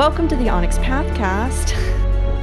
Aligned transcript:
Welcome 0.00 0.28
to 0.28 0.36
the 0.36 0.48
Onyx 0.48 0.78
Pathcast. 0.78 1.76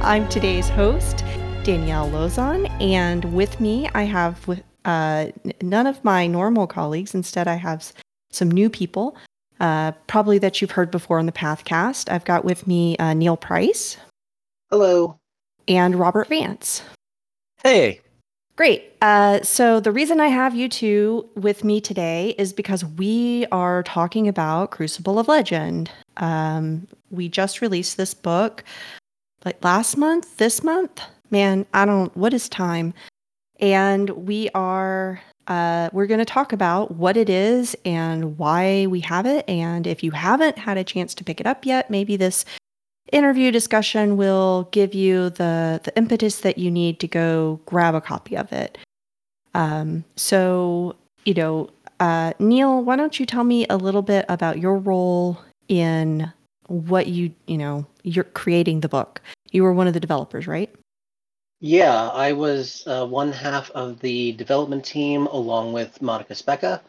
I'm 0.00 0.28
today's 0.28 0.68
host, 0.68 1.24
Danielle 1.64 2.08
Lauzon, 2.08 2.70
and 2.80 3.34
with 3.34 3.58
me 3.58 3.90
I 3.94 4.04
have 4.04 4.48
uh, 4.84 5.26
none 5.60 5.88
of 5.88 6.04
my 6.04 6.28
normal 6.28 6.68
colleagues. 6.68 7.16
Instead, 7.16 7.48
I 7.48 7.56
have 7.56 7.92
some 8.30 8.48
new 8.48 8.70
people, 8.70 9.16
uh, 9.58 9.90
probably 10.06 10.38
that 10.38 10.62
you've 10.62 10.70
heard 10.70 10.92
before 10.92 11.18
on 11.18 11.26
the 11.26 11.32
Pathcast. 11.32 12.08
I've 12.12 12.24
got 12.24 12.44
with 12.44 12.68
me 12.68 12.96
uh, 12.98 13.12
Neall 13.12 13.40
Price. 13.40 13.96
Hello. 14.70 15.18
And 15.66 15.96
Robert 15.96 16.28
Vance. 16.28 16.84
Hey. 17.64 18.02
Great. 18.54 18.92
Uh, 19.02 19.42
so, 19.42 19.80
the 19.80 19.90
reason 19.90 20.20
I 20.20 20.28
have 20.28 20.54
you 20.54 20.68
two 20.68 21.28
with 21.34 21.64
me 21.64 21.80
today 21.80 22.36
is 22.38 22.52
because 22.52 22.84
we 22.84 23.46
are 23.50 23.82
talking 23.82 24.28
about 24.28 24.70
Crucible 24.70 25.18
of 25.18 25.26
Legend. 25.26 25.90
Um, 26.18 26.86
we 27.10 27.28
just 27.28 27.60
released 27.60 27.96
this 27.96 28.14
book 28.14 28.64
like 29.44 29.62
last 29.64 29.96
month, 29.96 30.36
this 30.36 30.62
month. 30.62 31.00
Man, 31.30 31.66
I 31.74 31.84
don't, 31.84 32.16
what 32.16 32.34
is 32.34 32.48
time? 32.48 32.94
And 33.60 34.10
we 34.10 34.48
are, 34.54 35.20
uh, 35.46 35.90
we're 35.92 36.06
going 36.06 36.18
to 36.18 36.24
talk 36.24 36.52
about 36.52 36.92
what 36.92 37.16
it 37.16 37.28
is 37.28 37.76
and 37.84 38.38
why 38.38 38.86
we 38.86 39.00
have 39.00 39.26
it. 39.26 39.48
And 39.48 39.86
if 39.86 40.02
you 40.02 40.10
haven't 40.12 40.58
had 40.58 40.78
a 40.78 40.84
chance 40.84 41.14
to 41.16 41.24
pick 41.24 41.40
it 41.40 41.46
up 41.46 41.66
yet, 41.66 41.90
maybe 41.90 42.16
this 42.16 42.44
interview 43.12 43.50
discussion 43.50 44.16
will 44.16 44.68
give 44.70 44.94
you 44.94 45.30
the 45.30 45.80
the 45.82 45.96
impetus 45.96 46.40
that 46.40 46.58
you 46.58 46.70
need 46.70 47.00
to 47.00 47.08
go 47.08 47.58
grab 47.64 47.94
a 47.94 48.00
copy 48.00 48.36
of 48.36 48.52
it. 48.52 48.76
Um, 49.54 50.04
so, 50.16 50.94
you 51.24 51.34
know, 51.34 51.70
uh, 52.00 52.34
Neall, 52.38 52.84
why 52.84 52.96
don't 52.96 53.18
you 53.18 53.26
tell 53.26 53.44
me 53.44 53.66
a 53.68 53.76
little 53.76 54.02
bit 54.02 54.26
about 54.28 54.58
your 54.58 54.76
role 54.76 55.38
in 55.68 56.32
what 56.68 57.08
you, 57.08 57.34
you 57.46 57.58
know, 57.58 57.86
you're 58.02 58.24
creating 58.24 58.80
the 58.80 58.88
book. 58.88 59.20
You 59.50 59.64
were 59.64 59.72
one 59.72 59.88
of 59.88 59.94
the 59.94 60.00
developers, 60.00 60.46
right? 60.46 60.72
Yeah, 61.60 62.08
I 62.08 62.32
was 62.32 62.84
uh, 62.86 63.06
one 63.06 63.32
half 63.32 63.70
of 63.72 63.98
the 63.98 64.32
development 64.32 64.84
team 64.84 65.26
along 65.26 65.72
with 65.72 66.00
Monica 66.00 66.34
Speca, 66.34 66.80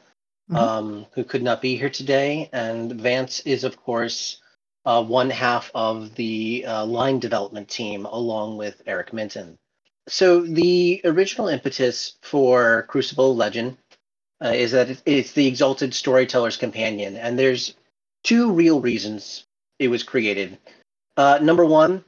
mm-hmm. 0.52 0.56
um, 0.56 1.06
who 1.14 1.24
could 1.24 1.42
not 1.42 1.62
be 1.62 1.76
here 1.76 1.90
today. 1.90 2.50
And 2.54 2.94
Vance 2.94 3.40
is, 3.42 3.64
of 3.64 3.82
course, 3.82 4.42
uh, 4.86 5.04
one 5.04 5.30
half 5.30 5.72
of 5.74 6.14
the 6.16 6.66
uh, 6.68 6.86
line 6.86 7.20
development 7.20 7.68
team 7.68 8.06
along 8.06 8.58
with 8.58 8.82
Eric 8.86 9.12
Minton. 9.12 9.58
So 10.08 10.42
the 10.42 11.02
original 11.04 11.48
impetus 11.48 12.18
for 12.22 12.84
Crucible 12.90 13.36
Legend 13.36 13.78
uh, 14.44 14.50
is 14.50 14.72
that 14.72 15.02
it's 15.06 15.32
the 15.34 15.48
Exalted 15.48 15.94
Storyteller's 15.94 16.58
Companion, 16.58 17.16
and 17.18 17.38
there's 17.38 17.76
two 18.24 18.52
real 18.52 18.82
reasons 18.82 19.46
it 19.80 19.88
was 19.88 20.04
created. 20.04 20.58
Uh, 21.18 21.40
number 21.42 21.66
one, 21.66 22.04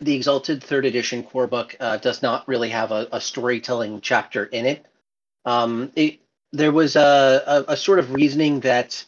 the 0.00 0.14
Exalted 0.14 0.62
Third 0.62 0.84
Edition 0.84 1.22
core 1.22 1.46
book 1.46 1.76
uh, 1.80 1.96
does 1.98 2.22
not 2.22 2.46
really 2.48 2.70
have 2.70 2.90
a, 2.90 3.08
a 3.12 3.20
storytelling 3.20 4.00
chapter 4.00 4.44
in 4.44 4.66
it. 4.66 4.86
Um, 5.44 5.92
it 5.96 6.20
there 6.52 6.72
was 6.72 6.96
a, 6.96 7.42
a, 7.46 7.72
a 7.72 7.76
sort 7.76 8.00
of 8.00 8.12
reasoning 8.12 8.60
that 8.60 9.04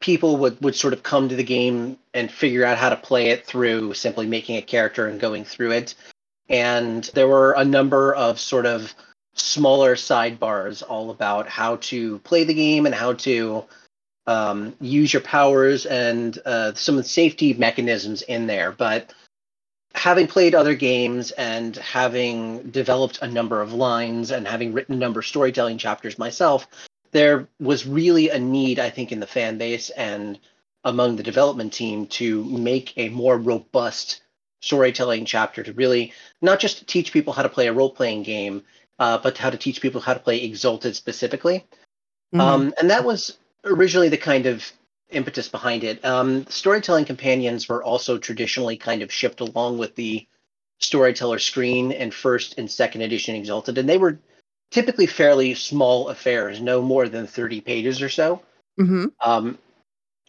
people 0.00 0.36
would, 0.38 0.60
would 0.62 0.74
sort 0.74 0.92
of 0.92 1.02
come 1.02 1.28
to 1.28 1.36
the 1.36 1.44
game 1.44 1.98
and 2.14 2.30
figure 2.30 2.64
out 2.64 2.78
how 2.78 2.88
to 2.88 2.96
play 2.96 3.28
it 3.30 3.46
through 3.46 3.94
simply 3.94 4.26
making 4.26 4.56
a 4.56 4.62
character 4.62 5.06
and 5.06 5.20
going 5.20 5.44
through 5.44 5.72
it. 5.72 5.94
And 6.48 7.04
there 7.14 7.28
were 7.28 7.52
a 7.52 7.64
number 7.64 8.14
of 8.14 8.40
sort 8.40 8.66
of 8.66 8.94
smaller 9.34 9.94
sidebars 9.94 10.82
all 10.88 11.10
about 11.10 11.48
how 11.48 11.76
to 11.76 12.18
play 12.20 12.44
the 12.44 12.54
game 12.54 12.86
and 12.86 12.94
how 12.94 13.12
to 13.12 13.64
um, 14.28 14.74
use 14.78 15.10
your 15.10 15.22
powers 15.22 15.86
and 15.86 16.38
uh, 16.44 16.74
some 16.74 16.98
of 16.98 17.04
the 17.04 17.08
safety 17.08 17.54
mechanisms 17.54 18.20
in 18.20 18.46
there. 18.46 18.70
But 18.70 19.14
having 19.94 20.26
played 20.26 20.54
other 20.54 20.74
games 20.74 21.30
and 21.32 21.74
having 21.76 22.70
developed 22.70 23.20
a 23.22 23.26
number 23.26 23.62
of 23.62 23.72
lines 23.72 24.30
and 24.30 24.46
having 24.46 24.74
written 24.74 24.94
a 24.94 24.98
number 24.98 25.20
of 25.20 25.26
storytelling 25.26 25.78
chapters 25.78 26.18
myself, 26.18 26.68
there 27.10 27.48
was 27.58 27.86
really 27.86 28.28
a 28.28 28.38
need, 28.38 28.78
I 28.78 28.90
think, 28.90 29.12
in 29.12 29.20
the 29.20 29.26
fan 29.26 29.56
base 29.56 29.88
and 29.88 30.38
among 30.84 31.16
the 31.16 31.22
development 31.22 31.72
team 31.72 32.06
to 32.06 32.44
make 32.44 32.92
a 32.98 33.08
more 33.08 33.38
robust 33.38 34.20
storytelling 34.60 35.24
chapter 35.24 35.62
to 35.62 35.72
really 35.72 36.12
not 36.42 36.60
just 36.60 36.86
teach 36.86 37.12
people 37.12 37.32
how 37.32 37.42
to 37.42 37.48
play 37.48 37.66
a 37.66 37.72
role 37.72 37.90
playing 37.90 38.24
game, 38.24 38.62
uh, 38.98 39.16
but 39.16 39.38
how 39.38 39.48
to 39.48 39.56
teach 39.56 39.80
people 39.80 40.02
how 40.02 40.12
to 40.12 40.20
play 40.20 40.44
Exalted 40.44 40.94
specifically. 40.94 41.64
Mm-hmm. 42.34 42.40
Um, 42.40 42.74
and 42.78 42.90
that 42.90 43.04
was 43.04 43.38
originally 43.64 44.08
the 44.08 44.16
kind 44.16 44.46
of 44.46 44.70
impetus 45.10 45.48
behind 45.48 45.84
it. 45.84 46.04
Um, 46.04 46.46
storytelling 46.46 47.04
companions 47.04 47.68
were 47.68 47.82
also 47.82 48.18
traditionally 48.18 48.76
kind 48.76 49.02
of 49.02 49.12
shipped 49.12 49.40
along 49.40 49.78
with 49.78 49.94
the 49.94 50.26
storyteller 50.80 51.38
screen 51.38 51.92
and 51.92 52.12
first 52.12 52.58
and 52.58 52.70
second 52.70 53.02
edition 53.02 53.34
Exalted, 53.34 53.78
and 53.78 53.88
they 53.88 53.98
were 53.98 54.18
typically 54.70 55.06
fairly 55.06 55.54
small 55.54 56.08
affairs, 56.08 56.60
no 56.60 56.82
more 56.82 57.08
than 57.08 57.26
30 57.26 57.60
pages 57.62 58.02
or 58.02 58.08
so, 58.08 58.42
mm-hmm. 58.78 59.06
um, 59.24 59.58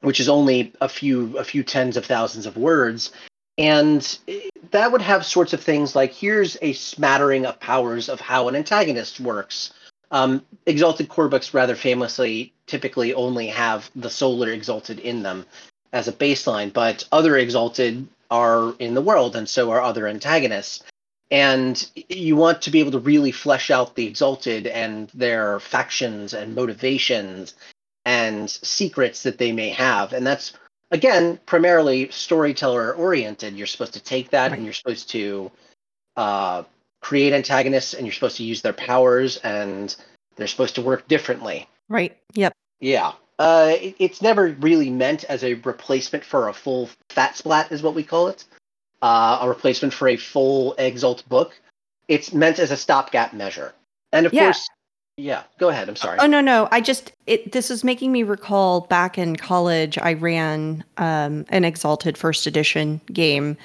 which 0.01 0.19
is 0.19 0.29
only 0.29 0.73
a 0.81 0.89
few 0.89 1.37
a 1.37 1.43
few 1.43 1.63
tens 1.63 1.97
of 1.97 2.05
thousands 2.05 2.45
of 2.45 2.57
words. 2.57 3.11
And 3.57 4.17
that 4.71 4.91
would 4.93 5.01
have 5.01 5.25
sorts 5.25 5.51
of 5.51 5.61
things 5.61 5.93
like 5.93 6.13
here's 6.13 6.57
a 6.61 6.71
smattering 6.71 7.45
of 7.45 7.59
powers 7.59 8.07
of 8.07 8.21
how 8.21 8.47
an 8.47 8.55
antagonist 8.55 9.19
works. 9.19 9.73
Um, 10.11 10.45
exalted 10.65 11.09
core 11.09 11.29
books 11.29 11.53
rather 11.53 11.75
famously 11.75 12.53
typically 12.65 13.13
only 13.13 13.47
have 13.47 13.89
the 13.95 14.09
solar 14.09 14.51
exalted 14.51 14.99
in 14.99 15.23
them 15.23 15.45
as 15.93 16.07
a 16.07 16.13
baseline, 16.13 16.73
but 16.73 17.07
other 17.11 17.37
exalted 17.37 18.07
are 18.31 18.73
in 18.79 18.93
the 18.93 19.01
world, 19.01 19.35
and 19.35 19.47
so 19.47 19.71
are 19.71 19.81
other 19.81 20.07
antagonists. 20.07 20.83
And 21.31 21.89
you 22.09 22.35
want 22.35 22.63
to 22.63 22.71
be 22.71 22.79
able 22.79 22.91
to 22.91 22.99
really 22.99 23.31
flesh 23.31 23.69
out 23.69 23.95
the 23.95 24.07
exalted 24.07 24.65
and 24.65 25.09
their 25.13 25.59
factions 25.59 26.33
and 26.33 26.55
motivations 26.55 27.53
and 28.05 28.49
secrets 28.49 29.23
that 29.23 29.37
they 29.37 29.51
may 29.51 29.69
have. 29.69 30.13
And 30.13 30.25
that's 30.25 30.53
again 30.91 31.39
primarily 31.45 32.09
storyteller 32.09 32.93
oriented 32.93 33.53
you're 33.53 33.67
supposed 33.67 33.93
to 33.93 33.99
take 33.99 34.31
that 34.31 34.53
and 34.53 34.63
you're 34.63 34.73
supposed 34.73 35.11
to 35.11 35.51
uh, 36.17 36.63
create 37.01 37.33
antagonists 37.33 37.93
and 37.93 38.05
you're 38.05 38.13
supposed 38.13 38.37
to 38.37 38.43
use 38.43 38.61
their 38.61 38.73
powers 38.73 39.37
and 39.37 39.95
they're 40.35 40.47
supposed 40.47 40.75
to 40.75 40.81
work 40.81 41.07
differently 41.07 41.67
right 41.87 42.17
yep 42.33 42.53
yeah 42.79 43.11
uh, 43.39 43.73
it, 43.79 43.95
it's 43.99 44.21
never 44.21 44.49
really 44.59 44.89
meant 44.89 45.23
as 45.25 45.45
a 45.45 45.53
replacement 45.53 46.25
for 46.25 46.49
a 46.49 46.53
full 46.53 46.89
fat 47.09 47.37
splat 47.37 47.71
is 47.71 47.81
what 47.81 47.95
we 47.95 48.03
call 48.03 48.27
it 48.27 48.43
uh, 49.01 49.39
a 49.41 49.47
replacement 49.47 49.93
for 49.93 50.07
a 50.07 50.17
full 50.17 50.75
Exalt 50.77 51.27
book. 51.29 51.59
It's 52.07 52.33
meant 52.33 52.59
as 52.59 52.71
a 52.71 52.77
stopgap 52.77 53.33
measure. 53.33 53.73
And 54.11 54.25
of 54.25 54.33
yeah. 54.33 54.45
course, 54.45 54.67
yeah, 55.17 55.43
go 55.59 55.69
ahead. 55.69 55.89
I'm 55.89 55.95
sorry. 55.95 56.17
Oh 56.19 56.27
no, 56.27 56.41
no. 56.41 56.67
I 56.71 56.81
just 56.81 57.11
it 57.27 57.51
this 57.51 57.69
is 57.69 57.83
making 57.83 58.11
me 58.11 58.23
recall 58.23 58.81
back 58.81 59.17
in 59.17 59.35
college 59.35 59.97
I 59.97 60.13
ran 60.13 60.83
um, 60.97 61.45
an 61.49 61.65
Exalted 61.65 62.17
first 62.17 62.47
edition 62.47 63.01
game. 63.11 63.57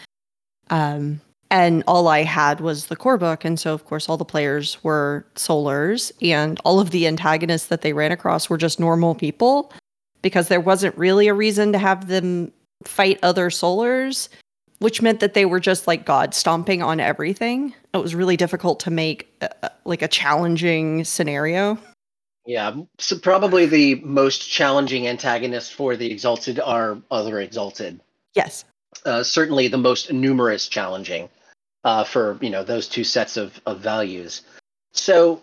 Um, 0.70 1.20
and 1.54 1.84
all 1.86 2.08
I 2.08 2.24
had 2.24 2.60
was 2.60 2.86
the 2.86 2.96
core 2.96 3.16
book, 3.16 3.44
and 3.44 3.60
so 3.60 3.72
of 3.72 3.84
course 3.84 4.08
all 4.08 4.16
the 4.16 4.24
players 4.24 4.82
were 4.82 5.24
solars, 5.36 6.10
and 6.20 6.58
all 6.64 6.80
of 6.80 6.90
the 6.90 7.06
antagonists 7.06 7.68
that 7.68 7.82
they 7.82 7.92
ran 7.92 8.10
across 8.10 8.50
were 8.50 8.56
just 8.56 8.80
normal 8.80 9.14
people, 9.14 9.72
because 10.20 10.48
there 10.48 10.60
wasn't 10.60 10.98
really 10.98 11.28
a 11.28 11.34
reason 11.34 11.70
to 11.70 11.78
have 11.78 12.08
them 12.08 12.52
fight 12.82 13.20
other 13.22 13.50
solars 13.50 14.28
which 14.80 15.00
meant 15.00 15.20
that 15.20 15.32
they 15.32 15.46
were 15.46 15.60
just 15.60 15.86
like 15.86 16.04
god 16.04 16.34
stomping 16.34 16.82
on 16.82 17.00
everything. 17.00 17.72
It 17.94 17.98
was 17.98 18.14
really 18.14 18.36
difficult 18.36 18.80
to 18.80 18.90
make 18.90 19.32
a, 19.40 19.70
like 19.84 20.02
a 20.02 20.08
challenging 20.08 21.04
scenario. 21.04 21.78
Yeah. 22.44 22.76
So 22.98 23.16
probably 23.18 23.64
the 23.64 23.94
most 24.02 24.50
challenging 24.50 25.08
antagonists 25.08 25.70
for 25.70 25.96
the 25.96 26.10
exalted 26.10 26.60
are 26.60 26.98
other 27.10 27.40
exalted. 27.40 28.00
Yes. 28.34 28.66
Uh, 29.06 29.22
certainly 29.22 29.68
the 29.68 29.78
most 29.78 30.12
numerous 30.12 30.68
challenging 30.68 31.30
uh, 31.84 32.04
for 32.04 32.38
you 32.40 32.50
know 32.50 32.64
those 32.64 32.88
two 32.88 33.04
sets 33.04 33.36
of, 33.36 33.60
of 33.66 33.80
values 33.80 34.42
so 34.92 35.42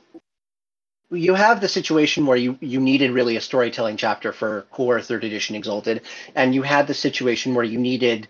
you 1.10 1.34
have 1.34 1.62
the 1.62 1.68
situation 1.68 2.26
where 2.26 2.38
you 2.38 2.58
you 2.62 2.80
needed 2.80 3.12
really 3.12 3.36
a 3.36 3.42
storytelling 3.42 3.98
chapter 3.98 4.32
for 4.32 4.64
core 4.72 5.02
third 5.02 5.24
edition 5.24 5.56
exalted 5.56 6.02
and 6.36 6.56
you 6.56 6.62
had 6.62 6.88
the 6.88 6.94
situation 6.94 7.54
where 7.54 7.66
you 7.66 7.80
needed 7.80 8.28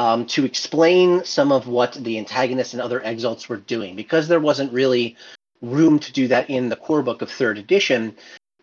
um, 0.00 0.24
to 0.24 0.46
explain 0.46 1.22
some 1.24 1.52
of 1.52 1.68
what 1.68 1.92
the 1.92 2.16
antagonists 2.16 2.72
and 2.72 2.80
other 2.80 3.02
exalts 3.02 3.50
were 3.50 3.58
doing. 3.58 3.96
Because 3.96 4.28
there 4.28 4.40
wasn't 4.40 4.72
really 4.72 5.14
room 5.60 5.98
to 5.98 6.10
do 6.12 6.26
that 6.28 6.48
in 6.48 6.70
the 6.70 6.76
core 6.76 7.02
book 7.02 7.20
of 7.20 7.30
third 7.30 7.58
edition, 7.58 8.16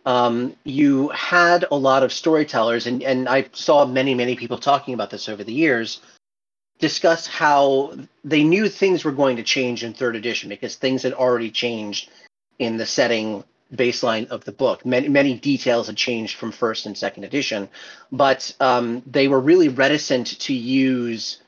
um, 0.04 0.56
you 0.64 1.08
had 1.10 1.64
a 1.70 1.76
lot 1.76 2.02
of 2.02 2.12
storytellers, 2.12 2.88
and, 2.88 3.04
and 3.04 3.28
I 3.28 3.46
saw 3.52 3.86
many, 3.86 4.14
many 4.14 4.34
people 4.34 4.58
talking 4.58 4.94
about 4.94 5.10
this 5.10 5.28
over 5.28 5.44
the 5.44 5.52
years, 5.52 6.00
discuss 6.78 7.26
how 7.26 7.94
they 8.24 8.44
knew 8.44 8.68
things 8.68 9.04
were 9.04 9.12
going 9.12 9.36
to 9.36 9.42
change 9.42 9.84
in 9.84 9.94
third 9.94 10.16
edition 10.16 10.48
because 10.48 10.76
things 10.76 11.02
had 11.02 11.12
already 11.12 11.50
changed 11.50 12.10
in 12.58 12.76
the 12.76 12.86
setting 12.86 13.44
baseline 13.74 14.28
of 14.28 14.44
the 14.44 14.52
book. 14.52 14.86
Many 14.86 15.08
many 15.08 15.34
details 15.34 15.88
had 15.88 15.96
changed 15.96 16.36
from 16.36 16.52
first 16.52 16.86
and 16.86 16.96
second 16.96 17.24
edition, 17.24 17.68
but 18.10 18.54
um, 18.60 19.02
they 19.06 19.28
were 19.28 19.40
really 19.40 19.68
reticent 19.68 20.38
to 20.40 20.54
use 20.54 21.38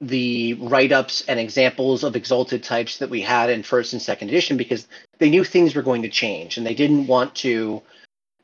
the 0.00 0.54
write-ups 0.54 1.24
and 1.26 1.40
examples 1.40 2.04
of 2.04 2.14
exalted 2.14 2.62
types 2.62 2.98
that 2.98 3.10
we 3.10 3.20
had 3.20 3.50
in 3.50 3.64
first 3.64 3.92
and 3.92 4.00
second 4.00 4.28
edition 4.28 4.56
because 4.56 4.86
they 5.18 5.28
knew 5.28 5.42
things 5.42 5.74
were 5.74 5.82
going 5.82 6.02
to 6.02 6.08
change 6.08 6.56
and 6.56 6.64
they 6.64 6.74
didn't 6.74 7.08
want 7.08 7.34
to 7.34 7.82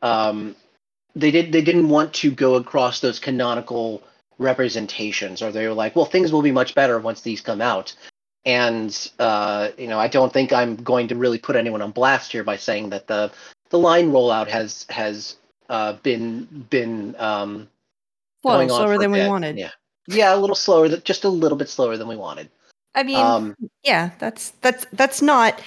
um, 0.03 0.57
they 1.15 1.31
did 1.31 1.53
they 1.53 1.63
didn't 1.63 1.89
want 1.89 2.13
to 2.13 2.31
go 2.33 2.57
across 2.57 3.01
those 3.01 3.21
canonical 3.21 4.03
representations 4.39 5.43
or 5.43 5.53
they 5.53 5.67
were 5.67 5.75
like 5.75 5.95
well 5.95 6.05
things 6.05 6.33
will 6.33 6.43
be 6.43 6.53
much 6.53 6.75
better 6.75 6.99
once 6.99 7.21
these 7.23 7.41
come 7.41 7.61
out. 7.61 7.95
And 8.47 9.11
uh, 9.19 9.71
you 9.79 9.89
know 9.89 9.99
i 9.99 10.07
don't 10.07 10.33
think 10.33 10.53
i'm 10.53 10.77
going 10.77 11.09
to 11.09 11.17
really 11.17 11.39
put 11.39 11.57
anyone 11.57 11.81
on 11.81 11.93
blast 11.93 12.31
here 12.31 12.45
by 12.45 12.57
saying 12.57 12.91
that 12.91 13.07
the 13.07 13.33
the 13.71 13.79
line 13.79 14.11
rollout 14.13 14.49
has 14.49 14.87
has 14.91 15.37
uh, 15.69 15.95
been 16.03 16.67
been 16.71 17.17
um, 17.19 17.69
well 18.43 18.57
going 18.57 18.71
on 18.71 18.77
slower 18.79 18.99
than 18.99 19.11
we 19.11 19.27
wanted. 19.27 19.57
Yeah. 19.57 19.71
Yeah 20.07 20.35
a 20.35 20.37
little 20.37 20.57
slower 20.57 20.89
th- 20.89 21.05
just 21.05 21.25
a 21.25 21.29
little 21.29 21.57
bit 21.59 21.69
slower 21.69 21.97
than 21.97 22.09
we 22.09 22.17
wanted. 22.17 22.51
I 22.95 23.03
mean 23.03 23.17
um, 23.17 23.57
yeah 23.83 24.11
that's 24.19 24.51
that's 24.61 24.87
that's 24.93 25.23
not 25.23 25.61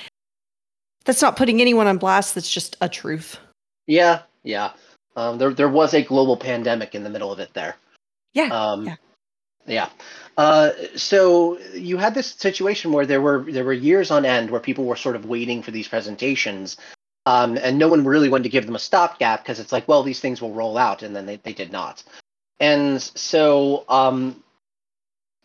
that's 1.06 1.22
not 1.22 1.36
putting 1.36 1.60
anyone 1.62 1.88
on 1.88 1.98
blast 1.98 2.36
that's 2.36 2.52
just 2.52 2.78
a 2.80 2.88
truth. 2.88 3.40
Yeah 3.88 4.22
yeah. 4.44 4.72
Um, 5.16 5.38
there 5.38 5.54
there 5.54 5.70
was 5.70 5.94
a 5.94 6.04
global 6.04 6.38
pandemic 6.38 6.96
in 6.96 7.04
the 7.04 7.10
middle 7.10 7.32
of 7.32 7.40
it 7.40 7.54
there 7.54 7.76
yeah 8.38 8.50
Um, 8.50 8.86
Yeah. 8.86 8.96
yeah. 9.66 9.90
Uh, 10.38 10.72
so 10.96 11.58
you 11.74 11.98
had 11.98 12.14
this 12.14 12.28
situation 12.28 12.92
where 12.92 13.08
there 13.08 13.22
were 13.22 13.44
there 13.52 13.64
were 13.64 13.74
years 13.74 14.12
on 14.12 14.24
end 14.24 14.52
where 14.52 14.62
people 14.62 14.86
were 14.86 14.96
sort 14.96 15.16
of 15.16 15.26
waiting 15.26 15.64
for 15.64 15.72
these 15.72 15.88
presentations, 15.88 16.78
um, 17.26 17.58
and 17.58 17.80
no 17.80 17.88
one 17.88 18.06
really 18.06 18.30
wanted 18.30 18.44
to 18.44 18.50
give 18.50 18.68
them 18.68 18.76
a 18.76 18.80
stopgap 18.80 19.44
because 19.44 19.60
it's 19.60 19.72
like, 19.72 19.88
well, 19.88 20.04
these 20.04 20.20
things 20.20 20.42
will 20.42 20.54
roll 20.54 20.78
out, 20.78 21.02
and 21.02 21.16
then 21.16 21.26
they, 21.26 21.38
they 21.38 21.54
did 21.54 21.72
not. 21.72 22.04
And 22.60 23.02
so 23.02 23.84
um, 23.90 24.44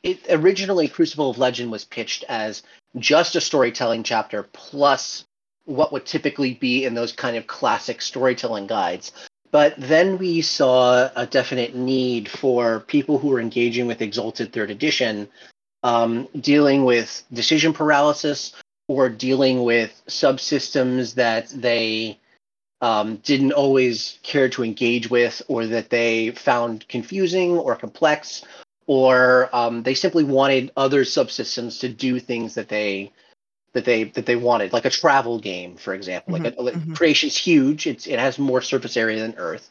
it 0.02 0.18
originally 0.28 0.88
Crucible 0.88 1.30
of 1.30 1.38
Legend 1.38 1.72
was 1.72 1.84
pitched 1.86 2.24
as 2.28 2.62
just 2.98 3.36
a 3.36 3.40
storytelling 3.40 4.02
chapter 4.02 4.42
plus 4.42 5.24
what 5.64 5.92
would 5.92 6.04
typically 6.04 6.54
be 6.54 6.84
in 6.84 6.94
those 6.94 7.12
kind 7.12 7.36
of 7.36 7.46
classic 7.46 8.02
storytelling 8.02 8.66
guides. 8.66 9.12
But 9.52 9.74
then 9.76 10.16
we 10.16 10.40
saw 10.40 11.10
a 11.14 11.26
definite 11.26 11.74
need 11.74 12.28
for 12.28 12.80
people 12.80 13.18
who 13.18 13.32
are 13.34 13.40
engaging 13.40 13.86
with 13.86 14.00
Exalted 14.00 14.52
Third 14.52 14.70
Edition, 14.70 15.28
um, 15.82 16.26
dealing 16.40 16.84
with 16.84 17.22
decision 17.32 17.74
paralysis 17.74 18.54
or 18.88 19.10
dealing 19.10 19.62
with 19.62 20.02
subsystems 20.08 21.14
that 21.14 21.48
they 21.50 22.18
um, 22.80 23.16
didn't 23.16 23.52
always 23.52 24.18
care 24.22 24.48
to 24.48 24.64
engage 24.64 25.08
with, 25.08 25.40
or 25.48 25.66
that 25.66 25.90
they 25.90 26.30
found 26.30 26.88
confusing 26.88 27.52
or 27.52 27.76
complex, 27.76 28.42
or 28.86 29.48
um, 29.54 29.82
they 29.84 29.94
simply 29.94 30.24
wanted 30.24 30.72
other 30.76 31.04
subsystems 31.04 31.78
to 31.80 31.88
do 31.88 32.18
things 32.18 32.54
that 32.54 32.68
they 32.68 33.12
that 33.72 33.84
they 33.84 34.04
that 34.04 34.26
they 34.26 34.36
wanted, 34.36 34.72
like 34.72 34.84
a 34.84 34.90
travel 34.90 35.38
game, 35.38 35.76
for 35.76 35.94
example. 35.94 36.34
Like, 36.34 36.44
a, 36.44 36.52
mhm. 36.52 36.94
creation's 36.96 37.36
huge; 37.36 37.86
it's 37.86 38.06
it 38.06 38.18
has 38.18 38.38
more 38.38 38.60
surface 38.60 38.96
area 38.96 39.20
than 39.20 39.34
Earth, 39.36 39.70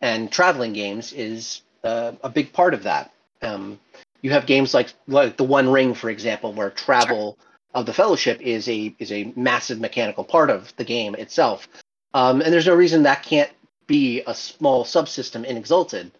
and 0.00 0.30
traveling 0.30 0.72
games 0.72 1.12
is 1.12 1.62
uh, 1.84 2.12
a 2.22 2.28
big 2.28 2.52
part 2.52 2.74
of 2.74 2.84
that. 2.84 3.12
Um, 3.42 3.78
you 4.22 4.30
have 4.30 4.46
games 4.46 4.74
like 4.74 4.92
like 5.08 5.36
the 5.36 5.44
One 5.44 5.68
Ring, 5.70 5.94
for 5.94 6.10
example, 6.10 6.52
where 6.52 6.70
travel 6.70 7.38
of 7.74 7.86
the 7.86 7.92
Fellowship 7.92 8.40
is 8.40 8.68
a 8.68 8.94
is 8.98 9.10
a 9.10 9.32
massive 9.36 9.80
mechanical 9.80 10.24
part 10.24 10.50
of 10.50 10.74
the 10.76 10.84
game 10.84 11.14
itself, 11.16 11.68
um, 12.14 12.40
and 12.40 12.52
there's 12.52 12.66
no 12.66 12.74
reason 12.74 13.02
that 13.02 13.22
can't 13.22 13.50
be 13.86 14.22
a 14.26 14.34
small 14.34 14.84
subsystem 14.84 15.44
in 15.44 15.56
Exalted. 15.56 16.12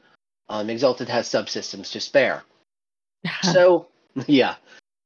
Um, 0.49 0.69
Exalted 0.69 1.09
has 1.09 1.29
subsystems 1.29 1.93
to 1.93 2.01
spare. 2.01 2.43
So 3.43 3.87
yeah, 4.27 4.57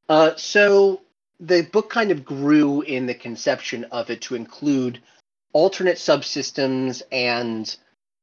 uh, 0.09 0.37
so 0.37 1.01
the 1.41 1.63
book 1.63 1.91
kind 1.91 2.11
of 2.11 2.25
grew 2.25 2.83
in 2.83 3.07
the 3.07 3.15
conception 3.15 3.85
of 3.85 4.11
it 4.11 4.23
to 4.23 4.35
include 4.35 5.01
alternate 5.53 5.97
subsystems 5.97 7.03
and 7.13 7.77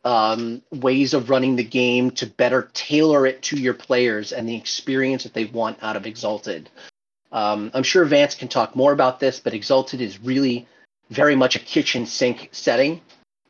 um, 0.04 0.62
ways 0.72 1.14
of 1.14 1.30
running 1.30 1.56
the 1.56 1.64
game 1.64 2.12
to 2.12 2.26
better 2.26 2.70
tailor 2.74 3.26
it 3.26 3.42
to 3.44 3.58
your 3.58 3.74
players 3.74 4.32
and 4.32 4.48
the 4.48 4.56
experience 4.56 5.24
that 5.24 5.34
they 5.34 5.46
want 5.46 5.78
out 5.82 5.96
of 5.96 6.06
Exalted. 6.06 6.70
Um, 7.32 7.72
I'm 7.74 7.84
sure 7.84 8.04
Vance 8.06 8.36
can 8.36 8.48
talk 8.48 8.76
more 8.76 8.92
about 8.92 9.20
this, 9.20 9.40
but 9.40 9.54
Exalted 9.54 10.02
is 10.02 10.20
really 10.22 10.68
very 11.10 11.36
much 11.36 11.56
a 11.56 11.60
kitchen 11.60 12.06
sink 12.06 12.50
setting. 12.52 13.02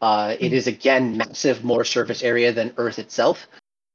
Uh, 0.01 0.35
it 0.39 0.51
Mhm. 0.51 0.67
again 0.67 1.17
massive, 1.17 1.63
more 1.63 1.85
surface 1.85 2.23
area 2.23 2.51
than 2.51 2.73
Earth 2.77 2.99
itself. 2.99 3.47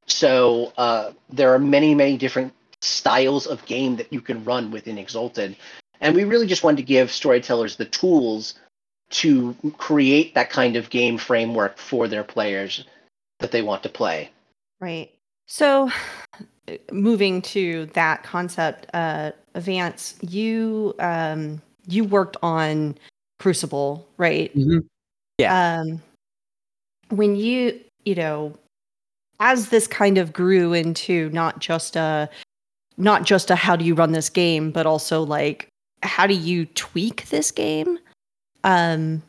So 0.07 0.73
uh, 0.79 1.13
there 1.29 1.53
are 1.53 1.59
many, 1.59 1.95
many 1.95 2.17
different 2.17 2.53
styles 2.83 3.47
of 3.47 3.65
game 3.67 3.97
that 3.97 4.13
you 4.13 4.21
can 4.21 4.45
run 4.45 4.71
within 4.71 4.99
Exalted. 4.99 5.57
And 6.01 6.15
we 6.15 6.25
really 6.25 6.47
just 6.47 6.63
wanted 6.63 6.79
to 6.79 6.83
give 6.83 7.11
storytellers 7.11 7.77
the 7.77 7.87
tools 7.87 8.55
to 9.09 9.55
create 9.79 10.35
that 10.35 10.51
kind 10.51 10.77
of 10.77 10.91
game 10.91 11.17
framework 11.17 11.79
for 11.79 12.09
their 12.09 12.25
players 12.25 12.85
that 13.39 13.51
they 13.51 13.63
want 13.63 13.83
to 13.83 13.89
play. 13.89 14.31
Right. 14.81 15.13
So, 15.47 15.91
moving 16.91 17.41
to 17.43 17.87
that 17.95 18.25
concept, 18.25 18.87
uh, 18.93 19.31
Vance, 19.55 20.17
you 20.21 20.95
um, 20.99 21.63
you 21.87 22.05
worked 22.05 22.37
on 22.43 22.99
Crucible, 23.39 24.07
right? 24.17 24.53
Yeah. 25.39 25.81
Um, 25.81 26.03
when 27.11 27.37
you 27.37 27.81
you 28.05 28.15
know, 28.15 28.55
as 29.41 29.69
this 29.69 29.87
kind 29.87 30.19
of 30.19 30.33
grew 30.33 30.73
into 30.73 31.31
not 31.31 31.61
just 31.61 31.97
a 31.97 32.29
not 32.97 33.25
just 33.25 33.51
a 33.51 33.57
how 33.57 33.77
do 33.77 33.85
you 33.85 33.95
run 33.95 34.13
this 34.13 34.31
game, 34.31 34.71
but 34.71 34.87
also 34.87 35.23
like 35.23 35.69
how 36.03 36.27
do 36.27 36.35
you 36.35 36.67
tweak 36.67 37.29
this 37.29 37.51
game? 37.51 37.99
Um, 38.65 39.23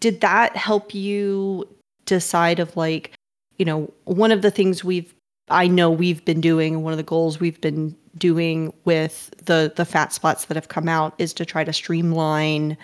did 0.00 0.20
that 0.20 0.56
help 0.56 0.94
you 0.94 1.68
decide 2.06 2.58
of 2.58 2.76
like 2.76 3.12
you 3.58 3.64
know 3.64 3.92
one 4.04 4.32
of 4.32 4.42
the 4.42 4.50
things 4.50 4.82
we've 4.82 5.14
i 5.50 5.66
know 5.66 5.90
we've 5.90 6.24
been 6.24 6.40
doing 6.40 6.82
one 6.82 6.92
of 6.92 6.96
the 6.96 7.02
goals 7.02 7.38
we've 7.38 7.60
been 7.60 7.94
doing 8.16 8.72
with 8.84 9.32
the 9.44 9.72
the 9.76 9.84
fat 9.84 10.10
splats 10.10 10.46
that 10.46 10.56
have 10.56 10.68
come 10.68 10.88
out 10.88 11.14
is 11.18 11.34
to 11.34 11.44
try 11.44 11.62
to 11.62 11.72
streamline 11.72 12.76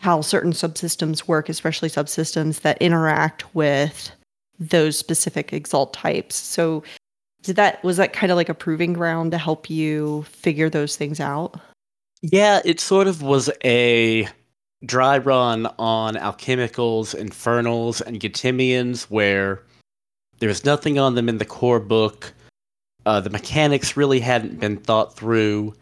how 0.00 0.20
certain 0.20 0.52
subsystems 0.52 1.28
work 1.28 1.48
especially 1.48 1.88
subsystems 1.88 2.62
that 2.62 2.80
interact 2.82 3.54
with 3.54 4.10
those 4.58 4.96
specific 4.98 5.52
exalt 5.52 5.92
types 5.92 6.34
so 6.34 6.82
did 7.42 7.56
that 7.56 7.82
was 7.82 7.96
that 7.96 8.12
kind 8.12 8.30
of 8.30 8.36
like 8.36 8.48
a 8.48 8.54
proving 8.54 8.92
ground 8.92 9.32
to 9.32 9.38
help 9.38 9.70
you 9.70 10.22
figure 10.24 10.68
those 10.68 10.96
things 10.96 11.20
out 11.20 11.58
Yeah, 12.22 12.60
it 12.64 12.80
sort 12.80 13.06
of 13.06 13.22
was 13.22 13.50
a 13.64 14.28
dry 14.84 15.18
run 15.18 15.66
on 15.78 16.14
alchemicals, 16.14 17.14
infernals, 17.14 18.00
and 18.00 18.20
Getimians 18.20 19.04
where 19.04 19.62
there 20.38 20.48
was 20.48 20.64
nothing 20.64 20.98
on 20.98 21.14
them 21.14 21.28
in 21.28 21.38
the 21.38 21.44
core 21.44 21.80
book. 21.80 22.32
Uh, 23.06 23.20
the 23.20 23.30
mechanics 23.30 23.96
really 23.96 24.20
hadn't 24.20 24.60
been 24.60 24.76
thought 24.76 25.16
through. 25.16 25.74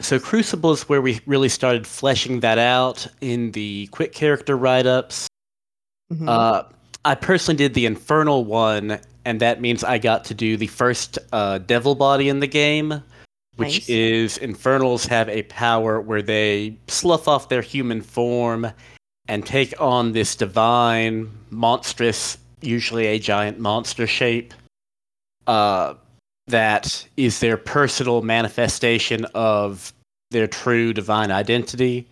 So 0.00 0.18
Crucible 0.18 0.72
is 0.72 0.88
where 0.88 1.02
we 1.02 1.20
really 1.26 1.48
started 1.48 1.86
fleshing 1.86 2.40
that 2.40 2.58
out 2.58 3.06
in 3.20 3.52
the 3.52 3.88
quick 3.88 4.12
character 4.12 4.56
write-ups. 4.56 5.26
Mhm. 6.12 6.28
Uh, 6.28 6.62
I 7.04 7.14
personally 7.14 7.56
did 7.56 7.74
the 7.74 7.86
infernal 7.86 8.44
one, 8.44 9.00
and 9.28 9.40
that 9.40 9.60
means 9.60 9.84
I 9.84 9.98
got 9.98 10.24
to 10.24 10.34
do 10.34 10.56
the 10.56 10.68
first 10.68 11.18
uh, 11.32 11.58
devil 11.58 11.94
body 11.94 12.30
in 12.30 12.40
the 12.40 12.46
game, 12.46 13.02
which 13.56 13.80
Nice. 13.80 13.88
is 13.90 14.38
infernals 14.38 15.04
have 15.04 15.28
a 15.28 15.42
power 15.42 16.00
where 16.00 16.22
they 16.22 16.78
slough 16.86 17.28
off 17.28 17.50
their 17.50 17.60
human 17.60 18.00
form 18.00 18.72
and 19.28 19.44
take 19.44 19.78
on 19.78 20.12
this 20.12 20.34
divine, 20.34 21.30
monstrous, 21.50 22.38
usually 22.62 23.04
a 23.04 23.18
giant 23.18 23.58
monster 23.58 24.06
shape. 24.06 24.54
Uh, 25.46 25.92
that 26.46 27.06
is 27.18 27.40
their 27.40 27.58
personal 27.58 28.22
manifestation 28.22 29.26
of 29.34 29.92
their 30.30 30.46
true 30.46 30.94
divine 30.94 31.30
identity. 31.30 32.08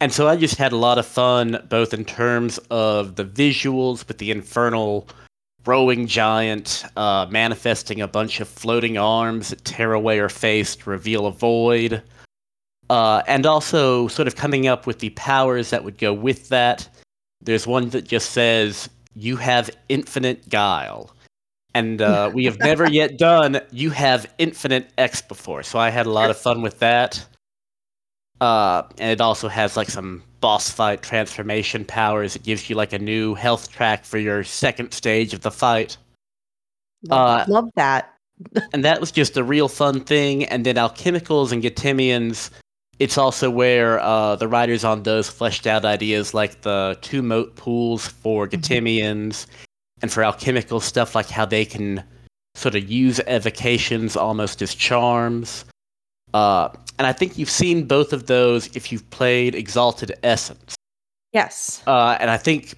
And 0.00 0.12
so 0.12 0.26
I 0.26 0.34
just 0.34 0.56
had 0.56 0.72
a 0.72 0.76
lot 0.76 0.98
of 0.98 1.06
fun, 1.06 1.64
both 1.68 1.94
in 1.94 2.04
terms 2.04 2.58
of 2.72 3.14
the 3.14 3.24
visuals 3.24 4.08
with 4.08 4.18
the 4.18 4.32
infernal 4.32 5.06
rowing 5.66 6.06
giant 6.06 6.84
uh, 6.96 7.26
manifesting 7.30 8.00
a 8.00 8.08
bunch 8.08 8.40
of 8.40 8.48
floating 8.48 8.98
arms 8.98 9.50
that 9.50 9.64
tear 9.64 9.92
away 9.92 10.18
her 10.18 10.28
face 10.28 10.76
to 10.76 10.90
reveal 10.90 11.26
a 11.26 11.32
void, 11.32 12.02
uh, 12.90 13.22
and 13.26 13.46
also 13.46 14.08
sort 14.08 14.26
of 14.26 14.36
coming 14.36 14.66
up 14.66 14.86
with 14.86 14.98
the 14.98 15.10
powers 15.10 15.70
that 15.70 15.84
would 15.84 15.98
go 15.98 16.12
with 16.12 16.48
that. 16.48 16.88
There's 17.40 17.66
one 17.66 17.88
that 17.90 18.06
just 18.06 18.30
says, 18.30 18.90
You 19.14 19.36
have 19.36 19.70
infinite 19.88 20.48
guile. 20.48 21.14
And 21.74 22.02
uh, 22.02 22.30
we 22.34 22.44
have 22.46 22.58
never 22.58 22.90
yet 22.90 23.16
done 23.16 23.60
You 23.70 23.90
have 23.90 24.32
infinite 24.38 24.90
X 24.98 25.22
before. 25.22 25.62
So 25.62 25.78
I 25.78 25.90
had 25.90 26.06
a 26.06 26.10
lot 26.10 26.30
of 26.30 26.36
fun 26.36 26.62
with 26.62 26.80
that. 26.80 27.24
Uh, 28.40 28.82
and 28.98 29.10
it 29.10 29.20
also 29.20 29.48
has 29.48 29.76
like 29.76 29.88
some 29.88 30.22
boss 30.40 30.70
fight 30.70 31.02
transformation 31.02 31.84
powers. 31.84 32.36
It 32.36 32.42
gives 32.42 32.68
you 32.70 32.76
like 32.76 32.92
a 32.92 32.98
new 32.98 33.34
health 33.34 33.70
track 33.70 34.04
for 34.04 34.18
your 34.18 34.44
second 34.44 34.92
stage 34.92 35.34
of 35.34 35.40
the 35.42 35.50
fight. 35.50 35.96
Love, 37.08 37.48
Uh, 37.48 37.52
love 37.52 37.70
that. 37.76 38.14
and 38.72 38.84
that 38.84 39.00
was 39.00 39.10
just 39.12 39.36
a 39.36 39.44
real 39.44 39.68
fun 39.68 40.00
thing. 40.00 40.44
And 40.46 40.64
then 40.64 40.76
alchemicals 40.76 41.52
and 41.52 41.62
Getimians, 41.62 42.50
it's 42.98 43.18
also 43.18 43.50
where 43.50 44.00
uh, 44.00 44.36
the 44.36 44.48
writers 44.48 44.84
on 44.84 45.02
those 45.02 45.28
fleshed 45.28 45.66
out 45.66 45.84
ideas 45.84 46.34
like 46.34 46.62
the 46.62 46.98
two 47.02 47.22
mote 47.22 47.56
pools 47.56 48.06
for 48.06 48.46
Mhm. 48.48 49.46
And 50.02 50.10
for 50.10 50.22
alchemical 50.24 50.80
stuff 50.80 51.14
like 51.14 51.28
how 51.28 51.44
they 51.44 51.66
can 51.66 52.02
sort 52.54 52.74
of 52.74 52.88
use 52.90 53.20
evocations 53.28 54.16
almost 54.16 54.62
as 54.62 54.74
charms. 54.74 55.66
Uh, 56.34 56.68
and 56.98 57.06
I 57.06 57.12
think 57.12 57.38
you've 57.38 57.50
seen 57.50 57.86
both 57.86 58.12
of 58.12 58.26
those 58.26 58.74
if 58.76 58.92
you've 58.92 59.08
played 59.10 59.54
Exalted 59.54 60.12
Essence. 60.22 60.76
Yes. 61.32 61.82
Uh, 61.86 62.16
and 62.20 62.30
I 62.30 62.36
think 62.36 62.74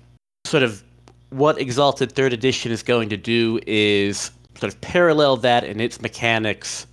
sort 0.47 0.63
of 0.63 0.83
what 1.31 1.59
Exalted 1.59 2.13
Third 2.13 2.33
Edition 2.33 2.71
is 2.71 2.83
going 2.83 3.09
to 3.09 3.17
do 3.17 3.59
is 3.67 4.31
sort 4.59 4.73
of 4.73 4.81
parallel 4.81 5.37
that 5.39 5.65
in 5.65 5.81
its 5.81 6.01
mechanics. 6.01 6.87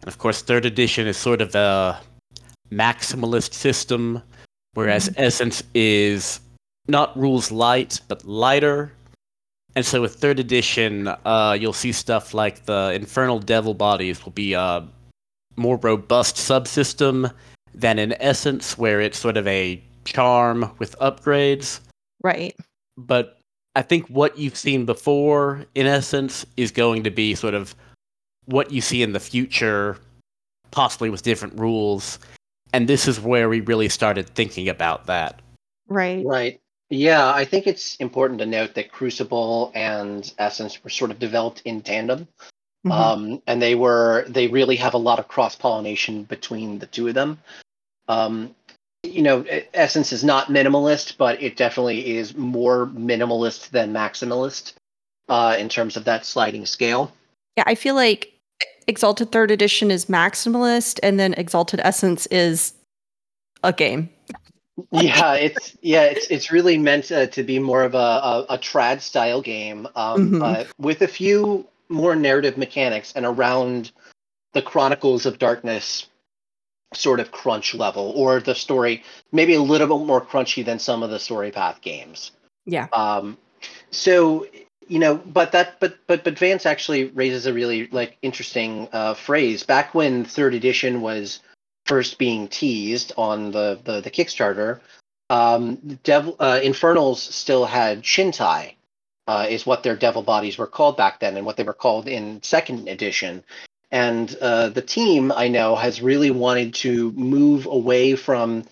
And 0.00 0.08
of 0.08 0.18
course, 0.18 0.42
Third 0.42 0.64
Edition 0.64 1.06
is 1.06 1.16
sort 1.16 1.40
of 1.40 1.54
a 1.54 2.00
maximalist 2.72 3.52
system, 3.52 4.22
whereas 4.72 5.10
Essence 5.16 5.62
is 5.74 6.40
not 6.88 7.16
rules 7.16 7.52
light, 7.52 8.00
but 8.08 8.24
lighter. 8.24 8.92
And 9.76 9.84
so 9.84 10.00
with 10.00 10.14
Third 10.14 10.38
Edition, 10.38 11.08
uh, 11.08 11.56
you'll 11.58 11.72
see 11.72 11.92
stuff 11.92 12.32
like 12.34 12.64
the 12.64 12.92
Infernal 12.94 13.38
Devil 13.38 13.74
Bodies 13.74 14.24
will 14.24 14.32
be 14.32 14.54
a 14.54 14.86
more 15.56 15.76
robust 15.76 16.36
subsystem 16.36 17.32
than 17.74 17.98
in 17.98 18.14
Essence, 18.20 18.78
where 18.78 19.00
it's 19.00 19.18
sort 19.18 19.36
of 19.36 19.46
a 19.46 19.82
charm 20.04 20.70
with 20.78 20.98
upgrades. 21.00 21.80
Right. 22.22 22.54
But 22.96 23.38
I 23.76 23.82
think 23.82 24.06
what 24.08 24.38
you've 24.38 24.56
seen 24.56 24.84
before, 24.84 25.66
in 25.74 25.86
essence, 25.86 26.46
is 26.56 26.70
going 26.70 27.02
to 27.04 27.10
be 27.10 27.34
sort 27.34 27.54
of 27.54 27.74
what 28.46 28.70
you 28.70 28.80
see 28.80 29.02
in 29.02 29.12
the 29.12 29.20
future, 29.20 29.98
possibly 30.70 31.10
with 31.10 31.22
different 31.22 31.58
rules. 31.58 32.18
And 32.72 32.88
this 32.88 33.08
is 33.08 33.20
where 33.20 33.48
we 33.48 33.60
really 33.60 33.88
started 33.88 34.28
thinking 34.30 34.68
about 34.68 35.06
that. 35.06 35.40
Right. 35.88 36.24
Right. 36.24 36.60
Yeah, 36.90 37.32
I 37.32 37.44
think 37.44 37.66
it's 37.66 37.96
important 37.96 38.38
to 38.40 38.46
note 38.46 38.74
that 38.74 38.92
Crucible 38.92 39.72
and 39.74 40.32
Essence 40.38 40.82
were 40.84 40.90
sort 40.90 41.10
of 41.10 41.18
developed 41.18 41.62
in 41.64 41.80
tandem. 41.80 42.28
Mhm. 42.84 42.92
Um, 42.92 43.42
and 43.46 43.62
they 43.62 43.74
were 43.74 44.24
they 44.28 44.46
really 44.48 44.76
have 44.76 44.94
a 44.94 44.98
lot 44.98 45.18
of 45.18 45.28
cross 45.28 45.56
pollination 45.56 46.24
between 46.24 46.78
the 46.78 46.86
two 46.86 47.08
of 47.08 47.14
them. 47.14 47.38
Um, 48.08 48.54
you 49.02 49.22
know, 49.22 49.44
Essence 49.72 50.12
is 50.12 50.22
not 50.24 50.48
minimalist, 50.48 51.16
but 51.16 51.42
it 51.42 51.56
definitely 51.56 52.16
is 52.16 52.36
more 52.36 52.86
minimalist 52.86 53.70
than 53.70 53.92
maximalist 53.92 54.74
uh, 55.28 55.56
in 55.58 55.68
terms 55.68 55.96
of 55.96 56.04
that 56.04 56.26
sliding 56.26 56.66
scale. 56.66 57.12
yeah, 57.56 57.64
I 57.66 57.74
feel 57.74 57.94
like 57.94 58.32
Exalted 58.86 59.32
Third 59.32 59.50
Edition 59.50 59.90
is 59.90 60.06
maximalist, 60.06 61.00
and 61.02 61.18
then 61.18 61.34
Exalted 61.34 61.80
Essence 61.82 62.26
is 62.26 62.74
a 63.62 63.72
game. 63.72 64.10
yeah, 64.90 65.34
it's 65.34 65.76
yeah, 65.80 66.02
it's 66.04 66.26
it's 66.30 66.50
really 66.50 66.76
meant 66.76 67.10
uh, 67.12 67.26
to 67.28 67.42
be 67.42 67.58
more 67.58 67.82
of 67.82 67.94
a 67.94 67.98
a, 67.98 68.46
a 68.50 68.58
trad 68.58 69.00
style 69.00 69.40
game 69.40 69.86
um, 69.96 70.32
Mhm. 70.32 70.42
uh, 70.42 70.64
with 70.78 71.00
a 71.02 71.08
few 71.08 71.66
more 71.94 72.16
narrative 72.16 72.58
mechanics 72.58 73.12
and 73.16 73.24
around 73.24 73.92
the 74.52 74.62
Chronicles 74.62 75.26
of 75.26 75.38
Darkness 75.38 76.06
sort 76.92 77.20
of 77.20 77.32
crunch 77.32 77.74
level, 77.74 78.12
or 78.14 78.40
the 78.40 78.54
story 78.54 79.02
maybe 79.32 79.54
a 79.54 79.62
little 79.62 79.98
bit 79.98 80.06
more 80.06 80.20
crunchy 80.20 80.64
than 80.64 80.78
some 80.78 81.02
of 81.02 81.10
the 81.10 81.18
story 81.18 81.50
path 81.50 81.80
games. 81.80 82.32
Yeah. 82.66 82.86
Um, 82.92 83.36
so 83.90 84.46
you 84.88 84.98
know, 84.98 85.16
but 85.16 85.52
that 85.52 85.80
but 85.80 85.96
but 86.06 86.24
but 86.24 86.38
Vance 86.38 86.66
actually 86.66 87.04
raises 87.04 87.46
a 87.46 87.52
really 87.52 87.88
like 87.88 88.18
interesting 88.22 88.88
uh, 88.92 89.14
phrase. 89.14 89.62
Back 89.62 89.94
when 89.94 90.24
third 90.24 90.54
edition 90.54 91.00
was 91.00 91.40
first 91.86 92.18
being 92.18 92.48
teased 92.48 93.12
on 93.16 93.50
the 93.50 93.78
the, 93.82 94.00
the 94.00 94.10
Kickstarter, 94.10 94.80
um, 95.30 95.76
Devil 96.02 96.36
uh, 96.38 96.60
Infernals 96.62 97.22
still 97.22 97.64
had 97.64 98.02
Shintai, 98.02 98.74
uh, 99.26 99.46
is 99.48 99.66
what 99.66 99.82
their 99.82 99.96
devil 99.96 100.22
bodies 100.22 100.58
were 100.58 100.66
called 100.66 100.96
back 100.96 101.20
then, 101.20 101.36
and 101.36 101.46
what 101.46 101.56
they 101.56 101.62
were 101.62 101.72
called 101.72 102.08
in 102.08 102.42
second 102.42 102.88
edition. 102.88 103.42
And 103.90 104.36
uh, 104.40 104.70
the 104.70 104.82
team 104.82 105.30
I 105.30 105.48
know 105.48 105.76
has 105.76 106.02
really 106.02 106.30
wanted 106.30 106.74
to 106.74 107.12
move 107.12 107.66
away 107.66 108.16
from 108.16 108.64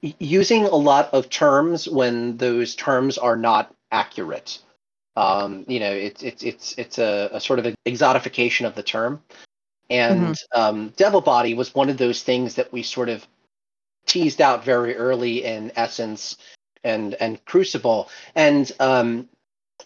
using 0.00 0.64
a 0.64 0.74
lot 0.74 1.12
of 1.12 1.30
terms 1.30 1.88
when 1.88 2.36
those 2.38 2.74
terms 2.74 3.18
are 3.18 3.36
not 3.36 3.74
accurate. 3.90 4.58
Um, 5.14 5.64
you 5.68 5.78
know, 5.78 5.92
it's 5.92 6.22
it's 6.22 6.42
it's 6.42 6.74
it's 6.78 6.98
a, 6.98 7.28
a 7.32 7.40
sort 7.40 7.58
of 7.58 7.66
an 7.66 7.74
exotification 7.86 8.66
of 8.66 8.74
the 8.74 8.82
term. 8.82 9.22
And 9.90 10.36
um, 10.54 10.94
Devil 10.96 11.20
Body 11.20 11.52
was 11.52 11.74
one 11.74 11.90
of 11.90 11.98
those 11.98 12.22
things 12.22 12.54
that 12.54 12.72
we 12.72 12.82
sort 12.82 13.10
of 13.10 13.26
teased 14.06 14.40
out 14.40 14.64
very 14.64 14.96
early 14.96 15.44
in 15.44 15.70
Essence 15.76 16.38
and 16.82 17.14
and 17.14 17.44
Crucible. 17.44 18.08
And 18.34 18.72
um, 18.80 19.28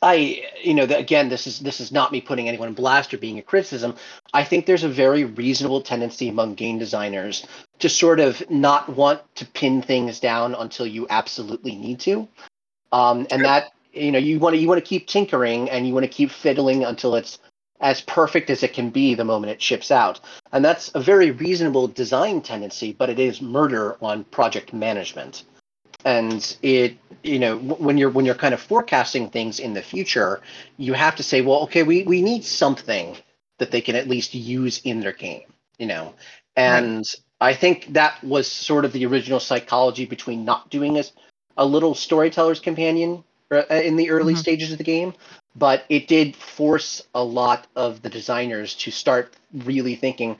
I, 0.02 0.44
you 0.62 0.74
know, 0.74 0.84
again, 0.84 1.28
this 1.28 1.46
is 1.46 1.60
this 1.60 1.80
is 1.80 1.92
not 1.92 2.12
me 2.12 2.20
putting 2.20 2.48
anyone 2.48 2.68
in 2.68 2.74
blast 2.74 3.12
or 3.14 3.18
being 3.18 3.38
a 3.38 3.42
criticism. 3.42 3.96
I 4.32 4.44
think 4.44 4.66
there's 4.66 4.84
a 4.84 4.88
very 4.88 5.24
reasonable 5.24 5.80
tendency 5.80 6.28
among 6.28 6.54
game 6.54 6.78
designers 6.78 7.46
to 7.78 7.88
sort 7.88 8.20
of 8.20 8.48
not 8.50 8.88
want 8.88 9.20
to 9.36 9.46
pin 9.46 9.82
things 9.82 10.20
down 10.20 10.54
until 10.54 10.86
you 10.86 11.06
absolutely 11.10 11.74
need 11.74 12.00
to, 12.00 12.28
um, 12.92 13.26
and 13.30 13.44
that 13.44 13.72
you 13.92 14.12
know 14.12 14.18
you 14.18 14.38
want 14.38 14.54
to 14.54 14.60
you 14.60 14.68
want 14.68 14.82
to 14.82 14.88
keep 14.88 15.06
tinkering 15.06 15.70
and 15.70 15.86
you 15.86 15.94
want 15.94 16.04
to 16.04 16.10
keep 16.10 16.30
fiddling 16.30 16.84
until 16.84 17.14
it's 17.14 17.38
as 17.80 18.00
perfect 18.00 18.50
as 18.50 18.62
it 18.62 18.72
can 18.72 18.90
be 18.90 19.14
the 19.14 19.24
moment 19.24 19.52
it 19.52 19.60
ships 19.60 19.90
out. 19.90 20.20
And 20.52 20.64
that's 20.64 20.90
a 20.94 21.00
very 21.00 21.30
reasonable 21.30 21.88
design 21.88 22.40
tendency, 22.40 22.92
but 22.92 23.10
it 23.10 23.18
is 23.18 23.42
murder 23.42 23.96
on 24.00 24.24
project 24.24 24.72
management. 24.72 25.44
And 26.06 26.56
it, 26.62 26.98
you 27.24 27.40
know, 27.40 27.58
when 27.58 27.98
you're 27.98 28.10
when 28.10 28.24
you're 28.26 28.36
kind 28.36 28.54
of 28.54 28.60
forecasting 28.62 29.30
things 29.30 29.60
in 29.60 29.74
the 29.74 29.82
future, 29.82 30.40
you 30.78 30.94
have 30.94 31.16
to 31.16 31.24
say, 31.24 31.42
well, 31.42 31.62
okay, 31.64 31.82
we 31.82 32.04
we 32.04 32.22
need 32.22 32.44
something 32.44 33.16
that 33.58 33.72
they 33.72 33.82
can 33.82 33.96
at 33.96 34.08
least 34.08 34.34
use 34.34 34.80
in 34.84 35.00
their 35.00 35.12
game, 35.12 35.52
you 35.78 35.86
know. 35.86 36.14
And 36.56 37.04
I 37.40 37.54
think 37.54 37.92
that 37.94 38.22
was 38.24 38.50
sort 38.50 38.84
of 38.86 38.92
the 38.92 39.06
original 39.06 39.40
psychology 39.40 40.06
between 40.06 40.44
not 40.44 40.70
doing 40.70 40.98
a, 40.98 41.04
a 41.56 41.66
little 41.66 41.94
storyteller's 41.94 42.60
companion 42.60 43.24
uh, 43.52 43.64
in 43.70 43.96
the 43.96 44.10
early 44.10 44.34
Mhm. 44.34 44.38
stages 44.38 44.72
of 44.72 44.78
the 44.78 44.84
game, 44.84 45.14
but 45.56 45.84
it 45.88 46.08
did 46.08 46.36
force 46.36 47.02
a 47.14 47.24
lot 47.24 47.66
of 47.76 48.02
the 48.02 48.10
designers 48.10 48.74
to 48.76 48.92
start 48.92 49.34
really 49.52 49.96
thinking, 49.96 50.38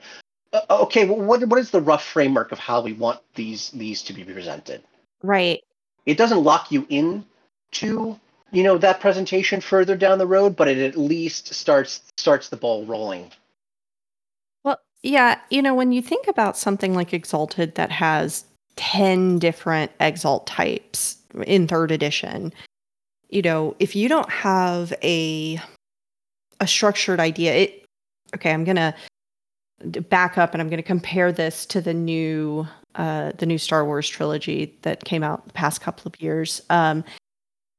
"Uh, 0.53 0.61
okay, 0.69 1.05
well, 1.05 1.19
what 1.19 1.43
what 1.47 1.59
is 1.59 1.71
the 1.71 1.81
rough 1.81 2.05
framework 2.05 2.51
of 2.53 2.59
how 2.59 2.81
we 2.81 2.93
want 2.93 3.19
these 3.35 3.71
these 3.71 4.03
to 4.03 4.13
be 4.13 4.23
presented? 4.23 4.83
Right. 5.23 5.61
It 6.05 6.17
doesn't 6.17 6.43
lock 6.43 6.71
you 6.71 6.85
in 6.89 7.25
to 7.71 8.17
you 8.51 8.63
know 8.63 8.77
that 8.77 9.01
presentation 9.01 9.59
further 9.61 9.95
down 9.95 10.19
the 10.19 10.27
road, 10.27 10.55
but 10.55 10.67
it 10.67 10.77
at 10.77 10.97
least 10.97 11.53
starts 11.53 12.01
starts 12.17 12.49
the 12.49 12.57
ball 12.57 12.85
rolling. 12.85 13.31
Well, 14.63 14.79
yeah, 15.03 15.39
you 15.49 15.61
know, 15.61 15.75
when 15.75 15.91
you 15.91 16.01
think 16.01 16.27
about 16.27 16.57
something 16.57 16.93
like 16.93 17.13
Exalted 17.13 17.75
that 17.75 17.91
has 17.91 18.45
10 18.77 19.39
different 19.39 19.91
Exalt 19.99 20.47
types 20.47 21.17
in 21.45 21.67
third 21.67 21.91
edition, 21.91 22.53
you 23.29 23.41
know, 23.41 23.75
if 23.79 23.95
you 23.95 24.07
don't 24.07 24.29
have 24.29 24.93
a 25.03 25.59
a 26.59 26.67
structured 26.67 27.19
idea, 27.19 27.53
it 27.53 27.85
okay, 28.33 28.51
I'm 28.51 28.63
going 28.63 28.77
to 28.77 28.93
back 30.01 30.37
up 30.37 30.53
and 30.53 30.61
I'm 30.61 30.69
going 30.69 30.77
to 30.77 30.83
compare 30.83 31.31
this 31.31 31.65
to 31.67 31.81
the 31.81 31.93
new 31.93 32.67
uh 32.97 33.31
the 33.37 33.45
new 33.45 33.57
Star 33.57 33.85
Wars 33.85 34.07
trilogy 34.09 34.77
that 34.81 35.05
came 35.05 35.23
out 35.23 35.47
the 35.47 35.53
past 35.53 35.81
couple 35.81 36.07
of 36.07 36.21
years. 36.21 36.61
Um 36.69 37.03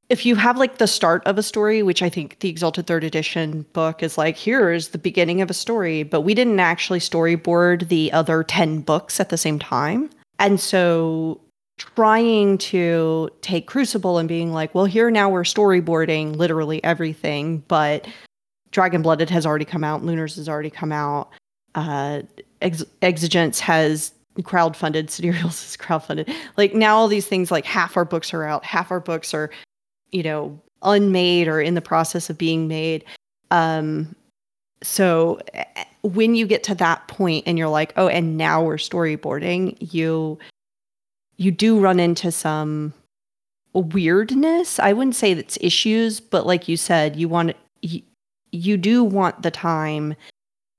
if 0.09 0.25
you 0.25 0.35
have 0.35 0.57
like 0.57 0.79
the 0.79 0.87
start 0.87 1.25
of 1.27 1.37
a 1.37 1.43
story, 1.43 1.83
which 1.83 2.01
I 2.01 2.09
think 2.09 2.39
the 2.39 2.49
Exalted 2.49 2.87
Third 2.87 3.03
Edition 3.03 3.63
book 3.73 4.01
is 4.01 4.17
like, 4.17 4.35
here's 4.35 4.87
the 4.89 4.97
beginning 4.97 5.39
of 5.41 5.51
a 5.51 5.53
story, 5.53 6.01
but 6.01 6.21
we 6.21 6.33
didn't 6.33 6.59
actually 6.59 6.99
storyboard 6.99 7.89
the 7.89 8.11
other 8.11 8.43
10 8.43 8.81
books 8.81 9.19
at 9.19 9.29
the 9.29 9.37
same 9.37 9.59
time. 9.59 10.09
And 10.39 10.59
so 10.59 11.39
trying 11.77 12.57
to 12.57 13.29
take 13.41 13.67
Crucible 13.67 14.17
and 14.17 14.27
being 14.27 14.51
like, 14.51 14.73
well, 14.73 14.85
here 14.85 15.11
now 15.11 15.29
we're 15.29 15.43
storyboarding 15.43 16.35
literally 16.35 16.83
everything, 16.83 17.63
but 17.67 18.07
Dragon 18.71 19.03
Blooded 19.03 19.29
has 19.29 19.45
already 19.45 19.65
come 19.65 19.83
out, 19.83 20.03
Lunars 20.03 20.35
has 20.37 20.49
already 20.49 20.71
come 20.71 20.91
out, 20.91 21.29
uh, 21.75 22.23
Ex- 22.61 22.83
Exigence 23.01 23.59
has 23.59 24.11
crowdfunded, 24.43 25.09
Sidereals 25.09 25.63
is 25.65 25.77
crowdfunded. 25.77 26.33
Like 26.57 26.73
now 26.73 26.95
all 26.95 27.07
these 27.07 27.27
things, 27.27 27.51
like 27.51 27.65
half 27.65 27.97
our 27.97 28.05
books 28.05 28.33
are 28.33 28.43
out, 28.43 28.63
half 28.65 28.91
our 28.91 28.99
books 28.99 29.33
are 29.33 29.49
you 30.11 30.23
know 30.23 30.59
unmade 30.81 31.47
or 31.47 31.61
in 31.61 31.75
the 31.75 31.81
process 31.81 32.29
of 32.29 32.37
being 32.37 32.67
made 32.67 33.03
um 33.51 34.15
so 34.81 35.37
when 36.03 36.33
you 36.33 36.47
get 36.47 36.63
to 36.63 36.73
that 36.73 37.05
point 37.09 37.43
and 37.45 37.57
you're 37.57 37.67
like 37.67 37.91
oh 37.97 38.07
and 38.07 38.37
now 38.37 38.63
we're 38.63 38.77
storyboarding 38.77 39.75
you 39.93 40.39
you 41.39 41.51
do 41.51 41.79
run 41.79 41.99
into 41.99 42.31
some 42.31 42.93
weirdness. 43.73 44.77
I 44.79 44.93
wouldn't 44.93 45.15
say 45.15 45.33
that's 45.33 45.57
issues, 45.61 46.19
but 46.19 46.45
like 46.45 46.67
you 46.67 46.75
said, 46.77 47.15
you 47.15 47.29
want 47.29 47.55
you, 47.81 48.01
you 48.51 48.77
do 48.77 49.03
want 49.03 49.41
the 49.41 49.51
time. 49.51 50.15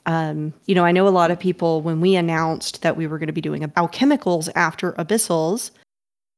Um, 0.07 0.55
you 0.67 0.75
know, 0.75 0.85
I 0.85 0.93
know 0.93 1.07
a 1.07 1.11
lot 1.11 1.31
of 1.31 1.39
people 1.39 1.83
when 1.83 2.01
we 2.01 2.17
announced 2.17 2.83
that 2.83 2.97
we 2.97 3.07
were 3.07 3.19
going 3.19 3.27
to 3.29 3.33
be 3.33 3.41
doing 3.41 3.63
alchemicals 3.63 4.49
after 4.55 4.93
abyssals, 4.93 5.71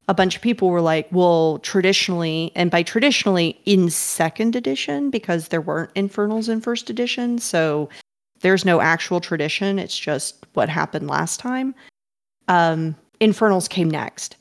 a 0.08 0.14
bunch 0.14 0.34
of 0.34 0.42
people 0.42 0.68
were 0.68 0.80
like, 0.80 1.08
well, 1.12 1.58
traditionally, 1.58 2.50
and 2.54 2.70
by 2.70 2.82
traditionally 2.82 3.60
in 3.64 3.88
second 3.88 4.56
edition, 4.56 5.10
because 5.10 5.48
there 5.48 5.60
weren't 5.60 5.90
infernals 5.94 6.48
in 6.48 6.60
first 6.60 6.90
edition. 6.90 7.38
So 7.38 7.88
there's 8.40 8.64
no 8.64 8.80
actual 8.80 9.20
tradition. 9.20 9.78
It's 9.78 9.96
just 9.96 10.44
what 10.54 10.68
happened 10.68 11.08
last 11.08 11.38
time. 11.38 11.74
Um, 12.48 12.96
infernals 13.20 13.68
came 13.68 13.88
next. 13.88 14.36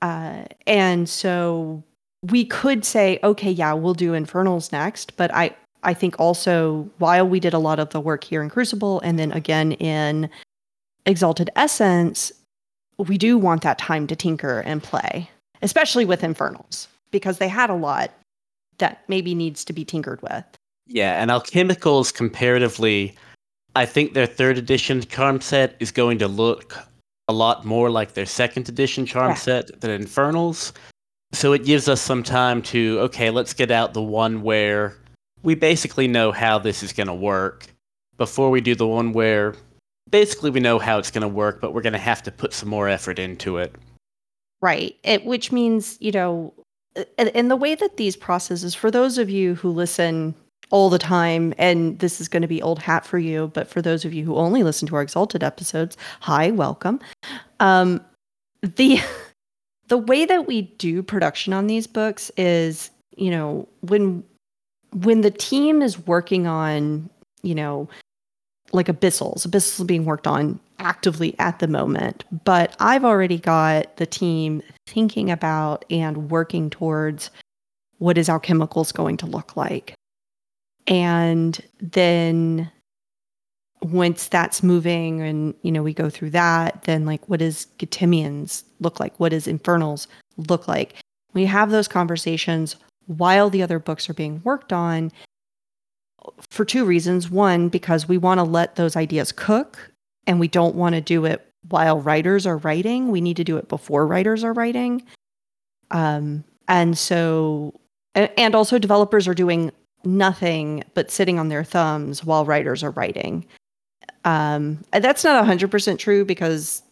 Uh, 0.00 0.44
and 0.66 1.08
so 1.08 1.84
we 2.30 2.44
could 2.46 2.84
say, 2.84 3.18
okay, 3.22 3.50
yeah, 3.50 3.74
we'll 3.74 3.94
do 3.94 4.14
infernals 4.14 4.72
next. 4.72 5.16
But 5.16 5.32
I, 5.34 5.54
I 5.86 5.94
think 5.94 6.16
also 6.18 6.90
while 6.98 7.26
we 7.26 7.38
did 7.38 7.54
a 7.54 7.60
lot 7.60 7.78
of 7.78 7.90
the 7.90 8.00
work 8.00 8.24
here 8.24 8.42
in 8.42 8.50
Crucible 8.50 9.00
and 9.00 9.18
then 9.18 9.30
again 9.30 9.72
in 9.72 10.28
Exalted 11.06 11.48
Essence, 11.54 12.32
we 12.98 13.16
do 13.16 13.38
want 13.38 13.62
that 13.62 13.78
time 13.78 14.08
to 14.08 14.16
tinker 14.16 14.60
and 14.60 14.82
play, 14.82 15.30
especially 15.62 16.04
with 16.04 16.24
Infernals, 16.24 16.88
because 17.12 17.38
they 17.38 17.46
had 17.46 17.70
a 17.70 17.74
lot 17.74 18.10
that 18.78 19.04
maybe 19.06 19.32
needs 19.32 19.64
to 19.64 19.72
be 19.72 19.84
tinkered 19.84 20.20
with. 20.22 20.44
Yeah, 20.88 21.22
and 21.22 21.30
Alchemicals 21.30 22.12
comparatively, 22.12 23.14
I 23.76 23.86
think 23.86 24.12
their 24.12 24.26
third 24.26 24.58
edition 24.58 25.02
charm 25.02 25.40
set 25.40 25.76
is 25.78 25.92
going 25.92 26.18
to 26.18 26.26
look 26.26 26.76
a 27.28 27.32
lot 27.32 27.64
more 27.64 27.90
like 27.90 28.14
their 28.14 28.26
second 28.26 28.68
edition 28.68 29.06
charm 29.06 29.30
yeah. 29.30 29.34
set 29.34 29.80
than 29.80 29.92
Infernals. 29.92 30.72
So 31.32 31.52
it 31.52 31.64
gives 31.64 31.88
us 31.88 32.00
some 32.00 32.24
time 32.24 32.60
to, 32.62 32.98
okay, 33.02 33.30
let's 33.30 33.52
get 33.52 33.70
out 33.70 33.94
the 33.94 34.02
one 34.02 34.42
where 34.42 34.96
we 35.42 35.54
basically 35.54 36.08
know 36.08 36.32
how 36.32 36.58
this 36.58 36.82
is 36.82 36.92
going 36.92 37.06
to 37.06 37.14
work 37.14 37.66
before 38.16 38.50
we 38.50 38.60
do 38.60 38.74
the 38.74 38.86
one 38.86 39.12
where 39.12 39.54
basically 40.10 40.50
we 40.50 40.60
know 40.60 40.78
how 40.78 40.98
it's 40.98 41.10
going 41.10 41.22
to 41.22 41.28
work, 41.28 41.60
but 41.60 41.74
we're 41.74 41.82
going 41.82 41.92
to 41.92 41.98
have 41.98 42.22
to 42.22 42.30
put 42.30 42.52
some 42.52 42.68
more 42.68 42.88
effort 42.88 43.18
into 43.18 43.58
it. 43.58 43.74
Right. 44.60 44.96
It, 45.04 45.24
which 45.24 45.52
means, 45.52 45.98
you 46.00 46.12
know, 46.12 46.54
in 47.18 47.48
the 47.48 47.56
way 47.56 47.74
that 47.74 47.96
these 47.96 48.16
processes, 48.16 48.74
for 48.74 48.90
those 48.90 49.18
of 49.18 49.28
you 49.28 49.54
who 49.56 49.70
listen 49.70 50.34
all 50.70 50.90
the 50.90 50.98
time, 50.98 51.54
and 51.58 51.98
this 51.98 52.20
is 52.20 52.28
going 52.28 52.42
to 52.42 52.48
be 52.48 52.62
old 52.62 52.78
hat 52.78 53.04
for 53.04 53.18
you, 53.18 53.50
but 53.54 53.68
for 53.68 53.82
those 53.82 54.04
of 54.04 54.14
you 54.14 54.24
who 54.24 54.36
only 54.36 54.62
listen 54.62 54.88
to 54.88 54.96
our 54.96 55.02
Exalted 55.02 55.44
episodes, 55.44 55.96
hi, 56.20 56.50
welcome. 56.50 57.00
Um, 57.60 58.00
the 58.62 59.00
the 59.88 59.98
way 59.98 60.24
that 60.24 60.46
we 60.46 60.62
do 60.62 61.02
production 61.02 61.52
on 61.52 61.66
these 61.66 61.86
books 61.86 62.30
is, 62.36 62.90
you 63.16 63.30
know, 63.30 63.68
when 63.82 64.24
when 65.04 65.20
the 65.20 65.30
team 65.30 65.82
is 65.82 66.06
working 66.06 66.46
on, 66.46 67.10
you 67.42 67.54
know, 67.54 67.88
like 68.72 68.86
abyssals. 68.86 69.46
Abyssals 69.46 69.86
being 69.86 70.04
worked 70.04 70.26
on 70.26 70.58
actively 70.78 71.34
at 71.38 71.58
the 71.58 71.68
moment, 71.68 72.24
but 72.44 72.74
I've 72.80 73.04
already 73.04 73.38
got 73.38 73.96
the 73.96 74.06
team 74.06 74.62
thinking 74.86 75.30
about 75.30 75.84
and 75.90 76.30
working 76.30 76.70
towards 76.70 77.30
what 77.98 78.18
is 78.18 78.28
alchemicals 78.28 78.92
going 78.92 79.16
to 79.18 79.26
look 79.26 79.56
like. 79.56 79.94
And 80.86 81.58
then 81.80 82.70
once 83.82 84.28
that's 84.28 84.62
moving 84.62 85.20
and 85.20 85.54
you 85.62 85.70
know 85.70 85.82
we 85.82 85.92
go 85.92 86.10
through 86.10 86.30
that, 86.30 86.82
then 86.82 87.04
like 87.04 87.28
what 87.28 87.40
does 87.40 87.66
Getimians 87.78 88.64
look 88.80 88.98
like? 88.98 89.18
What 89.18 89.30
does 89.30 89.46
Infernals 89.46 90.08
look 90.36 90.66
like? 90.66 90.94
We 91.34 91.44
have 91.46 91.70
those 91.70 91.88
conversations 91.88 92.76
while 93.06 93.50
the 93.50 93.62
other 93.62 93.78
books 93.78 94.08
are 94.08 94.14
being 94.14 94.40
worked 94.44 94.72
on 94.72 95.12
for 96.40 96.64
two 96.64 96.84
reasons. 96.84 97.30
One, 97.30 97.68
because 97.68 98.08
we 98.08 98.18
want 98.18 98.38
to 98.38 98.44
let 98.44 98.76
those 98.76 98.96
ideas 98.96 99.32
cook 99.32 99.92
and 100.26 100.40
we 100.40 100.48
don't 100.48 100.74
want 100.74 100.94
to 100.94 101.00
do 101.00 101.24
it 101.24 101.46
while 101.68 102.00
writers 102.00 102.46
are 102.46 102.58
writing. 102.58 103.10
We 103.10 103.20
need 103.20 103.36
to 103.36 103.44
do 103.44 103.56
it 103.56 103.68
before 103.68 104.06
writers 104.06 104.44
are 104.44 104.52
writing. 104.52 105.02
Um, 105.90 106.44
and 106.68 106.98
so, 106.98 107.78
and 108.14 108.54
also 108.54 108.78
developers 108.78 109.28
are 109.28 109.34
doing 109.34 109.70
nothing 110.04 110.84
but 110.94 111.10
sitting 111.10 111.38
on 111.38 111.48
their 111.48 111.64
thumbs 111.64 112.24
while 112.24 112.44
writers 112.44 112.82
are 112.82 112.90
writing. 112.92 113.46
Um, 114.24 114.84
that's 114.92 115.22
not 115.22 115.44
100% 115.44 115.98
true 115.98 116.24
because 116.24 116.82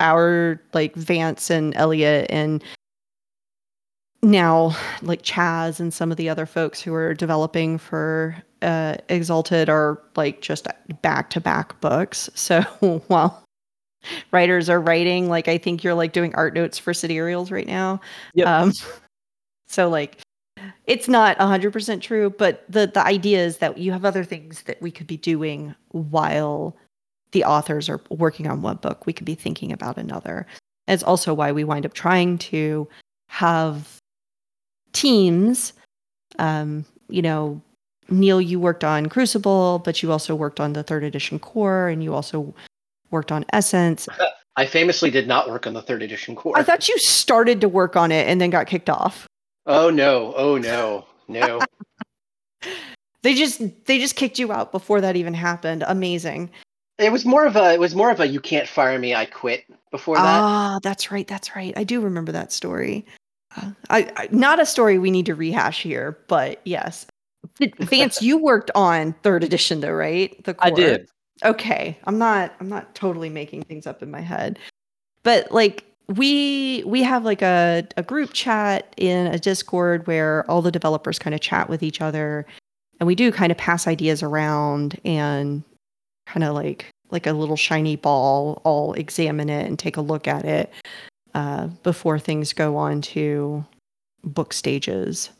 our 0.00 0.60
like 0.72 0.94
Vance 0.94 1.50
and 1.50 1.74
Elliot 1.76 2.26
and 2.30 2.64
now 4.22 4.76
like 5.02 5.22
Chaz 5.22 5.80
and 5.80 5.92
some 5.92 6.10
of 6.10 6.16
the 6.16 6.28
other 6.28 6.46
folks 6.46 6.80
who 6.80 6.94
are 6.94 7.14
developing 7.14 7.78
for 7.78 8.36
uh, 8.62 8.96
Exalted 9.08 9.68
are 9.68 10.02
like 10.16 10.42
just 10.42 10.66
back 11.00 11.30
to 11.30 11.40
back 11.40 11.80
books. 11.80 12.28
So 12.34 12.62
while 13.08 13.42
writers 14.32 14.68
are 14.68 14.80
writing, 14.80 15.28
like 15.28 15.48
I 15.48 15.58
think 15.58 15.82
you're 15.82 15.94
like 15.94 16.12
doing 16.12 16.34
art 16.34 16.54
notes 16.54 16.78
for 16.78 16.92
Sidereals 16.92 17.50
right 17.50 17.66
now. 17.66 18.00
Yep. 18.34 18.46
Um, 18.46 18.72
so 19.68 19.88
like 19.88 20.18
it's 20.86 21.08
not 21.08 21.38
100% 21.38 22.00
true, 22.02 22.30
but 22.30 22.64
the 22.68 22.86
the 22.86 23.04
idea 23.04 23.44
is 23.44 23.58
that 23.58 23.78
you 23.78 23.92
have 23.92 24.04
other 24.04 24.24
things 24.24 24.62
that 24.62 24.80
we 24.82 24.90
could 24.90 25.06
be 25.06 25.16
doing 25.16 25.74
while 25.92 26.76
the 27.32 27.44
authors 27.44 27.88
are 27.88 28.00
working 28.10 28.46
on 28.46 28.60
one 28.60 28.76
book. 28.76 29.06
We 29.06 29.12
could 29.12 29.24
be 29.24 29.34
thinking 29.34 29.72
about 29.72 29.96
another. 29.96 30.46
It's 30.88 31.02
also 31.02 31.32
why 31.32 31.52
we 31.52 31.64
wind 31.64 31.86
up 31.86 31.94
trying 31.94 32.38
to 32.38 32.88
have 33.28 33.99
teams 34.92 35.72
um, 36.38 36.84
you 37.08 37.22
know 37.22 37.60
Neall, 38.10 38.44
you 38.44 38.58
worked 38.58 38.84
on 38.84 39.08
Crucible, 39.08 39.80
but 39.84 40.02
you 40.02 40.10
also 40.10 40.34
worked 40.34 40.60
on 40.60 40.72
the 40.72 40.82
third 40.82 41.04
edition 41.04 41.38
core, 41.38 41.88
and 41.88 42.02
you 42.02 42.12
also 42.14 42.52
worked 43.10 43.32
on 43.32 43.44
Essence. 43.52 44.08
I 44.56 44.66
famously 44.66 45.10
did 45.10 45.28
not 45.28 45.48
work 45.48 45.66
on 45.66 45.74
the 45.74 45.82
third 45.82 46.02
edition 46.02 46.34
core. 46.34 46.58
I 46.58 46.62
thought 46.62 46.88
you 46.88 46.98
started 46.98 47.60
to 47.60 47.68
work 47.68 47.96
on 47.96 48.10
it 48.10 48.28
and 48.28 48.40
then 48.40 48.50
got 48.50 48.66
kicked 48.66 48.90
off. 48.90 49.26
Oh 49.66 49.90
no! 49.90 50.34
Oh 50.36 50.58
no! 50.58 51.06
No. 51.28 51.60
they 53.22 53.34
just 53.34 53.62
they 53.86 53.98
just 53.98 54.16
kicked 54.16 54.38
you 54.38 54.52
out 54.52 54.72
before 54.72 55.00
that 55.00 55.16
even 55.16 55.34
happened. 55.34 55.84
Amazing. 55.86 56.50
It 56.98 57.12
was 57.12 57.24
more 57.24 57.46
of 57.46 57.56
a 57.56 57.72
it 57.72 57.80
was 57.80 57.94
more 57.94 58.10
of 58.10 58.20
a 58.20 58.26
you 58.26 58.40
can't 58.40 58.68
fire 58.68 58.98
me, 58.98 59.14
I 59.14 59.24
quit 59.24 59.64
before 59.90 60.16
that. 60.16 60.24
Ah, 60.24 60.80
that's 60.82 61.10
right. 61.10 61.26
That's 61.26 61.54
right. 61.54 61.72
I 61.76 61.84
do 61.84 62.00
remember 62.00 62.32
that 62.32 62.52
story. 62.52 63.06
Uh, 63.56 63.70
I, 63.88 64.12
I, 64.16 64.28
not 64.30 64.60
a 64.60 64.66
story 64.66 64.98
we 64.98 65.10
need 65.10 65.26
to 65.26 65.34
rehash 65.34 65.82
here, 65.82 66.18
but 66.28 66.60
yes, 66.64 67.06
Vance, 67.80 68.22
you 68.22 68.38
worked 68.38 68.70
on 68.74 69.14
third 69.22 69.44
edition 69.44 69.80
though, 69.80 69.92
right? 69.92 70.42
The 70.44 70.54
core. 70.54 70.66
I 70.66 70.70
did. 70.70 71.08
Okay. 71.44 71.98
I'm 72.04 72.18
not 72.18 72.54
I'm 72.60 72.68
not 72.68 72.94
totally 72.94 73.30
making 73.30 73.62
things 73.62 73.86
up 73.86 74.02
in 74.02 74.10
my 74.10 74.20
head. 74.20 74.58
But 75.22 75.50
like 75.52 75.84
we 76.08 76.82
we 76.86 77.02
have 77.02 77.24
like 77.24 77.42
a, 77.42 77.86
a 77.96 78.02
group 78.02 78.32
chat 78.32 78.92
in 78.96 79.26
a 79.28 79.38
Discord 79.38 80.06
where 80.06 80.48
all 80.50 80.62
the 80.62 80.72
developers 80.72 81.18
kind 81.18 81.34
of 81.34 81.40
chat 81.40 81.68
with 81.68 81.82
each 81.82 82.00
other 82.00 82.46
and 82.98 83.06
we 83.06 83.14
do 83.14 83.32
kind 83.32 83.50
of 83.50 83.58
pass 83.58 83.86
ideas 83.86 84.22
around 84.22 85.00
and 85.04 85.62
kind 86.26 86.44
of 86.44 86.54
like 86.54 86.90
like 87.10 87.26
a 87.26 87.32
little 87.32 87.56
shiny 87.56 87.96
ball 87.96 88.60
all 88.64 88.92
examine 88.94 89.48
it 89.48 89.66
and 89.66 89.78
take 89.78 89.96
a 89.96 90.00
look 90.02 90.28
at 90.28 90.44
it 90.44 90.70
uh, 91.34 91.68
before 91.82 92.18
things 92.18 92.52
go 92.52 92.76
on 92.76 93.00
to 93.02 93.64
book 94.24 94.52
stages. 94.52 95.30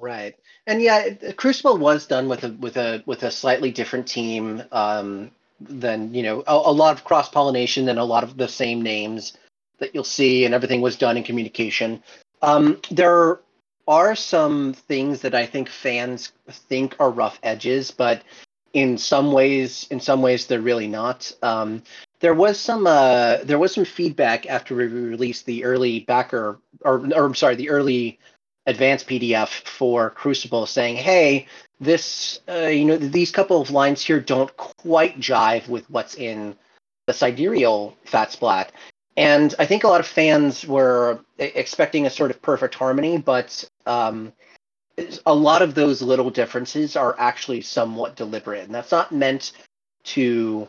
Right 0.00 0.34
and 0.68 0.82
yeah, 0.82 1.08
Crucible 1.36 1.78
was 1.78 2.06
done 2.06 2.28
with 2.28 2.44
a 2.44 2.50
with 2.50 2.76
a 2.76 3.02
with 3.06 3.22
a 3.22 3.30
slightly 3.30 3.72
different 3.72 4.06
team 4.06 4.62
um, 4.70 5.30
than 5.58 6.12
you 6.12 6.22
know 6.22 6.44
a, 6.46 6.52
a 6.52 6.72
lot 6.72 6.94
of 6.94 7.04
cross 7.04 7.30
pollination 7.30 7.88
and 7.88 7.98
a 7.98 8.04
lot 8.04 8.22
of 8.22 8.36
the 8.36 8.46
same 8.46 8.82
names 8.82 9.36
that 9.78 9.94
you'll 9.94 10.04
see, 10.04 10.44
and 10.44 10.54
everything 10.54 10.82
was 10.82 10.96
done 10.96 11.16
in 11.16 11.24
communication. 11.24 12.02
Um, 12.42 12.80
there 12.90 13.40
are 13.88 14.14
some 14.14 14.74
things 14.74 15.22
that 15.22 15.34
I 15.34 15.46
think 15.46 15.70
fans 15.70 16.32
think 16.50 16.94
are 17.00 17.10
rough 17.10 17.40
edges, 17.42 17.90
but 17.90 18.22
in 18.74 18.98
some 18.98 19.32
ways, 19.32 19.86
in 19.90 20.00
some 20.00 20.20
ways, 20.20 20.46
they're 20.46 20.60
really 20.60 20.86
not. 20.86 21.32
Um, 21.42 21.82
there 22.20 22.34
was 22.34 22.58
some 22.58 22.86
uh, 22.86 23.38
there 23.44 23.58
was 23.58 23.74
some 23.74 23.84
feedback 23.84 24.46
after 24.46 24.74
we 24.74 24.86
released 24.86 25.46
the 25.46 25.64
early 25.64 26.00
backer, 26.00 26.58
or, 26.82 27.06
or 27.14 27.24
I'm 27.24 27.34
sorry, 27.34 27.54
the 27.54 27.70
early 27.70 28.18
advanced 28.66 29.08
PDF 29.08 29.48
for 29.48 30.10
Crucible 30.10 30.66
saying, 30.66 30.96
"Hey, 30.96 31.46
this 31.80 32.40
uh, 32.48 32.66
you 32.66 32.84
know 32.84 32.96
these 32.96 33.30
couple 33.30 33.60
of 33.60 33.70
lines 33.70 34.02
here 34.02 34.20
don't 34.20 34.54
quite 34.56 35.20
jive 35.20 35.68
with 35.68 35.88
what's 35.90 36.16
in 36.16 36.56
the 37.06 37.12
sidereal 37.12 37.96
fat 38.04 38.32
splat." 38.32 38.72
And 39.16 39.54
I 39.58 39.66
think 39.66 39.82
a 39.82 39.88
lot 39.88 40.00
of 40.00 40.06
fans 40.06 40.64
were 40.64 41.20
expecting 41.38 42.06
a 42.06 42.10
sort 42.10 42.30
of 42.30 42.40
perfect 42.40 42.74
harmony, 42.74 43.18
but 43.18 43.68
um, 43.86 44.32
a 45.26 45.34
lot 45.34 45.62
of 45.62 45.74
those 45.74 46.02
little 46.02 46.30
differences 46.30 46.96
are 46.96 47.16
actually 47.18 47.62
somewhat 47.62 48.16
deliberate, 48.16 48.64
and 48.64 48.74
that's 48.74 48.92
not 48.92 49.12
meant 49.12 49.52
to 50.04 50.68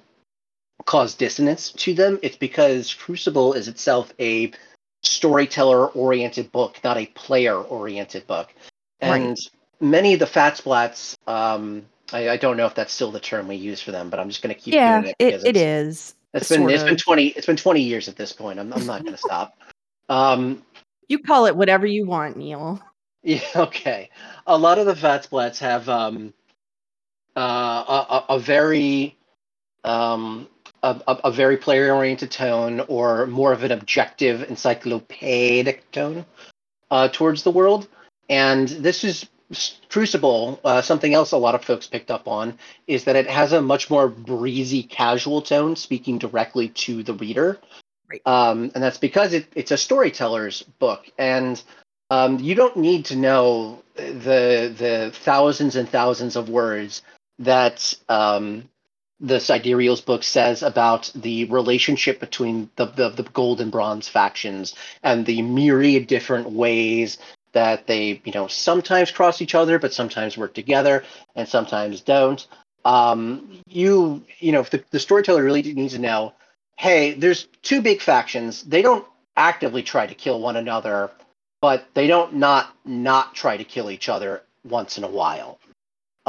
cause 0.86 1.16
dissonance 1.16 1.72
to 1.74 1.94
them. 1.94 2.20
It's 2.22 2.38
because 2.38 2.94
Crucible 2.94 3.54
is 3.54 3.68
itself 3.68 4.14
a 4.20 4.52
storyteller 5.04 5.88
oriented 5.88 6.52
book, 6.52 6.80
not 6.84 6.98
a 6.98 7.06
player 7.08 7.56
oriented 7.56 8.28
book. 8.28 8.54
And 9.02 9.38
many 9.80 10.14
of 10.14 10.20
the 10.20 10.28
fat 10.28 10.56
splats, 10.56 11.18
um, 11.28 11.86
I, 12.12 12.30
I, 12.30 12.38
don't 12.38 12.58
know 12.58 12.66
if 12.66 12.76
that's 12.76 12.92
still 12.92 13.12
the 13.12 13.20
term 13.20 13.48
we 13.48 13.56
use 13.56 13.82
for 13.82 13.92
them, 13.92 14.10
but 14.10 14.20
I'm 14.20 14.28
just 14.28 14.42
going 14.42 14.54
to 14.54 14.60
keep 14.60 14.74
yeah, 14.74 15.02
doing 15.02 15.14
it. 15.20 15.42
it 15.46 15.56
is. 15.58 16.16
It's 16.34 16.50
been 16.50 16.70
it's 16.70 16.84
of. 16.84 16.90
been 16.90 16.98
twenty 16.98 17.28
it's 17.30 17.48
been 17.48 17.56
twenty 17.56 17.82
years 17.82 18.08
at 18.08 18.16
this 18.16 18.34
point. 18.34 18.60
I'm 18.60 18.72
I'm 18.74 18.86
not 18.86 19.02
going 19.02 19.14
to 19.16 19.18
stop. 19.18 19.58
Um, 20.10 20.64
you 21.08 21.20
call 21.20 21.46
it 21.46 21.56
whatever 21.56 21.86
you 21.86 22.06
want, 22.06 22.38
Neall. 22.38 22.82
Yeah. 23.22 23.42
Okay. 23.54 24.10
A 24.48 24.58
lot 24.58 24.80
of 24.80 24.86
the 24.86 24.96
fat 24.96 25.28
splats 25.30 25.58
have 25.58 25.90
um, 25.90 26.34
uh, 27.36 27.42
a, 27.42 28.34
a, 28.34 28.36
a 28.36 28.40
very 28.40 29.18
um, 29.84 30.48
a, 30.84 31.02
a, 31.26 31.32
very 31.32 31.58
player 31.58 31.94
oriented 31.94 32.32
tone 32.32 32.82
or 32.88 33.28
more 33.28 33.52
of 33.52 33.64
an 33.64 33.72
objective 33.72 34.50
encyclopedic 34.50 35.90
tone 35.92 36.26
uh, 36.92 37.08
towards 37.10 37.44
the 37.44 37.52
world. 37.52 37.88
And 38.30 38.68
this 38.68 39.04
is 39.04 39.28
Crucible, 39.90 40.60
uh, 40.64 40.84
something 40.84 41.16
else 41.16 41.32
a 41.32 41.38
lot 41.38 41.56
of 41.56 41.66
folks 41.66 41.88
picked 41.88 42.12
up 42.12 42.28
on 42.28 42.60
is 42.86 43.06
that 43.06 43.16
it 43.16 43.28
has 43.28 43.52
a 43.52 43.62
much 43.62 43.90
more 43.90 44.08
breezy, 44.08 44.84
casual 44.84 45.42
tone, 45.42 45.76
speaking 45.76 46.20
directly 46.20 46.70
to 46.70 47.02
the 47.02 47.16
reader. 47.16 47.60
Right. 48.08 48.22
Um, 48.28 48.72
and 48.76 48.84
that's 48.84 49.00
because 49.00 49.34
it, 49.34 49.48
it's 49.56 49.72
a 49.72 49.78
storyteller's 49.78 50.62
book, 50.62 51.10
and 51.18 51.62
um, 52.12 52.40
you 52.40 52.54
don't 52.54 52.78
need 52.78 53.06
to 53.06 53.16
know 53.16 53.84
the 53.96 54.74
the 54.78 55.12
thousands 55.14 55.76
and 55.76 55.90
thousands 55.90 56.36
of 56.36 56.50
words 56.50 57.02
that 57.40 57.96
um, 58.08 58.70
the 59.20 59.40
Sidereal's 59.40 60.02
book 60.02 60.24
says 60.24 60.64
about 60.64 61.12
the 61.14 61.46
relationship 61.46 62.20
between 62.20 62.70
the, 62.76 62.86
the, 62.86 63.10
the 63.10 63.24
gold 63.24 63.62
and 63.62 63.72
bronze 63.72 64.08
factions 64.08 64.76
and 65.04 65.26
the 65.26 65.42
myriad 65.42 66.08
different 66.08 66.52
ways 66.52 67.18
that 67.52 67.88
they 67.88 68.22
you 68.24 68.32
know 68.32 68.48
sometimes 68.48 69.12
cross 69.12 69.42
each 69.42 69.56
other 69.56 69.80
but 69.80 69.94
sometimes 69.94 70.38
work 70.38 70.54
together 70.54 71.04
and 71.36 71.48
sometimes 71.48 72.02
don't. 72.02 72.48
Um, 72.86 73.62
you 73.68 74.24
you 74.40 74.52
know 74.52 74.64
the, 74.64 74.84
the 74.92 75.00
storyteller 75.00 75.44
really 75.44 75.62
needs 75.62 75.94
to 75.94 76.00
know 76.00 76.34
hey 76.78 77.14
there's 77.14 77.48
two 77.62 77.82
big 77.82 78.02
factions. 78.02 78.64
They 78.64 78.82
don't 78.82 79.06
actively 79.36 79.84
try 79.84 80.08
to 80.08 80.16
kill 80.16 80.40
one 80.40 80.56
another 80.56 81.12
but 81.62 81.88
they 81.94 82.08
don't 82.08 82.36
not 82.36 82.76
not 82.86 83.36
try 83.36 83.58
to 83.58 83.64
kill 83.64 83.90
each 83.90 84.10
other 84.10 84.44
once 84.64 84.98
in 84.98 85.04
a 85.04 85.10
while 85.10 85.60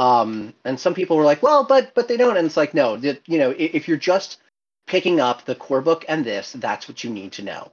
um, 0.01 0.53
and 0.65 0.79
some 0.79 0.93
people 0.93 1.17
were 1.17 1.23
like 1.23 1.43
well 1.43 1.63
but 1.63 1.93
but 1.93 2.07
they 2.07 2.17
don't 2.17 2.37
and 2.37 2.45
it's 2.45 2.57
like 2.57 2.73
no 2.73 2.95
you 2.95 3.37
know 3.37 3.53
if 3.57 3.87
you're 3.87 3.97
just 3.97 4.39
picking 4.87 5.19
up 5.19 5.45
the 5.45 5.55
core 5.55 5.81
book 5.81 6.05
and 6.07 6.25
this 6.25 6.53
that's 6.53 6.87
what 6.87 7.03
you 7.03 7.09
need 7.09 7.31
to 7.31 7.43
know 7.43 7.71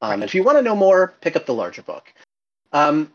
um, 0.00 0.20
right. 0.20 0.22
if 0.22 0.34
you 0.34 0.42
want 0.42 0.56
to 0.58 0.62
know 0.62 0.76
more 0.76 1.14
pick 1.20 1.36
up 1.36 1.46
the 1.46 1.54
larger 1.54 1.82
book 1.82 2.12
um, 2.72 3.10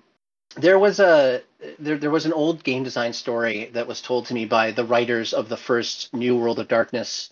there 0.56 0.80
was 0.80 1.00
a 1.00 1.42
there, 1.80 1.98
there 1.98 2.12
was 2.12 2.26
an 2.26 2.34
old 2.34 2.64
game 2.64 2.84
design 2.84 3.14
story 3.14 3.70
that 3.74 3.88
was 3.88 4.02
told 4.02 4.26
to 4.28 4.34
me 4.34 4.46
by 4.46 4.72
the 4.72 4.86
writers 4.86 5.34
of 5.34 5.50
the 5.50 5.58
first 5.58 6.14
New 6.14 6.38
World 6.38 6.60
of 6.60 6.68
Darkness 6.68 7.32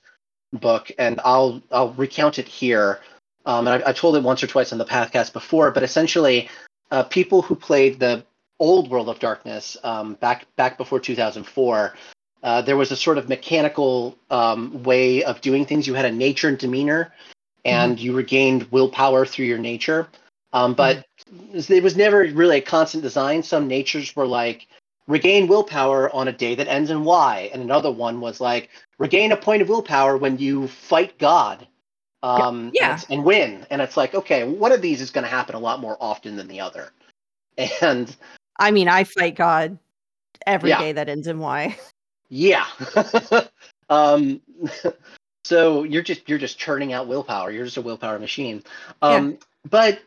book, 0.54 0.92
and 0.98 1.20
I'll 1.24 1.62
I'll 1.72 1.94
recount 1.94 2.40
it 2.40 2.48
here. 2.48 3.00
Um, 3.46 3.68
and 3.68 3.84
I, 3.84 3.90
I 3.90 3.94
told 3.94 4.16
it 4.16 4.24
once 4.24 4.44
or 4.44 4.48
twice 4.48 4.72
on 4.72 4.78
the 4.78 4.86
podcast 4.86 5.34
before, 5.34 5.72
but 5.72 5.84
essentially, 5.84 6.50
uh, 6.92 7.04
people 7.04 7.42
who 7.42 7.56
played 7.56 8.00
the 8.00 8.24
old 8.62 8.90
World 8.90 9.10
of 9.10 9.20
Darkness 9.20 9.76
um, 9.84 10.14
back 10.16 10.46
back 10.56 10.78
before 10.78 11.02
2004, 11.02 11.94
uh, 12.44 12.62
there 12.62 12.78
was 12.78 12.92
a 12.92 12.96
sort 12.96 13.18
of 13.18 13.28
mechanical 13.28 14.18
um, 14.30 14.84
way 14.84 15.24
of 15.24 15.42
doing 15.42 15.66
things. 15.66 15.86
You 15.86 15.96
had 15.96 16.06
a 16.06 16.12
nature 16.12 16.48
and 16.48 16.58
demeanor, 16.58 17.12
and 17.66 17.98
mm-hmm. 17.98 18.06
you 18.06 18.16
regained 18.16 18.72
willpower 18.72 19.26
through 19.26 19.46
your 19.46 19.58
nature. 19.58 20.08
Um, 20.54 20.74
but 20.74 20.98
mm-hmm 20.98 21.02
it 21.54 21.84
was 21.84 21.96
never 21.96 22.20
really 22.20 22.58
a 22.58 22.62
constant 22.62 23.04
design. 23.04 23.44
Some 23.44 23.68
natures 23.68 24.16
were 24.16 24.28
like 24.28 24.68
regain 25.08 25.48
willpower 25.48 26.14
on 26.14 26.28
a 26.28 26.34
day 26.34 26.56
that 26.56 26.68
ends 26.68 26.90
in 26.90 27.04
Y, 27.04 27.50
and 27.54 27.62
another 27.62 27.92
one 27.92 28.22
was 28.22 28.42
like 28.42 28.70
regain 28.98 29.32
a 29.32 29.38
point 29.38 29.62
of 29.62 29.70
willpower 29.70 30.18
when 30.18 30.38
you 30.38 30.68
fight 30.68 31.18
God. 31.18 31.68
Um, 32.24 32.72
yeah. 32.74 32.94
And, 32.94 33.06
and 33.10 33.24
win. 33.24 33.66
And 33.72 33.82
it's 33.82 33.98
like, 33.98 34.14
okay, 34.14 34.44
one 34.44 34.72
of 34.72 34.82
these 34.82 35.02
is 35.02 35.10
going 35.10 35.24
to 35.24 35.30
happen 35.30 35.56
a 35.56 35.60
lot 35.60 35.80
more 35.80 35.98
often 36.00 36.36
than 36.36 36.48
the 36.48 36.60
other. 36.60 36.92
And 37.82 38.16
I 38.62 38.72
mean, 38.72 38.88
I 38.88 39.04
fight 39.04 39.36
God 39.36 39.78
every 40.46 40.70
yeah. 40.70 40.80
day 40.80 40.92
that 40.94 41.10
ends 41.10 41.28
in 41.28 41.40
Y. 41.40 41.78
Yeah. 42.34 42.66
um, 43.90 44.40
so 45.44 45.84
you're 45.84 46.02
just 46.02 46.30
you're 46.30 46.38
just 46.38 46.58
churning 46.58 46.94
out 46.94 47.10
willpower. 47.10 47.52
You're 47.52 47.66
just 47.66 47.76
a 47.76 47.82
willpower 47.82 48.18
machine. 48.20 48.64
Um, 49.02 49.32
yeah. 49.32 49.38
But 49.70 50.00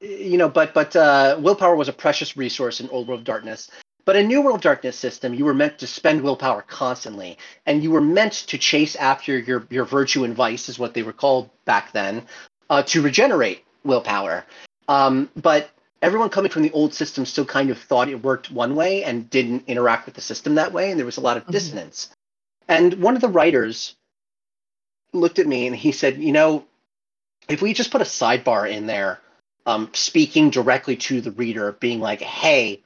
you 0.00 0.38
know, 0.38 0.48
but 0.48 0.72
but 0.72 0.94
uh, 0.94 1.36
willpower 1.40 1.74
was 1.74 1.88
a 1.88 1.92
precious 1.92 2.36
resource 2.36 2.78
in 2.78 2.88
Old 2.90 3.08
World 3.08 3.24
Darkness. 3.24 3.68
But 4.04 4.14
in 4.14 4.28
New 4.28 4.40
World 4.40 4.60
Darkness 4.60 4.96
system, 4.96 5.34
you 5.34 5.44
were 5.44 5.52
meant 5.52 5.78
to 5.78 5.86
spend 5.88 6.22
willpower 6.22 6.62
constantly, 6.62 7.38
and 7.66 7.82
you 7.82 7.90
were 7.90 8.00
meant 8.00 8.34
to 8.46 8.56
chase 8.56 8.94
after 8.94 9.36
your 9.36 9.66
your 9.68 9.84
virtue 9.84 10.22
and 10.22 10.36
vice, 10.36 10.68
is 10.68 10.78
what 10.78 10.94
they 10.94 11.02
were 11.02 11.12
called 11.12 11.50
back 11.64 11.90
then, 11.90 12.24
uh, 12.70 12.84
to 12.84 13.02
regenerate 13.02 13.64
willpower. 13.82 14.44
Um, 14.86 15.28
but 15.34 15.70
everyone 16.02 16.28
coming 16.28 16.50
from 16.50 16.62
the 16.62 16.72
old 16.72 16.92
system 16.92 17.24
still 17.24 17.44
kind 17.44 17.70
of 17.70 17.78
thought 17.78 18.08
it 18.08 18.22
worked 18.22 18.50
one 18.50 18.74
way 18.74 19.04
and 19.04 19.30
didn't 19.30 19.64
interact 19.68 20.06
with 20.06 20.14
the 20.14 20.20
system 20.20 20.56
that 20.56 20.72
way, 20.72 20.90
and 20.90 20.98
there 20.98 21.06
was 21.06 21.16
a 21.16 21.22
lot 21.22 21.36
of 21.36 21.44
mm-hmm. 21.44 21.52
dissonance. 21.52 22.10
And 22.68 22.94
one 22.94 23.14
of 23.14 23.22
the 23.22 23.28
writers 23.28 23.96
looked 25.12 25.38
at 25.38 25.46
me 25.46 25.66
and 25.66 25.74
he 25.76 25.92
said, 25.92 26.18
"You 26.18 26.32
know, 26.32 26.64
if 27.48 27.62
we 27.62 27.72
just 27.72 27.90
put 27.90 28.02
a 28.02 28.04
sidebar 28.04 28.70
in 28.70 28.86
there." 28.86 29.20
um, 29.66 29.90
speaking 29.92 30.50
directly 30.50 30.96
to 30.96 31.20
the 31.20 31.30
reader, 31.30 31.72
being 31.72 32.00
like, 32.00 32.20
"Hey, 32.20 32.82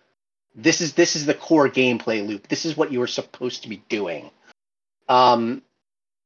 this 0.55 0.81
is 0.81 0.95
this 0.95 1.17
is 1.17 1.27
the 1.27 1.35
core 1.35 1.69
gameplay 1.69 2.27
loop. 2.27 2.49
This 2.49 2.65
is 2.65 2.77
what 2.77 2.93
you 2.93 3.01
were 3.01 3.07
supposed 3.07 3.63
to 3.63 3.69
be 3.69 3.83
doing." 3.89 4.31
Um, 5.09 5.63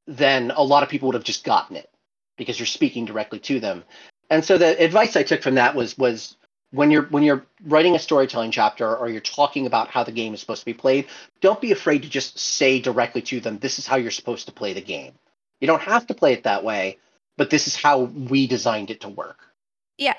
then 0.06 0.50
a 0.50 0.62
lot 0.62 0.82
of 0.82 0.88
people 0.88 1.06
would 1.08 1.14
have 1.14 1.24
just 1.24 1.44
gotten 1.44 1.76
it 1.76 1.90
because 2.36 2.58
you're 2.58 2.66
speaking 2.66 3.04
directly 3.04 3.38
to 3.40 3.60
them. 3.60 3.84
And 4.28 4.44
so 4.44 4.58
the 4.58 4.82
advice 4.82 5.16
I 5.16 5.22
took 5.22 5.42
from 5.42 5.56
that 5.56 5.74
was 5.74 5.96
was 5.96 6.36
when 6.72 6.90
you're 6.90 7.02
when 7.04 7.22
you're 7.22 7.44
writing 7.64 7.94
a 7.94 7.98
storytelling 7.98 8.50
chapter 8.50 8.96
or 8.96 9.08
you're 9.08 9.20
talking 9.20 9.66
about 9.66 9.88
how 9.88 10.04
the 10.04 10.12
game 10.12 10.34
is 10.34 10.40
supposed 10.40 10.62
to 10.62 10.66
be 10.66 10.74
played, 10.74 11.06
don't 11.40 11.60
be 11.60 11.72
afraid 11.72 12.02
to 12.02 12.08
just 12.08 12.38
say 12.38 12.80
directly 12.80 13.22
to 13.22 13.40
them, 13.40 13.58
"This 13.58 13.78
is 13.78 13.86
how 13.86 13.96
you're 13.96 14.10
supposed 14.10 14.46
to 14.46 14.52
play 14.52 14.72
the 14.72 14.80
game." 14.80 15.12
You 15.60 15.66
don't 15.66 15.82
have 15.82 16.06
to 16.06 16.14
play 16.14 16.32
it 16.32 16.44
that 16.44 16.64
way, 16.64 16.98
but 17.36 17.50
this 17.50 17.66
is 17.66 17.76
how 17.76 18.00
we 18.00 18.46
designed 18.46 18.90
it 18.90 19.00
to 19.02 19.08
work. 19.08 19.40
Yeah, 19.98 20.14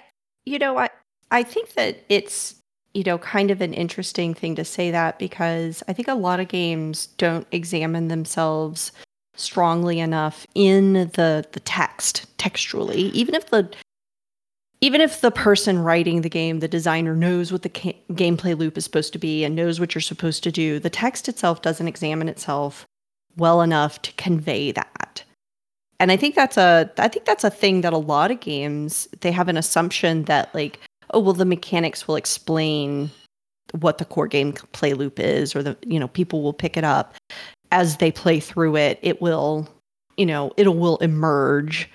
you 0.46 0.60
know, 0.60 0.78
I 0.78 0.90
I 1.32 1.44
think 1.44 1.74
that 1.74 2.04
it's 2.10 2.56
you 2.94 3.04
know 3.04 3.18
kind 3.18 3.50
of 3.50 3.62
an 3.62 3.74
interesting 3.74 4.34
thing 4.34 4.56
to 4.56 4.66
say 4.66 4.92
that 4.92 5.20
because 5.20 5.84
I 5.88 5.94
think 5.94 6.10
a 6.10 6.16
lot 6.16 6.40
of 6.40 6.50
games 6.50 7.08
don't 7.18 7.48
examine 7.52 8.10
themselves 8.10 8.92
strongly 9.36 10.00
enough 10.00 10.46
in 10.54 10.94
the 10.94 11.46
the 11.54 11.62
text 11.62 12.26
textually, 12.38 13.04
even 13.14 13.36
if 13.36 13.50
the 13.50 13.70
even 14.82 15.00
if 15.00 15.22
the 15.22 15.32
person 15.32 15.80
writing 15.80 16.22
the 16.22 16.30
game, 16.30 16.60
the 16.60 16.68
designer 16.68 17.16
knows 17.16 17.52
what 17.52 17.62
the 17.62 17.70
ca- 17.70 17.98
gameplay 18.12 18.58
loop 18.58 18.78
is 18.78 18.84
supposed 18.84 19.14
to 19.14 19.20
be 19.20 19.44
and 19.44 19.56
knows 19.56 19.80
what 19.80 19.94
you're 19.94 20.02
supposed 20.02 20.44
to 20.44 20.52
do, 20.52 20.80
the 20.80 20.90
text 20.90 21.30
itself 21.30 21.62
doesn't 21.62 21.88
examine 21.88 22.28
itself 22.28 22.88
well 23.38 23.62
enough 23.62 24.02
to 24.02 24.12
convey 24.14 24.72
that. 24.72 25.24
And 26.00 26.12
i 26.12 26.18
think 26.18 26.34
that's 26.34 26.58
a 26.58 26.92
i 26.98 27.08
think 27.08 27.26
that's 27.26 27.44
a 27.44 27.52
thing 27.52 27.82
that 27.82 27.94
a 27.94 27.98
lot 27.98 28.32
of 28.32 28.40
games 28.40 29.08
they 29.22 29.32
have 29.32 29.48
an 29.48 29.56
assumption 29.56 30.24
that 30.24 30.54
like 30.56 30.80
oh 31.12 31.20
well 31.20 31.34
the 31.34 31.46
mechanics 31.46 32.08
will 32.08 32.16
explain 32.16 33.12
what 33.80 34.00
the 34.00 34.06
core 34.06 34.28
game 34.28 34.54
play 34.72 34.96
loop 34.96 35.20
is 35.20 35.56
or 35.56 35.62
the 35.62 35.78
you 35.86 36.00
know 36.00 36.08
people 36.08 36.42
will 36.42 36.54
pick 36.54 36.76
it 36.76 36.84
up. 36.84 37.14
As 37.72 37.98
they 37.98 38.12
play 38.12 38.40
through 38.40 38.78
it 38.78 38.98
it 39.04 39.22
will 39.22 39.70
you 40.18 40.26
know 40.26 40.52
it 40.58 40.76
will 40.76 40.98
emerge 40.98 41.88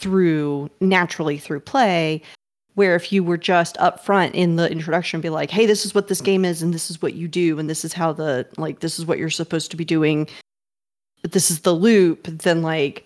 through 0.00 0.70
naturally 0.80 1.38
through 1.38 1.60
play 1.60 2.22
where 2.74 2.96
if 2.96 3.12
you 3.12 3.22
were 3.22 3.36
just 3.36 3.76
upfront 3.76 4.32
in 4.32 4.56
the 4.56 4.70
introduction 4.70 5.20
be 5.20 5.28
like 5.28 5.50
hey 5.50 5.66
this 5.66 5.84
is 5.84 5.94
what 5.94 6.08
this 6.08 6.20
game 6.20 6.44
is 6.44 6.62
and 6.62 6.72
this 6.72 6.90
is 6.90 7.02
what 7.02 7.14
you 7.14 7.28
do 7.28 7.58
and 7.58 7.68
this 7.68 7.84
is 7.84 7.92
how 7.92 8.12
the 8.12 8.46
like 8.56 8.80
this 8.80 8.98
is 8.98 9.06
what 9.06 9.18
you're 9.18 9.30
supposed 9.30 9.70
to 9.70 9.76
be 9.76 9.84
doing 9.84 10.28
this 11.22 11.50
is 11.50 11.60
the 11.60 11.74
loop 11.74 12.26
then 12.26 12.62
like 12.62 13.04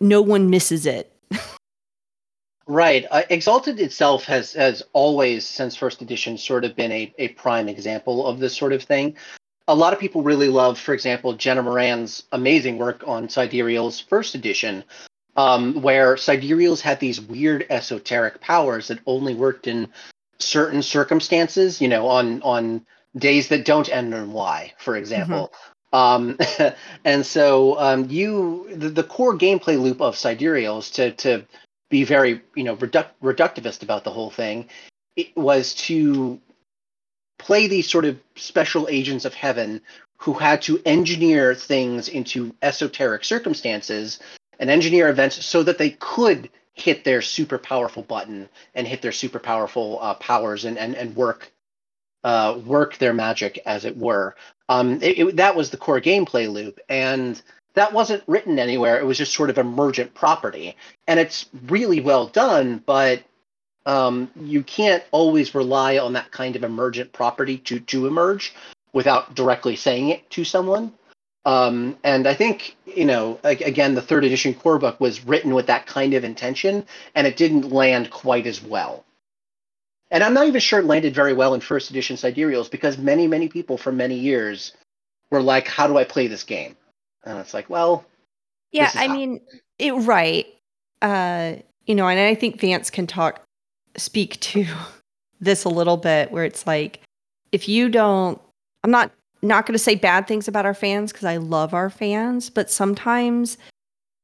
no 0.00 0.20
one 0.20 0.50
misses 0.50 0.86
it. 0.86 1.12
right. 2.66 3.06
Uh, 3.10 3.22
Exalted 3.30 3.80
itself 3.80 4.24
has 4.24 4.52
has 4.54 4.82
always, 4.92 5.46
since 5.46 5.76
first 5.76 6.02
edition, 6.02 6.36
sort 6.36 6.64
of 6.64 6.74
been 6.76 6.92
a, 6.92 7.12
a 7.18 7.28
prime 7.28 7.68
example 7.68 8.26
of 8.26 8.38
this 8.38 8.56
sort 8.56 8.72
of 8.72 8.82
thing. 8.82 9.16
A 9.68 9.74
lot 9.74 9.92
of 9.92 10.00
people 10.00 10.22
really 10.22 10.48
love, 10.48 10.78
for 10.78 10.94
example, 10.94 11.32
Jenna 11.34 11.62
Moran's 11.62 12.24
amazing 12.32 12.78
work 12.78 13.04
on 13.06 13.28
Sidereal's 13.28 14.00
first 14.00 14.34
edition, 14.34 14.82
um, 15.36 15.82
where 15.82 16.16
Sidereals 16.16 16.80
had 16.80 17.00
these 17.00 17.20
weird 17.20 17.66
esoteric 17.70 18.40
powers 18.40 18.88
that 18.88 18.98
only 19.06 19.34
worked 19.34 19.66
in 19.66 19.88
certain 20.38 20.82
circumstances, 20.82 21.80
you 21.80 21.88
know, 21.88 22.06
on 22.08 22.42
on 22.42 22.86
days 23.16 23.48
that 23.48 23.64
don't 23.64 23.88
end 23.88 24.14
in 24.14 24.32
Y, 24.32 24.72
for 24.78 24.96
example. 24.96 25.52
Mm-hmm. 25.52 25.56
Um, 25.92 26.38
and 27.04 27.26
so 27.26 27.78
um, 27.78 28.08
you 28.10 28.68
the, 28.72 28.88
the 28.88 29.04
core 29.04 29.36
gameplay 29.36 29.80
loop 29.80 30.00
of 30.00 30.16
Sidereal 30.16 30.78
is 30.78 30.90
to 30.92 31.12
to 31.12 31.44
be 31.90 32.04
very 32.04 32.40
you 32.54 32.64
know 32.64 32.74
reduct- 32.74 33.20
reductivist 33.20 33.82
about 33.82 34.04
the 34.04 34.10
whole 34.10 34.30
thing 34.30 34.68
it 35.16 35.36
was 35.36 35.74
to 35.74 36.40
play 37.38 37.66
these 37.66 37.88
sort 37.88 38.04
of 38.04 38.18
special 38.36 38.86
agents 38.88 39.24
of 39.24 39.34
heaven 39.34 39.80
who 40.18 40.34
had 40.34 40.62
to 40.62 40.80
engineer 40.84 41.54
things 41.54 42.08
into 42.08 42.54
esoteric 42.62 43.24
circumstances 43.24 44.20
and 44.60 44.70
engineer 44.70 45.08
events 45.08 45.44
so 45.44 45.64
that 45.64 45.78
they 45.78 45.90
could 45.90 46.50
hit 46.74 47.02
their 47.02 47.22
super 47.22 47.58
powerful 47.58 48.02
button 48.02 48.48
and 48.74 48.86
hit 48.86 49.02
their 49.02 49.10
super 49.10 49.40
powerful 49.40 49.98
uh, 50.00 50.14
powers 50.14 50.64
and, 50.64 50.78
and, 50.78 50.94
and 50.94 51.16
work 51.16 51.50
uh, 52.22 52.60
work 52.66 52.98
their 52.98 53.14
magic 53.14 53.60
as 53.64 53.86
it 53.86 53.96
were. 53.96 54.36
Um, 54.68 55.02
it, 55.02 55.18
it, 55.18 55.36
that 55.36 55.56
was 55.56 55.70
the 55.70 55.78
core 55.78 56.00
gameplay 56.00 56.52
loop, 56.52 56.78
and 56.88 57.40
that 57.74 57.94
wasn't 57.94 58.22
written 58.26 58.58
anywhere. 58.58 59.00
It 59.00 59.06
was 59.06 59.18
just 59.18 59.32
sort 59.32 59.50
of 59.50 59.56
emergent 59.58 60.12
property, 60.12 60.76
and 61.08 61.18
it's 61.18 61.46
really 61.66 62.00
well 62.00 62.26
done. 62.26 62.82
But 62.84 63.22
um, 63.86 64.30
you 64.38 64.62
can't 64.62 65.02
always 65.10 65.54
rely 65.54 65.98
on 65.98 66.12
that 66.12 66.30
kind 66.30 66.56
of 66.56 66.62
emergent 66.62 67.12
property 67.12 67.58
to 67.58 67.80
to 67.80 68.06
emerge 68.06 68.54
without 68.92 69.34
directly 69.34 69.76
saying 69.76 70.10
it 70.10 70.28
to 70.30 70.44
someone. 70.44 70.92
Um, 71.44 71.96
and 72.04 72.26
I 72.26 72.34
think, 72.34 72.76
you 72.84 73.04
know, 73.04 73.38
again, 73.44 73.94
the 73.94 74.02
third 74.02 74.24
edition 74.24 74.52
core 74.54 74.78
book 74.78 75.00
was 75.00 75.24
written 75.24 75.54
with 75.54 75.66
that 75.66 75.86
kind 75.86 76.14
of 76.14 76.24
intention, 76.24 76.84
and 77.14 77.26
it 77.26 77.36
didn't 77.36 77.72
land 77.72 78.10
quite 78.10 78.46
as 78.46 78.62
well. 78.62 79.04
And 80.10 80.22
I'm 80.22 80.34
not 80.34 80.46
even 80.46 80.60
sure 80.60 80.80
it 80.80 80.86
landed 80.86 81.14
very 81.14 81.32
well 81.32 81.54
in 81.54 81.60
first 81.60 81.90
edition 81.90 82.16
Sidereals 82.16 82.68
because 82.68 82.98
many, 82.98 83.26
many 83.26 83.48
people 83.48 83.78
for 83.78 83.92
many 83.92 84.16
years 84.16 84.72
were 85.30 85.40
like, 85.40 85.66
how 85.68 85.86
do 85.86 85.96
I 85.96 86.04
play 86.04 86.26
this 86.26 86.42
game? 86.42 86.76
And 87.24 87.38
it's 87.38 87.54
like, 87.54 87.70
well, 87.70 88.04
yeah, 88.72 88.90
I 88.94 89.06
how. 89.06 89.14
mean, 89.14 89.40
it, 89.78 89.92
right. 89.92 90.46
Uh, 91.00 91.54
you 91.86 91.94
know, 91.94 92.08
and 92.08 92.18
I 92.18 92.34
think 92.34 92.60
Vance 92.60 92.90
can 92.90 93.06
talk, 93.06 93.42
speak 93.96 94.38
to 94.40 94.66
this 95.40 95.64
a 95.64 95.68
little 95.68 95.96
bit 95.96 96.30
where 96.32 96.44
it's 96.44 96.66
like, 96.66 97.00
if 97.52 97.68
you 97.68 97.88
don't, 97.88 98.40
I'm 98.84 98.90
not 98.90 99.12
not 99.42 99.66
going 99.66 99.74
to 99.74 99.78
say 99.78 99.94
bad 99.94 100.26
things 100.26 100.48
about 100.48 100.66
our 100.66 100.74
fans 100.74 101.12
because 101.12 101.24
I 101.24 101.36
love 101.36 101.74
our 101.74 101.90
fans, 101.90 102.50
but 102.50 102.70
sometimes 102.70 103.56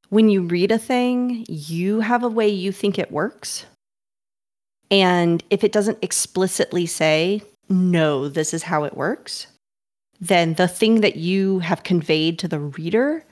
when 0.09 0.29
you 0.29 0.43
read 0.43 0.71
a 0.71 0.77
thing, 0.77 1.45
you 1.49 1.99
have 1.99 2.23
a 2.23 2.29
way 2.29 2.47
you 2.47 2.71
think 2.71 2.97
it 2.97 3.11
works. 3.11 3.65
And 4.89 5.43
if 5.49 5.63
it 5.63 5.71
doesn't 5.71 5.97
explicitly 6.01 6.85
say, 6.85 7.41
no, 7.69 8.29
this 8.29 8.53
is 8.53 8.63
how 8.63 8.85
it 8.85 8.95
works, 8.95 9.47
then 10.19 10.53
the 10.53 10.67
thing 10.67 11.01
that 11.01 11.17
you 11.17 11.59
have 11.59 11.83
conveyed 11.83 12.39
to 12.39 12.47
the 12.47 12.59
reader 12.59 13.23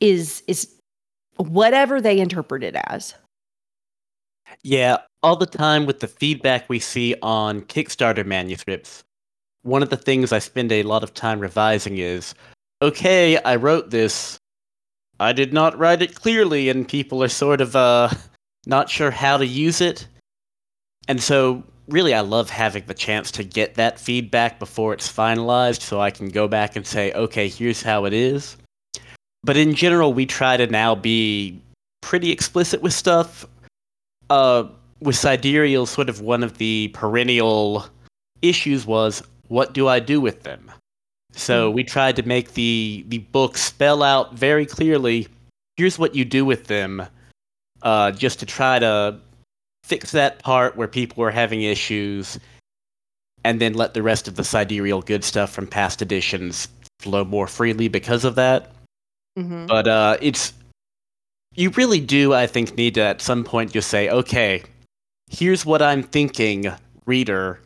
is 0.00 0.42
is 0.46 0.74
whatever 1.36 2.00
they 2.00 2.18
interpret 2.18 2.62
it 2.62 2.76
as. 2.88 3.14
Yeah, 4.62 4.98
all 5.22 5.36
the 5.36 5.46
time 5.46 5.86
with 5.86 6.00
the 6.00 6.08
feedback 6.08 6.68
we 6.68 6.78
see 6.78 7.14
on 7.22 7.62
Kickstarter 7.62 8.24
manuscripts, 8.24 9.02
one 9.64 9.82
of 9.82 9.90
the 9.90 9.96
things 9.96 10.32
I 10.32 10.38
spend 10.38 10.70
a 10.70 10.82
lot 10.84 11.02
of 11.02 11.12
time 11.14 11.40
revising 11.40 11.98
is 11.98 12.34
okay, 12.82 13.38
I 13.38 13.56
wrote 13.56 13.90
this. 13.90 14.38
I 15.18 15.32
did 15.32 15.52
not 15.52 15.78
write 15.78 16.02
it 16.02 16.14
clearly, 16.14 16.68
and 16.68 16.86
people 16.86 17.22
are 17.22 17.28
sort 17.28 17.60
of 17.60 17.74
uh, 17.74 18.10
not 18.66 18.90
sure 18.90 19.10
how 19.10 19.38
to 19.38 19.46
use 19.46 19.80
it. 19.80 20.06
And 21.08 21.22
so, 21.22 21.62
really, 21.88 22.12
I 22.12 22.20
love 22.20 22.50
having 22.50 22.84
the 22.86 22.94
chance 22.94 23.30
to 23.32 23.44
get 23.44 23.74
that 23.74 23.98
feedback 23.98 24.58
before 24.58 24.92
it's 24.92 25.10
finalized 25.10 25.80
so 25.80 26.00
I 26.00 26.10
can 26.10 26.28
go 26.28 26.46
back 26.46 26.76
and 26.76 26.86
say, 26.86 27.12
okay, 27.12 27.48
here's 27.48 27.82
how 27.82 28.04
it 28.04 28.12
is. 28.12 28.56
But 29.42 29.56
in 29.56 29.74
general, 29.74 30.12
we 30.12 30.26
try 30.26 30.56
to 30.56 30.66
now 30.66 30.94
be 30.94 31.62
pretty 32.02 32.30
explicit 32.30 32.82
with 32.82 32.92
stuff. 32.92 33.46
Uh, 34.30 34.64
with 35.00 35.16
Sidereal, 35.16 35.86
sort 35.86 36.08
of 36.08 36.20
one 36.20 36.42
of 36.42 36.58
the 36.58 36.88
perennial 36.94 37.86
issues 38.40 38.86
was 38.86 39.22
what 39.48 39.72
do 39.72 39.88
I 39.88 40.00
do 40.00 40.20
with 40.20 40.42
them? 40.42 40.70
So 41.32 41.70
mm. 41.70 41.74
we 41.74 41.84
tried 41.84 42.16
to 42.16 42.22
make 42.22 42.54
the 42.54 43.04
the 43.08 43.18
book 43.18 43.58
spell 43.58 44.02
out 44.02 44.34
very 44.34 44.66
clearly. 44.66 45.28
Here's 45.76 45.98
what 45.98 46.14
you 46.14 46.24
do 46.24 46.44
with 46.44 46.66
them, 46.66 47.06
uh, 47.82 48.12
just 48.12 48.38
to 48.40 48.46
try 48.46 48.78
to 48.78 49.18
fix 49.82 50.12
that 50.12 50.38
part 50.38 50.76
where 50.76 50.88
people 50.88 51.20
were 51.20 51.32
having 51.32 51.62
issues, 51.62 52.38
and 53.44 53.60
then 53.60 53.74
let 53.74 53.94
the 53.94 54.02
rest 54.02 54.28
of 54.28 54.36
the 54.36 54.44
sidereal 54.44 55.02
good 55.02 55.24
stuff 55.24 55.50
from 55.50 55.66
past 55.66 56.00
editions 56.00 56.68
flow 57.00 57.24
more 57.24 57.48
freely 57.48 57.88
because 57.88 58.24
of 58.24 58.36
that. 58.36 58.70
Mm-hmm. 59.38 59.66
But 59.66 59.88
uh, 59.88 60.16
it's 60.20 60.52
you 61.56 61.70
really 61.70 62.00
do, 62.00 62.32
I 62.32 62.46
think, 62.46 62.76
need 62.76 62.94
to 62.94 63.02
at 63.02 63.20
some 63.20 63.44
point 63.44 63.72
just 63.72 63.90
say, 63.90 64.08
okay, 64.08 64.62
here's 65.30 65.66
what 65.66 65.82
I'm 65.82 66.02
thinking, 66.02 66.72
reader 67.06 67.60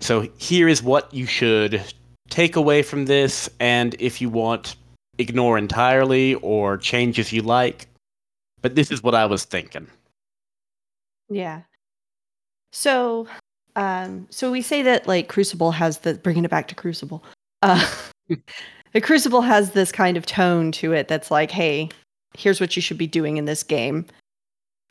so 0.00 0.28
here 0.38 0.68
is 0.68 0.82
what 0.82 1.12
you 1.12 1.26
should 1.26 1.82
take 2.30 2.56
away 2.56 2.82
from 2.82 3.06
this, 3.06 3.48
and 3.60 3.96
if 3.98 4.20
you 4.20 4.28
want, 4.28 4.76
ignore 5.18 5.58
entirely 5.58 6.34
or 6.36 6.76
change 6.76 7.18
if 7.18 7.32
you 7.32 7.42
like. 7.42 7.88
But 8.62 8.74
this 8.74 8.90
is 8.90 9.02
what 9.02 9.14
I 9.14 9.26
was 9.26 9.44
thinking. 9.44 9.86
Yeah. 11.28 11.62
So, 12.72 13.26
um, 13.76 14.26
so 14.30 14.50
we 14.50 14.62
say 14.62 14.82
that 14.82 15.06
like 15.06 15.28
Crucible 15.28 15.72
has 15.72 15.98
the 15.98 16.14
bringing 16.14 16.44
it 16.44 16.50
back 16.50 16.68
to 16.68 16.74
Crucible. 16.74 17.22
Uh, 17.62 17.84
the 18.92 19.00
Crucible 19.00 19.42
has 19.42 19.72
this 19.72 19.92
kind 19.92 20.16
of 20.16 20.26
tone 20.26 20.72
to 20.72 20.92
it 20.92 21.08
that's 21.08 21.30
like, 21.30 21.50
hey, 21.50 21.88
here's 22.36 22.60
what 22.60 22.76
you 22.76 22.82
should 22.82 22.98
be 22.98 23.06
doing 23.06 23.36
in 23.36 23.44
this 23.44 23.62
game. 23.62 24.06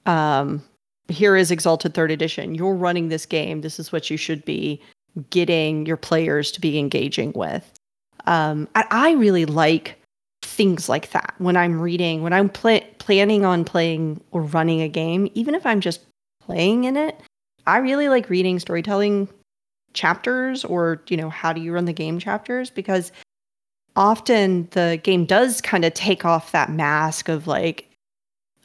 Um, 0.06 0.64
here 1.10 1.36
is 1.36 1.52
Exalted 1.52 1.94
Third 1.94 2.12
Edition. 2.12 2.56
You're 2.56 2.74
running 2.74 3.10
this 3.10 3.26
game. 3.26 3.62
This 3.62 3.80
is 3.80 3.92
what 3.92 4.10
you 4.10 4.18
should 4.18 4.44
be 4.46 4.82
getting 5.30 5.86
your 5.86 5.98
players 5.98 6.52
to 6.52 6.62
be 6.62 6.78
engaging 6.78 7.34
with. 7.34 7.72
Um, 8.26 8.68
I, 8.76 8.86
I, 8.92 9.12
really 9.12 9.46
like 9.46 9.98
things 10.42 10.90
like 10.90 11.12
that 11.12 11.34
when 11.38 11.56
I'm 11.56 11.80
reading, 11.80 12.24
when 12.24 12.34
I'm 12.34 12.50
pl- 12.50 12.82
planning 13.00 13.46
on 13.46 13.64
playing 13.64 14.22
or 14.32 14.42
running 14.42 14.82
a 14.82 14.90
game, 14.90 15.30
even 15.34 15.56
if 15.56 15.66
I'm 15.66 15.80
just 15.80 16.02
playing 16.42 16.84
in 16.84 16.98
it. 16.98 17.20
I 17.66 17.78
really 17.78 18.10
like 18.10 18.30
reading 18.30 18.60
storytelling 18.60 19.30
chapters 19.94 20.66
or, 20.66 21.02
you 21.08 21.18
know, 21.18 21.30
how 21.30 21.54
do 21.54 21.62
you 21.62 21.74
run 21.74 21.86
the 21.86 21.94
game 21.94 22.20
chapters 22.20 22.70
because 22.70 23.12
often 23.96 24.68
the 24.72 25.00
game 25.04 25.26
does 25.26 25.60
kind 25.60 25.84
of 25.84 25.94
take 25.94 26.24
off 26.24 26.52
that 26.52 26.72
mask 26.72 27.30
of 27.30 27.48
like, 27.48 27.90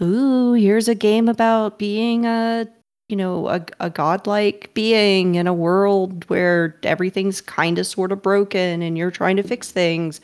ooh, 0.00 0.52
here's 0.52 0.88
a 0.88 0.94
game 0.94 1.28
about 1.28 1.78
being 1.78 2.26
a 2.26 2.68
you 3.12 3.16
know, 3.16 3.46
a, 3.50 3.62
a 3.78 3.90
godlike 3.90 4.70
being 4.72 5.34
in 5.34 5.46
a 5.46 5.52
world 5.52 6.26
where 6.30 6.78
everything's 6.82 7.42
kind 7.42 7.78
of 7.78 7.86
sort 7.86 8.10
of 8.10 8.22
broken 8.22 8.80
and 8.80 8.96
you're 8.96 9.10
trying 9.10 9.36
to 9.36 9.42
fix 9.42 9.70
things. 9.70 10.22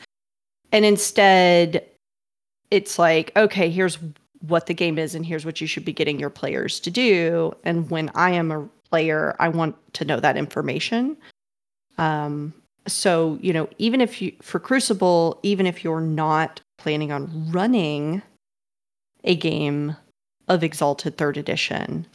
And 0.71 0.83
instead, 0.83 1.85
it's 2.71 2.97
like, 2.97 3.31
okay, 3.37 3.69
here's 3.69 3.99
what 4.47 4.65
the 4.65 4.73
game 4.73 4.97
is 4.97 5.13
and 5.13 5.23
here's 5.23 5.45
what 5.45 5.61
you 5.61 5.67
should 5.67 5.85
be 5.85 5.93
getting 5.93 6.19
your 6.19 6.31
players 6.31 6.79
to 6.79 6.89
do. 6.89 7.55
And 7.63 7.87
when 7.91 8.09
I 8.15 8.31
am 8.31 8.51
a 8.51 8.67
player, 8.89 9.35
I 9.37 9.49
want 9.49 9.75
to 9.93 10.03
know 10.03 10.19
that 10.19 10.35
information. 10.35 11.15
Um, 11.99 12.55
so, 12.87 13.37
you 13.39 13.53
know, 13.53 13.69
even 13.77 14.01
if 14.01 14.19
you, 14.19 14.33
for 14.41 14.59
Crucible, 14.59 15.39
even 15.43 15.67
if 15.67 15.83
you're 15.83 16.01
not 16.01 16.59
planning 16.79 17.11
on 17.11 17.51
running 17.51 18.23
a 19.25 19.35
game 19.35 19.95
of 20.47 20.63
Exalted 20.63 21.19
Third 21.19 21.37
Edition, 21.37 22.07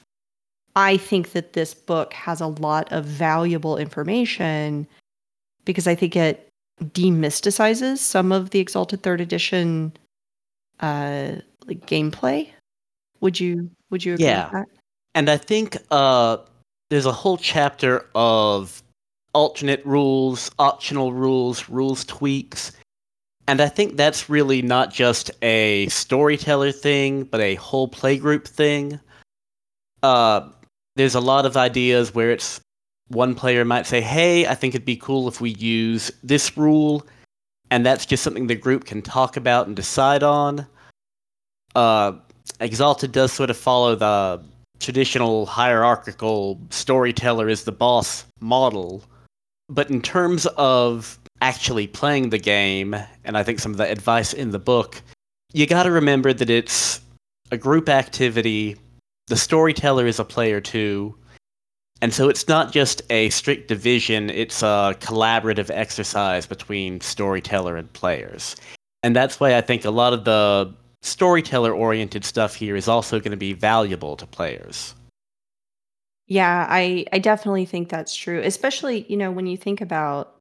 I 0.76 0.96
think 0.96 1.32
that 1.32 1.52
this 1.52 1.74
book 1.74 2.12
has 2.12 2.40
a 2.40 2.48
lot 2.48 2.92
of 2.92 3.04
valuable 3.04 3.76
information 3.76 4.86
because 5.64 5.86
I 5.86 5.94
think 5.94 6.16
it 6.16 6.48
demysticizes 6.82 7.98
some 7.98 8.32
of 8.32 8.50
the 8.50 8.58
Exalted 8.58 9.02
Third 9.02 9.20
Edition 9.20 9.92
uh, 10.80 11.36
like 11.66 11.86
gameplay. 11.86 12.48
Would 13.20 13.38
you 13.38 13.70
would 13.90 14.04
you 14.04 14.14
agree 14.14 14.26
yeah. 14.26 14.44
with 14.44 14.52
that? 14.52 14.66
And 15.14 15.30
I 15.30 15.36
think 15.36 15.76
uh, 15.90 16.38
there's 16.90 17.06
a 17.06 17.12
whole 17.12 17.38
chapter 17.38 18.06
of 18.14 18.82
alternate 19.32 19.84
rules, 19.86 20.50
optional 20.58 21.12
rules, 21.12 21.68
rules 21.68 22.04
tweaks. 22.04 22.72
And 23.46 23.60
I 23.60 23.68
think 23.68 23.96
that's 23.96 24.28
really 24.28 24.62
not 24.62 24.92
just 24.92 25.30
a 25.42 25.86
storyteller 25.88 26.72
thing, 26.72 27.24
but 27.24 27.40
a 27.40 27.56
whole 27.56 27.88
playgroup 27.88 28.46
thing. 28.46 28.98
Uh, 30.02 30.48
there's 30.96 31.14
a 31.14 31.20
lot 31.20 31.46
of 31.46 31.56
ideas 31.56 32.14
where 32.14 32.30
it's 32.30 32.60
one 33.08 33.34
player 33.34 33.64
might 33.64 33.86
say, 33.86 34.00
"Hey, 34.00 34.46
I 34.46 34.54
think 34.54 34.74
it'd 34.74 34.84
be 34.84 34.96
cool 34.96 35.28
if 35.28 35.40
we 35.40 35.50
use 35.50 36.10
this 36.22 36.56
rule," 36.56 37.06
and 37.70 37.84
that's 37.84 38.06
just 38.06 38.22
something 38.22 38.46
the 38.46 38.54
group 38.54 38.84
can 38.84 39.02
talk 39.02 39.36
about 39.36 39.66
and 39.66 39.76
decide 39.76 40.22
on. 40.22 40.66
Uh, 41.74 42.12
Exalted 42.60 43.12
does 43.12 43.32
sort 43.32 43.50
of 43.50 43.56
follow 43.56 43.94
the 43.94 44.42
traditional 44.78 45.46
hierarchical 45.46 46.60
storyteller 46.70 47.48
is 47.48 47.64
the 47.64 47.72
boss 47.72 48.24
model, 48.40 49.02
but 49.68 49.90
in 49.90 50.02
terms 50.02 50.46
of 50.56 51.18
actually 51.40 51.86
playing 51.86 52.30
the 52.30 52.38
game, 52.38 52.94
and 53.24 53.36
I 53.36 53.42
think 53.42 53.60
some 53.60 53.72
of 53.72 53.78
the 53.78 53.90
advice 53.90 54.32
in 54.32 54.50
the 54.50 54.58
book, 54.58 55.02
you 55.52 55.66
got 55.66 55.84
to 55.84 55.90
remember 55.90 56.32
that 56.32 56.50
it's 56.50 57.00
a 57.50 57.56
group 57.56 57.88
activity 57.88 58.76
the 59.26 59.36
storyteller 59.36 60.06
is 60.06 60.18
a 60.18 60.24
player 60.24 60.60
too. 60.60 61.16
And 62.02 62.12
so 62.12 62.28
it's 62.28 62.48
not 62.48 62.72
just 62.72 63.02
a 63.10 63.30
strict 63.30 63.68
division, 63.68 64.28
it's 64.28 64.62
a 64.62 64.96
collaborative 65.00 65.70
exercise 65.70 66.46
between 66.46 67.00
storyteller 67.00 67.76
and 67.76 67.90
players. 67.92 68.56
And 69.02 69.14
that's 69.14 69.40
why 69.40 69.56
I 69.56 69.60
think 69.60 69.84
a 69.84 69.90
lot 69.90 70.12
of 70.12 70.24
the 70.24 70.74
storyteller 71.02 71.72
oriented 71.72 72.24
stuff 72.24 72.54
here 72.54 72.76
is 72.76 72.88
also 72.88 73.20
going 73.20 73.30
to 73.30 73.36
be 73.36 73.52
valuable 73.52 74.16
to 74.16 74.26
players. 74.26 74.94
Yeah, 76.26 76.66
I 76.68 77.04
I 77.12 77.18
definitely 77.18 77.66
think 77.66 77.90
that's 77.90 78.16
true. 78.16 78.40
Especially, 78.40 79.04
you 79.08 79.16
know, 79.16 79.30
when 79.30 79.46
you 79.46 79.56
think 79.56 79.80
about 79.80 80.36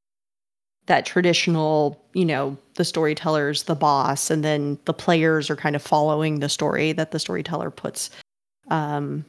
that 0.86 1.06
traditional, 1.06 2.02
you 2.14 2.24
know, 2.24 2.56
the 2.74 2.84
storyteller's 2.84 3.64
the 3.64 3.74
boss 3.74 4.30
and 4.30 4.44
then 4.44 4.78
the 4.86 4.94
players 4.94 5.50
are 5.50 5.56
kind 5.56 5.76
of 5.76 5.82
following 5.82 6.40
the 6.40 6.48
story 6.48 6.92
that 6.92 7.10
the 7.10 7.18
storyteller 7.18 7.70
puts 7.70 8.10
um 8.70 9.24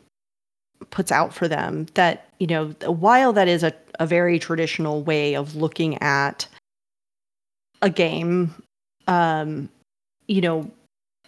puts 0.90 1.12
out 1.12 1.34
for 1.34 1.48
them. 1.48 1.88
That, 1.94 2.30
you 2.40 2.48
know, 2.48 2.68
while 2.86 3.34
that 3.34 3.48
is 3.48 3.64
a, 3.64 3.74
a 4.00 4.06
very 4.06 4.40
traditional 4.40 5.04
way 5.04 5.36
of 5.36 5.56
looking 5.56 6.02
at 6.02 6.48
a 7.82 7.90
game, 7.90 8.54
um, 9.08 9.70
you 10.28 10.42
know, 10.42 10.70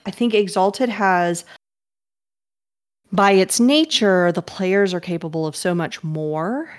I 0.05 0.11
think 0.11 0.33
Exalted 0.33 0.89
has 0.89 1.45
by 3.11 3.31
its 3.31 3.59
nature, 3.59 4.31
the 4.31 4.41
players 4.41 4.93
are 4.93 4.99
capable 4.99 5.47
of 5.47 5.55
so 5.55 5.73
much 5.73 6.03
more. 6.03 6.69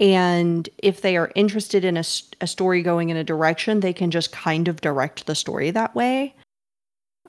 And 0.00 0.68
if 0.78 1.00
they 1.00 1.16
are 1.16 1.30
interested 1.34 1.84
in 1.84 1.96
a, 1.96 2.04
a 2.40 2.46
story 2.46 2.82
going 2.82 3.10
in 3.10 3.16
a 3.16 3.24
direction, 3.24 3.80
they 3.80 3.92
can 3.92 4.10
just 4.10 4.32
kind 4.32 4.68
of 4.68 4.80
direct 4.80 5.26
the 5.26 5.34
story 5.34 5.70
that 5.70 5.94
way. 5.94 6.34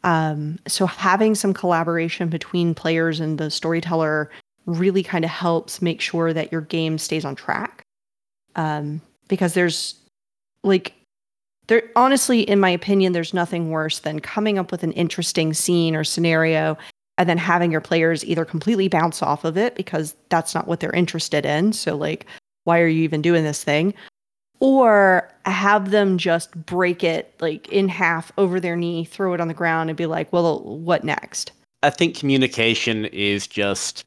Um, 0.05 0.59
so 0.67 0.85
having 0.85 1.33
some 1.35 1.53
collaboration 1.53 2.29
between 2.29 2.75
players 2.75 3.19
and 3.19 3.39
the 3.39 3.49
storyteller 3.49 4.29
really 4.67 5.03
kind 5.03 5.25
of 5.25 5.31
helps 5.31 5.81
make 5.81 5.99
sure 5.99 6.31
that 6.31 6.51
your 6.51 6.61
game 6.61 6.97
stays 6.97 7.25
on 7.25 7.35
track. 7.35 7.81
Um, 8.55 9.01
because 9.27 9.55
there's 9.55 9.95
like 10.63 10.93
there 11.67 11.83
honestly 11.95 12.41
in 12.41 12.59
my 12.59 12.69
opinion 12.69 13.11
there's 13.11 13.33
nothing 13.33 13.71
worse 13.71 13.99
than 13.99 14.19
coming 14.19 14.57
up 14.57 14.71
with 14.71 14.83
an 14.83 14.91
interesting 14.93 15.53
scene 15.53 15.95
or 15.95 16.03
scenario 16.03 16.77
and 17.17 17.27
then 17.27 17.37
having 17.37 17.71
your 17.71 17.81
players 17.81 18.23
either 18.23 18.45
completely 18.45 18.87
bounce 18.87 19.23
off 19.23 19.43
of 19.43 19.57
it 19.57 19.75
because 19.75 20.15
that's 20.29 20.53
not 20.53 20.67
what 20.67 20.79
they're 20.79 20.91
interested 20.91 21.45
in. 21.45 21.73
So, 21.73 21.95
like, 21.95 22.25
why 22.65 22.79
are 22.79 22.87
you 22.87 23.03
even 23.03 23.21
doing 23.21 23.43
this 23.43 23.63
thing? 23.63 23.93
Or 24.59 25.29
have 25.45 25.91
them 25.91 26.17
just 26.17 26.55
break 26.65 27.03
it 27.03 27.33
like 27.39 27.67
in 27.69 27.89
half 27.89 28.31
over 28.37 28.59
their 28.59 28.75
knee, 28.75 29.05
throw 29.05 29.33
it 29.33 29.41
on 29.41 29.47
the 29.47 29.53
ground, 29.53 29.89
and 29.89 29.97
be 29.97 30.05
like, 30.05 30.31
well, 30.31 30.61
what 30.61 31.03
next? 31.03 31.51
I 31.83 31.89
think 31.89 32.17
communication 32.17 33.05
is 33.05 33.47
just 33.47 34.05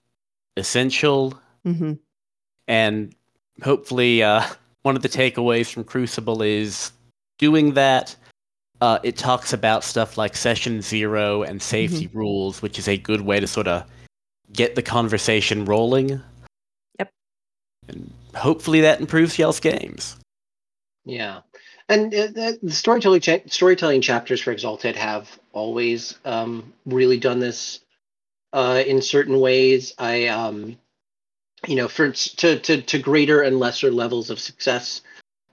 essential. 0.56 1.38
Mm-hmm. 1.66 1.94
And 2.66 3.14
hopefully, 3.62 4.22
uh, 4.22 4.42
one 4.82 4.96
of 4.96 5.02
the 5.02 5.08
takeaways 5.08 5.72
from 5.72 5.84
Crucible 5.84 6.42
is 6.42 6.92
doing 7.38 7.74
that 7.74 8.16
uh, 8.80 8.98
it 9.02 9.16
talks 9.16 9.52
about 9.52 9.82
stuff 9.82 10.16
like 10.16 10.36
session 10.36 10.80
zero 10.82 11.42
and 11.42 11.60
safety 11.60 12.06
mm-hmm. 12.06 12.18
rules, 12.18 12.62
which 12.62 12.78
is 12.78 12.88
a 12.88 12.96
good 12.96 13.22
way 13.22 13.40
to 13.40 13.46
sort 13.46 13.66
of 13.66 13.84
get 14.52 14.74
the 14.74 14.82
conversation 14.82 15.64
rolling. 15.64 16.20
Yep. 16.98 17.10
And 17.88 18.12
hopefully 18.34 18.80
that 18.82 19.00
improves 19.00 19.38
y'all's 19.38 19.60
games. 19.60 20.16
Yeah. 21.08 21.40
And 21.88 22.14
uh, 22.14 22.52
the 22.62 22.70
storytelling 22.70 23.22
cha- 23.22 23.46
storytelling 23.46 24.02
chapters 24.02 24.42
for 24.42 24.52
Exalted 24.52 24.94
have 24.96 25.38
always 25.52 26.18
um, 26.26 26.74
really 26.84 27.18
done 27.18 27.40
this 27.40 27.80
uh, 28.52 28.82
in 28.86 29.00
certain 29.00 29.40
ways. 29.40 29.94
I, 29.98 30.26
um, 30.26 30.76
you 31.66 31.76
know, 31.76 31.88
for 31.88 32.10
to, 32.10 32.58
to 32.58 32.82
to 32.82 32.98
greater 32.98 33.40
and 33.40 33.58
lesser 33.58 33.90
levels 33.90 34.28
of 34.28 34.38
success. 34.38 35.00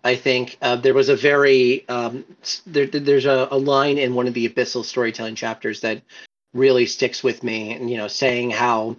I 0.03 0.15
think 0.15 0.57
uh, 0.61 0.75
there 0.75 0.93
was 0.93 1.07
a 1.07 1.15
very 1.15 1.87
um, 1.87 2.25
there, 2.67 2.85
there's 2.85 3.25
a, 3.25 3.47
a, 3.49 3.57
line 3.57 3.97
in 3.97 4.13
one 4.13 4.27
of 4.27 4.33
the 4.33 4.47
abyssal 4.47 4.83
storytelling 4.83 5.35
chapters 5.35 5.79
that 5.81 6.01
really 6.53 6.85
sticks 6.85 7.23
with 7.23 7.43
me, 7.43 7.71
and 7.71 7.89
you 7.89 7.95
know, 7.95 8.09
saying 8.09 8.51
how 8.51 8.97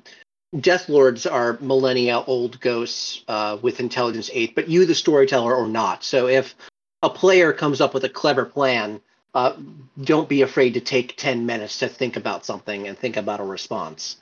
Death 0.61 0.89
Lords 0.89 1.27
are 1.27 1.59
millennia 1.61 2.21
old 2.21 2.61
ghosts 2.61 3.23
uh, 3.29 3.59
with 3.61 3.81
intelligence 3.81 4.31
eight, 4.33 4.55
but 4.55 4.69
you, 4.69 4.87
the 4.87 4.95
storyteller, 4.95 5.55
are 5.55 5.67
not. 5.67 6.05
So 6.05 6.29
if 6.29 6.55
a 7.03 7.11
player 7.11 7.53
comes 7.53 7.81
up 7.81 7.95
with 7.95 8.05
a 8.05 8.09
clever 8.09 8.45
plan, 8.45 9.01
uh, 9.35 9.55
don't 10.03 10.29
be 10.29 10.43
afraid 10.43 10.75
to 10.75 10.81
take 10.81 11.17
ten 11.17 11.47
minutes 11.47 11.79
to 11.81 11.89
think 11.89 12.17
about 12.17 12.47
something 12.47 12.89
and 12.89 12.97
think 12.97 13.17
about 13.17 13.41
a 13.41 13.45
response. 13.45 14.17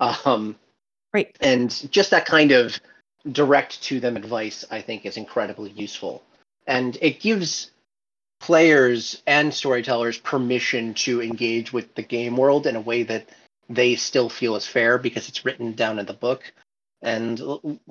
Um, 0.00 0.56
right. 1.12 1.36
And 1.40 1.70
just 1.90 2.10
that 2.10 2.26
kind 2.26 2.52
of 2.52 2.78
direct 3.30 3.82
to 3.84 4.00
them 4.00 4.16
advice, 4.16 4.64
I 4.70 4.80
think, 4.80 5.04
is 5.04 5.16
incredibly 5.16 5.70
useful. 5.70 6.22
And 6.66 6.96
it 7.02 7.20
gives 7.20 7.70
players 8.40 9.22
and 9.26 9.52
storytellers 9.52 10.18
permission 10.18 10.94
to 10.94 11.22
engage 11.22 11.72
with 11.72 11.94
the 11.94 12.02
game 12.02 12.36
world 12.36 12.66
in 12.66 12.76
a 12.76 12.80
way 12.80 13.02
that 13.02 13.28
they 13.68 13.96
still 13.96 14.28
feel 14.28 14.56
is 14.56 14.66
fair 14.66 14.98
because 14.98 15.28
it's 15.28 15.44
written 15.44 15.72
down 15.72 15.98
in 15.98 16.06
the 16.06 16.12
book. 16.12 16.52
And 17.02 17.40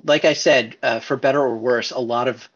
like 0.02 0.24
I 0.24 0.32
said, 0.32 0.76
uh, 0.82 1.00
for 1.00 1.16
better 1.16 1.40
or 1.40 1.56
worse, 1.56 1.90
a 1.90 1.98
lot 1.98 2.28
of 2.28 2.48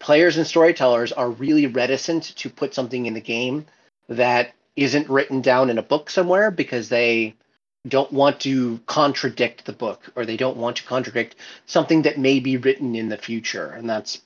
players 0.00 0.36
and 0.36 0.46
storytellers 0.46 1.12
are 1.12 1.30
really 1.30 1.66
reticent 1.66 2.24
to 2.36 2.50
put 2.50 2.74
something 2.74 3.06
in 3.06 3.14
the 3.14 3.20
game 3.20 3.66
that 4.08 4.52
isn't 4.74 5.08
written 5.08 5.40
down 5.40 5.70
in 5.70 5.78
a 5.78 5.82
book 5.82 6.10
somewhere 6.10 6.50
because 6.50 6.88
they 6.88 7.34
don't 7.86 8.12
want 8.12 8.40
to 8.40 8.80
contradict 8.86 9.64
the 9.64 9.72
book 9.72 10.10
or 10.14 10.24
they 10.24 10.36
don't 10.36 10.56
want 10.56 10.76
to 10.76 10.84
contradict 10.84 11.36
something 11.66 12.02
that 12.02 12.18
may 12.18 12.40
be 12.40 12.56
written 12.56 12.94
in 12.94 13.08
the 13.08 13.16
future 13.16 13.66
and 13.66 13.90
that's 13.90 14.22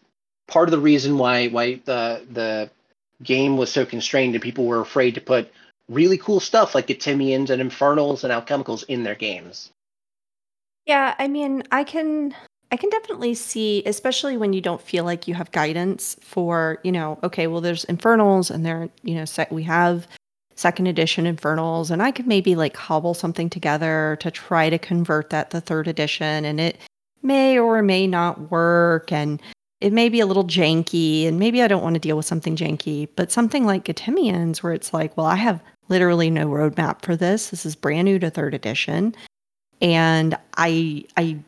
part 0.46 0.68
of 0.68 0.72
the 0.72 0.78
reason 0.78 1.16
why 1.16 1.48
why 1.48 1.80
the 1.86 2.22
the 2.30 2.70
game 3.22 3.56
was 3.56 3.72
so 3.72 3.86
constrained 3.86 4.34
and 4.34 4.42
people 4.42 4.66
were 4.66 4.80
afraid 4.80 5.14
to 5.14 5.20
put 5.20 5.50
really 5.88 6.18
cool 6.18 6.40
stuff 6.40 6.74
like 6.74 6.86
Getimians 6.86 7.50
and 7.50 7.60
Infernals 7.60 8.24
and 8.24 8.32
Alchemicals 8.32 8.84
in 8.88 9.04
their 9.04 9.14
games. 9.14 9.70
Yeah, 10.86 11.14
I 11.18 11.28
mean, 11.28 11.62
I 11.72 11.84
can 11.84 12.34
I 12.72 12.76
can 12.76 12.90
definitely 12.90 13.34
see, 13.34 13.82
especially 13.86 14.36
when 14.36 14.52
you 14.52 14.60
don't 14.60 14.80
feel 14.80 15.04
like 15.04 15.28
you 15.28 15.34
have 15.34 15.52
guidance 15.52 16.16
for, 16.20 16.78
you 16.82 16.90
know, 16.90 17.18
okay, 17.22 17.46
well, 17.46 17.60
there's 17.60 17.84
Infernals 17.84 18.50
and 18.50 18.66
there, 18.66 18.88
you 19.02 19.14
know, 19.14 19.24
set 19.24 19.52
we 19.52 19.62
have 19.64 20.08
second 20.56 20.86
edition 20.86 21.26
Infernals, 21.26 21.90
and 21.90 22.02
I 22.02 22.10
could 22.10 22.26
maybe 22.26 22.56
like 22.56 22.76
hobble 22.76 23.14
something 23.14 23.50
together 23.50 24.16
to 24.20 24.30
try 24.30 24.70
to 24.70 24.78
convert 24.78 25.30
that 25.30 25.50
to 25.50 25.60
third 25.60 25.86
edition, 25.86 26.44
and 26.44 26.58
it 26.60 26.78
may 27.22 27.58
or 27.58 27.82
may 27.82 28.06
not 28.06 28.50
work, 28.50 29.12
and 29.12 29.40
it 29.80 29.92
may 29.92 30.08
be 30.08 30.20
a 30.20 30.26
little 30.26 30.44
janky, 30.44 31.28
and 31.28 31.38
maybe 31.38 31.62
I 31.62 31.68
don't 31.68 31.82
want 31.82 31.94
to 31.94 32.00
deal 32.00 32.16
with 32.16 32.26
something 32.26 32.56
janky, 32.56 33.08
but 33.16 33.30
something 33.30 33.66
like 33.66 33.84
Getimians, 33.84 34.62
where 34.62 34.72
it's 34.72 34.94
like, 34.94 35.16
well, 35.16 35.26
I 35.26 35.36
have 35.36 35.60
literally 35.88 36.30
no 36.30 36.46
roadmap 36.46 37.02
for 37.02 37.16
this. 37.16 37.50
This 37.50 37.66
is 37.66 37.76
brand 37.76 38.06
new 38.06 38.18
to 38.18 38.30
third 38.30 38.54
edition, 38.54 39.14
and 39.80 40.36
I 40.56 41.04
I 41.16 41.38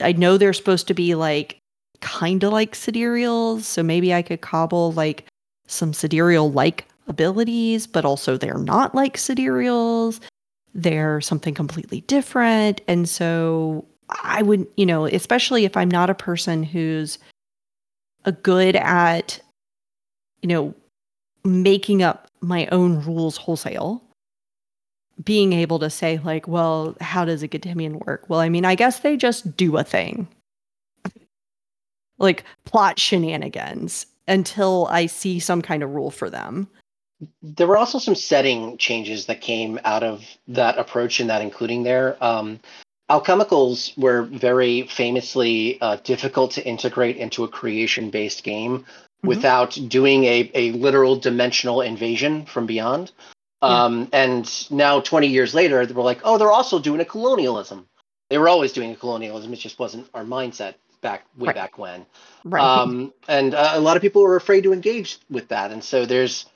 I 0.00 0.12
know 0.12 0.36
they're 0.36 0.52
supposed 0.52 0.88
to 0.88 0.94
be 0.94 1.14
like 1.14 1.58
kind 2.00 2.44
of 2.44 2.52
like 2.52 2.74
sidereals, 2.74 3.66
so 3.66 3.82
maybe 3.82 4.14
I 4.14 4.22
could 4.22 4.40
cobble 4.40 4.92
like 4.92 5.24
some 5.66 5.92
sidereal 5.92 6.50
like 6.50 6.86
abilities, 7.08 7.86
but 7.86 8.04
also 8.04 8.36
they're 8.36 8.58
not 8.58 8.94
like 8.94 9.18
sidereals. 9.18 10.20
They're 10.74 11.20
something 11.20 11.54
completely 11.54 12.02
different. 12.02 12.80
And 12.86 13.08
so 13.08 13.84
I 14.22 14.42
would, 14.42 14.66
you 14.76 14.86
know, 14.86 15.06
especially 15.06 15.64
if 15.64 15.76
I'm 15.76 15.90
not 15.90 16.10
a 16.10 16.14
person 16.14 16.62
who's 16.62 17.18
a 18.24 18.32
good 18.32 18.76
at, 18.76 19.40
you 20.42 20.48
know, 20.48 20.74
making 21.48 22.02
up 22.02 22.28
my 22.40 22.66
own 22.70 23.04
rules 23.04 23.36
wholesale, 23.36 24.02
being 25.24 25.52
able 25.52 25.78
to 25.80 25.90
say, 25.90 26.18
like, 26.22 26.46
well, 26.46 26.96
how 27.00 27.24
does 27.24 27.42
a 27.42 27.48
Getimian 27.48 28.04
work? 28.06 28.24
Well, 28.28 28.40
I 28.40 28.48
mean, 28.48 28.64
I 28.64 28.74
guess 28.74 29.00
they 29.00 29.16
just 29.16 29.56
do 29.56 29.76
a 29.76 29.84
thing. 29.84 30.28
like 32.18 32.44
plot 32.64 32.98
shenanigans 32.98 34.06
until 34.26 34.86
I 34.90 35.06
see 35.06 35.40
some 35.40 35.62
kind 35.62 35.82
of 35.82 35.90
rule 35.90 36.10
for 36.10 36.28
them 36.28 36.68
there 37.42 37.66
were 37.66 37.76
also 37.76 37.98
some 37.98 38.14
setting 38.14 38.76
changes 38.78 39.26
that 39.26 39.40
came 39.40 39.78
out 39.84 40.02
of 40.02 40.24
that 40.46 40.78
approach 40.78 41.20
and 41.20 41.28
that 41.30 41.42
including 41.42 41.82
there. 41.82 42.22
Um, 42.22 42.60
alchemicals 43.10 43.96
were 43.98 44.22
very 44.22 44.82
famously 44.82 45.80
uh, 45.80 45.96
difficult 46.04 46.52
to 46.52 46.66
integrate 46.66 47.16
into 47.16 47.44
a 47.44 47.48
creation 47.48 48.10
based 48.10 48.44
game 48.44 48.84
mm-hmm. 49.18 49.28
without 49.28 49.78
doing 49.88 50.24
a, 50.24 50.50
a 50.54 50.72
literal 50.72 51.16
dimensional 51.16 51.80
invasion 51.80 52.46
from 52.46 52.66
beyond. 52.66 53.12
Yeah. 53.62 53.84
Um, 53.84 54.08
and 54.12 54.70
now, 54.70 55.00
20 55.00 55.26
years 55.26 55.54
later, 55.54 55.84
we're 55.92 56.02
like, 56.02 56.20
oh, 56.24 56.38
they're 56.38 56.52
also 56.52 56.78
doing 56.78 57.00
a 57.00 57.04
colonialism. 57.04 57.86
They 58.30 58.38
were 58.38 58.48
always 58.48 58.72
doing 58.72 58.92
a 58.92 58.96
colonialism. 58.96 59.52
It 59.52 59.56
just 59.56 59.78
wasn't 59.78 60.08
our 60.14 60.24
mindset 60.24 60.74
back 61.00 61.24
way 61.36 61.46
right. 61.48 61.54
back 61.54 61.78
when. 61.78 62.06
Right. 62.44 62.62
Um, 62.62 63.12
and 63.26 63.54
uh, 63.54 63.72
a 63.74 63.80
lot 63.80 63.96
of 63.96 64.02
people 64.02 64.22
were 64.22 64.36
afraid 64.36 64.64
to 64.64 64.72
engage 64.72 65.18
with 65.30 65.48
that. 65.48 65.70
And 65.70 65.82
so 65.82 66.06
there's 66.06 66.46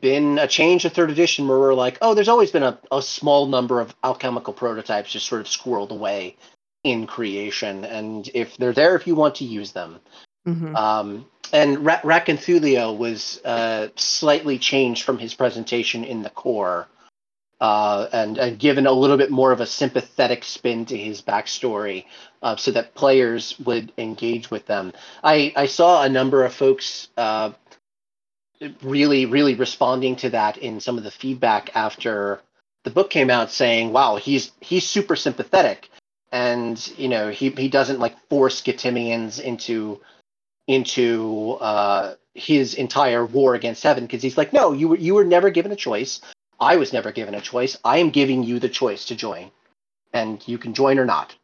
been 0.00 0.38
a 0.38 0.46
change 0.46 0.82
to 0.82 0.90
third 0.90 1.10
edition 1.10 1.46
where 1.46 1.58
we're 1.58 1.74
like, 1.74 1.98
oh, 2.02 2.14
there's 2.14 2.28
always 2.28 2.50
been 2.50 2.64
a, 2.64 2.78
a 2.90 3.00
small 3.00 3.46
number 3.46 3.80
of 3.80 3.94
alchemical 4.02 4.52
prototypes 4.52 5.12
just 5.12 5.26
sort 5.26 5.40
of 5.40 5.46
squirreled 5.46 5.90
away 5.90 6.36
in 6.84 7.06
creation, 7.06 7.84
and 7.84 8.30
if 8.32 8.56
they're 8.58 8.72
there, 8.72 8.94
if 8.94 9.06
you 9.08 9.16
want 9.16 9.36
to 9.36 9.44
use 9.44 9.72
them. 9.72 9.98
Mhm. 10.46 10.76
Um, 10.76 11.26
and 11.52 11.84
Ra- 11.84 12.00
was 12.96 13.40
uh, 13.44 13.88
slightly 13.96 14.58
changed 14.58 15.02
from 15.02 15.18
his 15.18 15.34
presentation 15.34 16.04
in 16.04 16.22
the 16.22 16.30
core, 16.30 16.88
uh, 17.60 18.06
and, 18.12 18.38
and 18.38 18.58
given 18.58 18.86
a 18.86 18.92
little 18.92 19.16
bit 19.16 19.30
more 19.30 19.52
of 19.52 19.60
a 19.60 19.66
sympathetic 19.66 20.44
spin 20.44 20.84
to 20.86 20.96
his 20.96 21.22
backstory, 21.22 22.04
uh, 22.42 22.56
so 22.56 22.70
that 22.70 22.94
players 22.94 23.58
would 23.60 23.92
engage 23.98 24.50
with 24.50 24.66
them. 24.66 24.92
I, 25.22 25.52
I 25.56 25.66
saw 25.66 26.02
a 26.02 26.08
number 26.08 26.44
of 26.44 26.54
folks 26.54 27.08
uh, 27.16 27.52
really, 28.82 29.26
really 29.26 29.54
responding 29.54 30.16
to 30.16 30.30
that 30.30 30.58
in 30.58 30.80
some 30.80 30.98
of 30.98 31.04
the 31.04 31.10
feedback 31.10 31.70
after 31.74 32.40
the 32.84 32.90
book 32.90 33.10
came 33.10 33.30
out, 33.30 33.50
saying, 33.50 33.92
"Wow, 33.92 34.16
he's 34.16 34.52
he's 34.60 34.86
super 34.86 35.16
sympathetic." 35.16 35.90
And 36.32 36.76
you 36.96 37.08
know 37.08 37.30
he, 37.30 37.50
he 37.50 37.68
doesn't 37.68 38.00
like 38.00 38.16
force 38.28 38.62
Getimians 38.62 39.40
into 39.40 40.00
into 40.66 41.58
uh, 41.60 42.14
his 42.34 42.74
entire 42.74 43.24
war 43.24 43.54
against 43.54 43.82
heaven 43.82 44.04
because 44.04 44.22
he's 44.22 44.36
like, 44.36 44.52
no, 44.52 44.72
you 44.72 44.88
were 44.88 44.96
you 44.96 45.14
were 45.14 45.24
never 45.24 45.50
given 45.50 45.72
a 45.72 45.76
choice. 45.76 46.20
I 46.58 46.76
was 46.76 46.92
never 46.92 47.12
given 47.12 47.34
a 47.34 47.40
choice. 47.40 47.76
I 47.84 47.98
am 47.98 48.10
giving 48.10 48.42
you 48.42 48.58
the 48.58 48.68
choice 48.68 49.04
to 49.06 49.14
join, 49.14 49.50
and 50.12 50.46
you 50.48 50.58
can 50.58 50.74
join 50.74 50.98
or 50.98 51.04
not. 51.04 51.34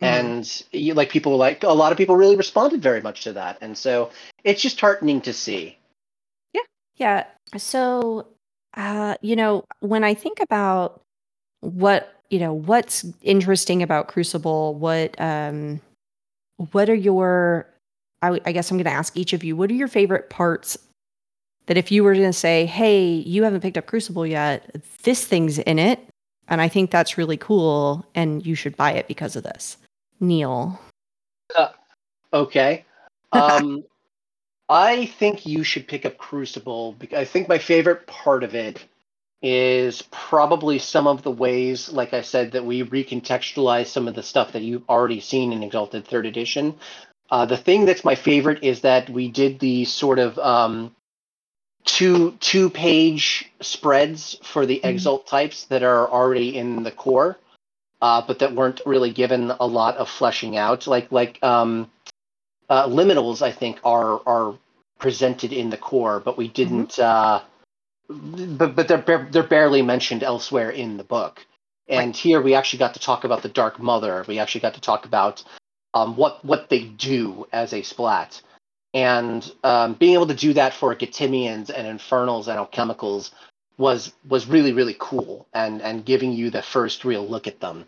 Mhm. 0.00 0.06
And 0.06 0.62
you, 0.72 0.94
like 0.94 1.10
people 1.10 1.36
like 1.36 1.62
a 1.62 1.68
lot 1.68 1.92
of 1.92 1.98
people 1.98 2.16
really 2.16 2.36
responded 2.36 2.82
very 2.82 3.00
much 3.00 3.22
to 3.24 3.32
that, 3.34 3.58
and 3.60 3.76
so 3.76 4.10
it's 4.44 4.60
just 4.62 4.80
heartening 4.80 5.20
to 5.22 5.32
see. 5.32 5.78
Yeah, 6.52 6.60
yeah. 6.96 7.24
So, 7.56 8.26
uh, 8.74 9.16
you 9.22 9.36
know, 9.36 9.64
when 9.80 10.04
I 10.04 10.14
think 10.14 10.40
about 10.40 11.00
what, 11.60 12.12
you 12.30 12.38
know, 12.38 12.52
what's 12.52 13.04
interesting 13.22 13.82
about 13.82 14.08
Crucible, 14.08 14.74
what, 14.74 15.18
um, 15.20 15.80
what 16.72 16.90
are 16.90 16.94
your, 16.94 17.66
I, 18.26 18.28
w- 18.28 18.42
I 18.44 18.52
guess 18.52 18.70
I'm 18.70 18.76
going 18.76 18.84
to 18.84 18.90
ask 18.90 19.16
each 19.16 19.32
of 19.32 19.44
you, 19.44 19.56
what 19.56 19.70
are 19.70 19.74
your 19.74 19.88
favorite 19.88 20.30
parts 20.30 20.76
that 21.66 21.76
if 21.76 21.90
you 21.90 22.04
were 22.04 22.14
going 22.14 22.26
to 22.26 22.32
say, 22.32 22.66
hey, 22.66 23.04
you 23.04 23.42
haven't 23.42 23.60
picked 23.60 23.76
up 23.76 23.86
Crucible 23.86 24.26
yet, 24.26 24.76
this 25.02 25.24
thing's 25.24 25.58
in 25.58 25.78
it. 25.78 26.00
And 26.48 26.60
I 26.60 26.68
think 26.68 26.90
that's 26.90 27.18
really 27.18 27.36
cool. 27.36 28.06
And 28.14 28.44
you 28.44 28.54
should 28.54 28.76
buy 28.76 28.92
it 28.92 29.08
because 29.08 29.36
of 29.36 29.42
this. 29.42 29.76
Neall. 30.20 30.78
Okay. 32.32 32.84
Um, 33.32 33.84
I 34.68 35.06
think 35.06 35.44
you 35.44 35.62
should 35.62 35.88
pick 35.88 36.06
up 36.06 36.16
Crucible 36.16 36.92
because 36.92 37.18
I 37.18 37.24
think 37.24 37.48
my 37.48 37.58
favorite 37.58 38.06
part 38.06 38.44
of 38.44 38.54
it 38.54 38.86
is 39.42 40.02
probably 40.10 40.78
some 40.78 41.06
of 41.06 41.22
the 41.22 41.30
ways, 41.30 41.92
like 41.92 42.14
I 42.14 42.22
said, 42.22 42.52
that 42.52 42.64
we 42.64 42.82
recontextualize 42.82 43.86
some 43.86 44.08
of 44.08 44.14
the 44.14 44.22
stuff 44.22 44.52
that 44.52 44.62
you've 44.62 44.88
already 44.88 45.20
seen 45.20 45.52
in 45.52 45.62
Exalted 45.62 46.06
Third 46.06 46.24
Edition. 46.24 46.78
Uh, 47.30 47.46
the 47.46 47.56
thing 47.56 47.84
that's 47.84 48.04
my 48.04 48.14
favorite 48.14 48.62
is 48.62 48.80
that 48.82 49.08
we 49.10 49.28
did 49.28 49.58
the 49.58 49.84
sort 49.84 50.18
of 50.18 50.38
um, 50.38 50.94
two 51.84 52.32
two 52.40 52.70
page 52.70 53.50
spreads 53.60 54.38
for 54.42 54.66
the 54.66 54.80
Mhm. 54.82 54.90
Exalt 54.90 55.26
types 55.26 55.64
that 55.66 55.82
are 55.82 56.08
already 56.10 56.56
in 56.56 56.82
the 56.82 56.90
core, 56.90 57.38
uh, 58.02 58.22
but 58.26 58.38
that 58.40 58.54
weren't 58.54 58.80
really 58.86 59.10
given 59.10 59.52
a 59.58 59.66
lot 59.66 59.96
of 59.96 60.08
fleshing 60.08 60.56
out. 60.56 60.86
Like 60.86 61.10
like 61.10 61.42
um, 61.42 61.90
uh, 62.68 62.86
liminals, 62.86 63.42
I 63.42 63.52
think, 63.52 63.80
are 63.84 64.20
are 64.26 64.54
presented 64.98 65.52
in 65.52 65.70
the 65.70 65.76
core, 65.76 66.20
but 66.20 66.36
we 66.36 66.48
didn't. 66.48 66.98
Uh, 66.98 67.40
but 68.08 68.76
but 68.76 68.88
they're 68.88 69.28
they're 69.30 69.42
barely 69.42 69.82
mentioned 69.82 70.22
elsewhere 70.22 70.70
in 70.70 70.96
the 70.96 71.04
book. 71.04 71.44
And 71.88 72.16
here 72.16 72.40
we 72.42 72.54
actually 72.54 72.80
got 72.80 72.94
to 72.94 73.00
talk 73.00 73.22
about 73.24 73.42
the 73.42 73.48
Dark 73.48 73.78
Mother. 73.78 74.24
We 74.26 74.40
actually 74.40 74.62
got 74.62 74.74
to 74.74 74.80
talk 74.80 75.06
about 75.06 75.44
um, 75.94 76.16
what 76.16 76.44
what 76.44 76.68
they 76.68 76.84
do 76.84 77.46
as 77.52 77.72
a 77.72 77.82
splat, 77.82 78.40
and 78.94 79.52
um, 79.64 79.94
being 79.94 80.14
able 80.14 80.26
to 80.26 80.34
do 80.34 80.52
that 80.52 80.74
for 80.74 80.94
Getimians 80.94 81.70
and 81.70 81.86
Infernals 81.86 82.48
and 82.48 82.58
Alchemicals 82.58 83.30
was 83.78 84.12
was 84.28 84.46
really 84.46 84.72
really 84.72 84.96
cool, 84.98 85.46
and 85.54 85.82
and 85.82 86.04
giving 86.04 86.32
you 86.32 86.50
the 86.50 86.62
first 86.62 87.04
real 87.04 87.26
look 87.26 87.46
at 87.46 87.60
them. 87.60 87.84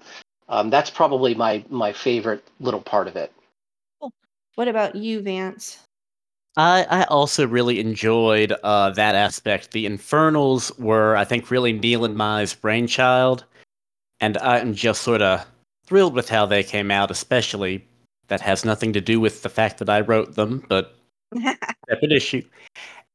Um, 0.49 0.71
that's 0.71 0.91
probably 0.91 1.35
my 1.35 1.65
my 1.69 1.93
favorite 1.93 2.45
little 2.61 2.81
part 2.81 3.09
of 3.09 3.17
it. 3.17 3.33
What 4.55 4.69
about 4.69 4.97
you, 4.97 5.21
Vance? 5.23 5.79
I, 6.57 6.85
I 6.91 7.05
also 7.05 7.47
really 7.47 7.79
enjoyed 7.79 8.53
uh, 8.65 8.91
that 8.91 9.15
aspect. 9.15 9.71
The 9.71 9.87
Infernals 9.87 10.77
were, 10.77 11.17
I 11.17 11.25
think, 11.25 11.53
really 11.53 11.73
Neall 11.73 12.05
and 12.05 12.17
Mai's 12.17 12.53
brainchild, 12.53 13.45
and 14.19 14.37
I'm 14.39 14.75
just 14.75 15.03
sort 15.03 15.23
of 15.23 15.47
thrilled 15.87 16.15
with 16.15 16.29
how 16.29 16.47
they 16.47 16.65
came 16.65 16.91
out, 16.91 17.13
especially 17.13 17.87
that 18.29 18.41
has 18.41 18.64
nothing 18.64 18.93
to 18.93 19.01
do 19.01 19.20
with 19.20 19.43
the 19.43 19.49
fact 19.49 19.79
that 19.79 19.89
I 19.89 20.01
wrote 20.01 20.35
them, 20.35 20.64
but 20.68 20.95
separate 21.89 22.12
issue. 22.12 22.43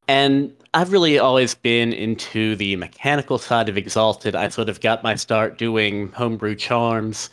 And 0.08 0.54
I've 0.74 0.92
really 0.92 1.18
always 1.18 1.56
been 1.56 1.94
into 1.94 2.56
the 2.56 2.76
mechanical 2.76 3.38
side 3.38 3.70
of 3.70 3.78
Exalted. 3.78 4.36
I 4.36 4.50
sort 4.50 4.70
of 4.70 4.82
got 4.82 5.04
my 5.04 5.16
start 5.16 5.58
doing 5.58 6.12
homebrew 6.12 6.56
charms. 6.56 7.30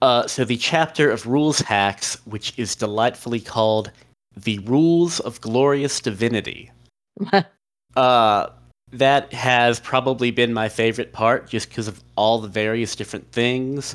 Uh, 0.00 0.26
so 0.26 0.44
the 0.44 0.56
chapter 0.56 1.10
of 1.10 1.26
rules 1.26 1.60
hacks, 1.60 2.14
which 2.24 2.58
is 2.58 2.74
delightfully 2.74 3.40
called 3.40 3.90
"The 4.34 4.58
Rules 4.60 5.20
of 5.20 5.42
Glorious 5.42 6.00
Divinity," 6.00 6.70
uh, 7.96 8.46
that 8.92 9.32
has 9.34 9.78
probably 9.80 10.30
been 10.30 10.54
my 10.54 10.70
favorite 10.70 11.12
part, 11.12 11.50
just 11.50 11.68
because 11.68 11.86
of 11.86 12.02
all 12.16 12.38
the 12.40 12.48
various 12.48 12.96
different 12.96 13.30
things. 13.30 13.94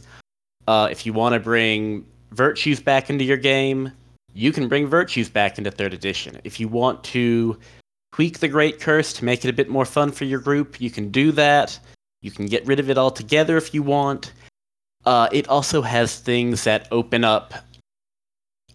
Uh, 0.67 0.87
if 0.91 1.07
you 1.07 1.13
want 1.13 1.33
to 1.33 1.39
bring 1.39 2.05
virtues 2.35 2.79
back 2.79 3.09
into 3.09 3.23
your 3.23 3.37
game, 3.37 3.91
you 4.33 4.51
can 4.51 4.67
bring 4.67 4.87
virtues 4.87 5.29
back 5.29 5.57
into 5.57 5.71
third 5.71 5.93
edition. 5.93 6.39
If 6.43 6.59
you 6.59 6.67
want 6.67 7.03
to 7.05 7.57
tweak 8.13 8.39
the 8.39 8.47
Great 8.47 8.79
Curse 8.79 9.13
to 9.13 9.25
make 9.25 9.45
it 9.45 9.49
a 9.49 9.53
bit 9.53 9.69
more 9.69 9.85
fun 9.85 10.11
for 10.11 10.25
your 10.25 10.39
group, 10.39 10.79
you 10.79 10.89
can 10.89 11.09
do 11.09 11.31
that. 11.33 11.79
You 12.21 12.31
can 12.31 12.45
get 12.45 12.65
rid 12.65 12.79
of 12.79 12.89
it 12.89 12.97
altogether 12.97 13.57
if 13.57 13.73
you 13.73 13.83
want. 13.83 14.33
Uh, 15.05 15.29
it 15.31 15.47
also 15.47 15.81
has 15.81 16.19
things 16.19 16.63
that 16.63 16.87
open 16.91 17.23
up 17.23 17.53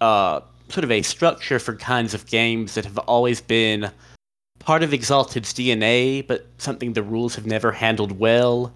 uh, 0.01 0.41
sort 0.69 0.85
of 0.85 0.91
a 0.91 1.03
structure 1.03 1.59
for 1.59 1.75
kinds 1.75 2.15
of 2.15 2.27
games 2.27 2.75
that 2.75 2.85
have 2.85 2.99
always 2.99 3.41
been 3.41 3.91
part 4.61 4.83
of 4.83 4.93
Exalted's 4.93 5.53
DNA, 5.53 6.27
but 6.27 6.47
something 6.59 6.93
the 6.93 7.03
rules 7.03 7.35
have 7.35 7.47
never 7.47 7.73
handled 7.73 8.19
well. 8.19 8.73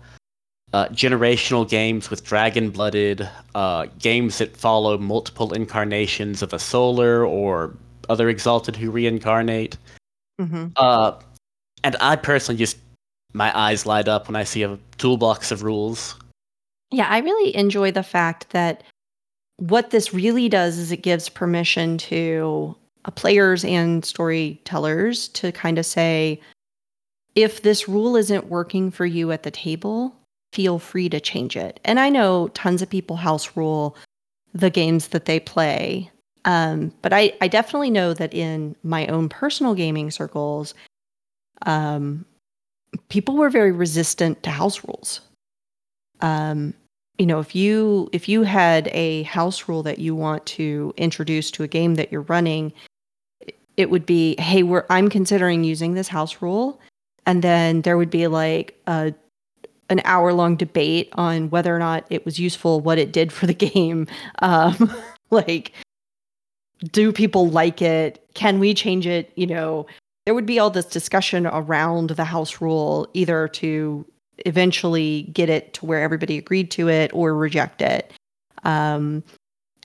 Uh, 0.75 0.89
generational 0.89 1.69
games 1.69 2.11
with 2.11 2.25
dragon 2.25 2.69
blooded, 2.69 3.31
uh, 3.55 3.87
games 4.01 4.39
that 4.39 4.57
follow 4.57 4.99
multiple 4.99 5.53
incarnations 5.53 6.43
of 6.43 6.53
a 6.53 6.59
solar 6.59 7.25
or 7.25 7.73
other 8.09 8.29
Exalted 8.29 8.75
who 8.75 8.91
reincarnate. 8.91 9.79
hmm 10.41 10.67
Uh, 10.75 11.13
and 11.85 11.95
I 12.01 12.17
personally 12.17 12.59
just, 12.59 12.77
my 13.35 13.57
eyes 13.57 13.87
light 13.87 14.09
up 14.09 14.27
when 14.27 14.35
I 14.35 14.43
see 14.43 14.65
a 14.65 14.77
toolbox 14.99 15.53
of 15.53 15.63
rules. 15.63 16.17
Yeah, 16.91 17.07
I 17.09 17.19
really 17.19 17.55
enjoy 17.55 17.93
the 17.93 18.03
fact 18.03 18.51
that 18.51 18.83
what 19.59 19.91
this 19.91 20.13
really 20.13 20.49
does 20.49 20.77
is 20.79 20.91
it 20.91 21.03
gives 21.03 21.29
permission 21.29 21.99
to 21.99 22.75
uh, 23.05 23.13
players 23.13 23.65
and 23.65 24.05
storytellers 24.05 25.29
to 25.29 25.53
kind 25.53 25.79
of 25.79 25.87
say, 25.87 26.41
if 27.37 27.63
this 27.63 27.89
rule 27.89 28.17
isn't 28.17 28.49
working 28.49 28.91
for 28.91 29.07
you 29.07 29.31
at 29.31 29.45
the 29.45 29.53
table, 29.53 30.17
feel 30.55 30.79
free 30.79 31.09
to 31.09 31.21
change 31.21 31.57
it. 31.57 31.81
And 31.85 31.99
I 31.99 32.09
know 32.09 32.49
tons 32.49 32.81
of 32.81 32.89
people 32.89 33.17
house 33.17 33.57
rule 33.57 33.97
the 34.55 34.71
games 34.71 35.09
that 35.09 35.25
they 35.25 35.41
play. 35.41 36.11
Um, 36.45 36.93
but 37.03 37.13
I, 37.13 37.33
I 37.41 37.49
definitely 37.49 37.91
know 37.91 38.15
that 38.15 38.33
in 38.33 38.77
my 38.85 39.07
own 39.09 39.29
personal 39.29 39.75
gaming 39.75 40.11
circles, 40.13 40.75
um, 41.67 42.25
people 43.09 43.37
were 43.37 43.51
very 43.51 43.73
resistant 43.73 44.43
to 44.45 44.51
house 44.51 44.85
rules. 44.85 45.21
Um, 46.21 46.75
you 47.19 47.27
know, 47.27 47.41
if 47.41 47.55
you 47.55 48.09
if 48.13 48.29
you 48.29 48.43
had 48.43 48.89
a 48.93 49.23
house 49.25 49.69
rule 49.69 49.83
that 49.83 49.99
you 49.99 50.15
want 50.15 50.45
to 50.47 50.93
introduce 50.97 51.51
to 51.53 51.63
a 51.63 51.69
game 51.69 51.97
that 51.97 52.13
you're 52.13 52.23
running, 52.23 52.73
it 53.77 53.91
would 53.91 54.07
be, 54.07 54.37
hey, 54.39 54.63
we're 54.63 54.87
I'm 54.91 55.09
considering 55.09 55.65
using 55.65 55.95
this 55.95 56.09
house 56.09 56.43
rule, 56.43 56.81
and 57.27 57.43
then 57.43 57.83
there 57.83 57.97
would 57.97 58.11
be 58.11 58.27
like 58.27 58.79
a 58.87 59.15
an 59.91 60.01
hour 60.05 60.33
long 60.33 60.57
debate 60.57 61.11
on 61.15 61.51
whether 61.51 61.75
or 61.75 61.79
not 61.79 62.07
it 62.11 62.25
was 62.25 62.39
useful, 62.39 62.81
what 62.81 62.99
it 62.99 63.13
did 63.13 63.33
for 63.33 63.47
the 63.47 63.55
game. 63.73 64.07
Um, 64.41 64.93
like, 65.31 65.73
do 66.93 67.13
people 67.13 67.49
like 67.49 67.83
it? 67.83 68.25
Can 68.35 68.59
we 68.59 68.75
change 68.75 69.07
it? 69.07 69.33
You 69.37 69.47
know, 69.47 69.87
there 70.25 70.35
would 70.35 70.47
be 70.47 70.59
all 70.59 70.71
this 70.71 70.87
discussion 70.87 71.47
around 71.47 72.11
the 72.11 72.25
house 72.25 72.61
rule, 72.61 73.09
either 73.13 73.49
to 73.49 74.07
eventually 74.47 75.23
get 75.33 75.49
it 75.49 75.75
to 75.75 75.87
where 75.87 76.03
everybody 76.03 76.39
agreed 76.39 76.71
to 76.73 76.89
it 76.89 77.11
or 77.15 77.35
reject 77.35 77.81
it. 77.83 78.13
Um, 78.65 79.23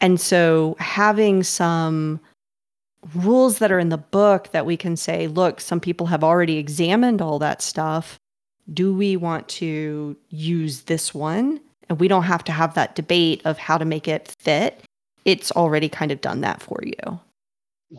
and 0.01 0.19
so 0.19 0.75
having 0.79 1.43
some 1.43 2.19
rules 3.15 3.59
that 3.59 3.71
are 3.71 3.79
in 3.79 3.89
the 3.89 3.97
book 3.97 4.49
that 4.51 4.65
we 4.65 4.77
can 4.77 4.95
say, 4.95 5.27
look, 5.27 5.61
some 5.61 5.79
people 5.79 6.07
have 6.07 6.23
already 6.23 6.57
examined 6.57 7.21
all 7.21 7.39
that 7.39 7.61
stuff. 7.61 8.17
Do 8.73 8.93
we 8.93 9.17
want 9.17 9.47
to 9.49 10.15
use 10.29 10.81
this 10.81 11.13
one? 11.13 11.59
And 11.89 11.99
we 11.99 12.07
don't 12.07 12.23
have 12.23 12.43
to 12.45 12.51
have 12.51 12.75
that 12.75 12.95
debate 12.95 13.41
of 13.45 13.57
how 13.57 13.77
to 13.77 13.85
make 13.85 14.07
it 14.07 14.35
fit. 14.39 14.81
It's 15.25 15.51
already 15.51 15.89
kind 15.89 16.11
of 16.11 16.21
done 16.21 16.41
that 16.41 16.61
for 16.61 16.79
you. 16.83 17.19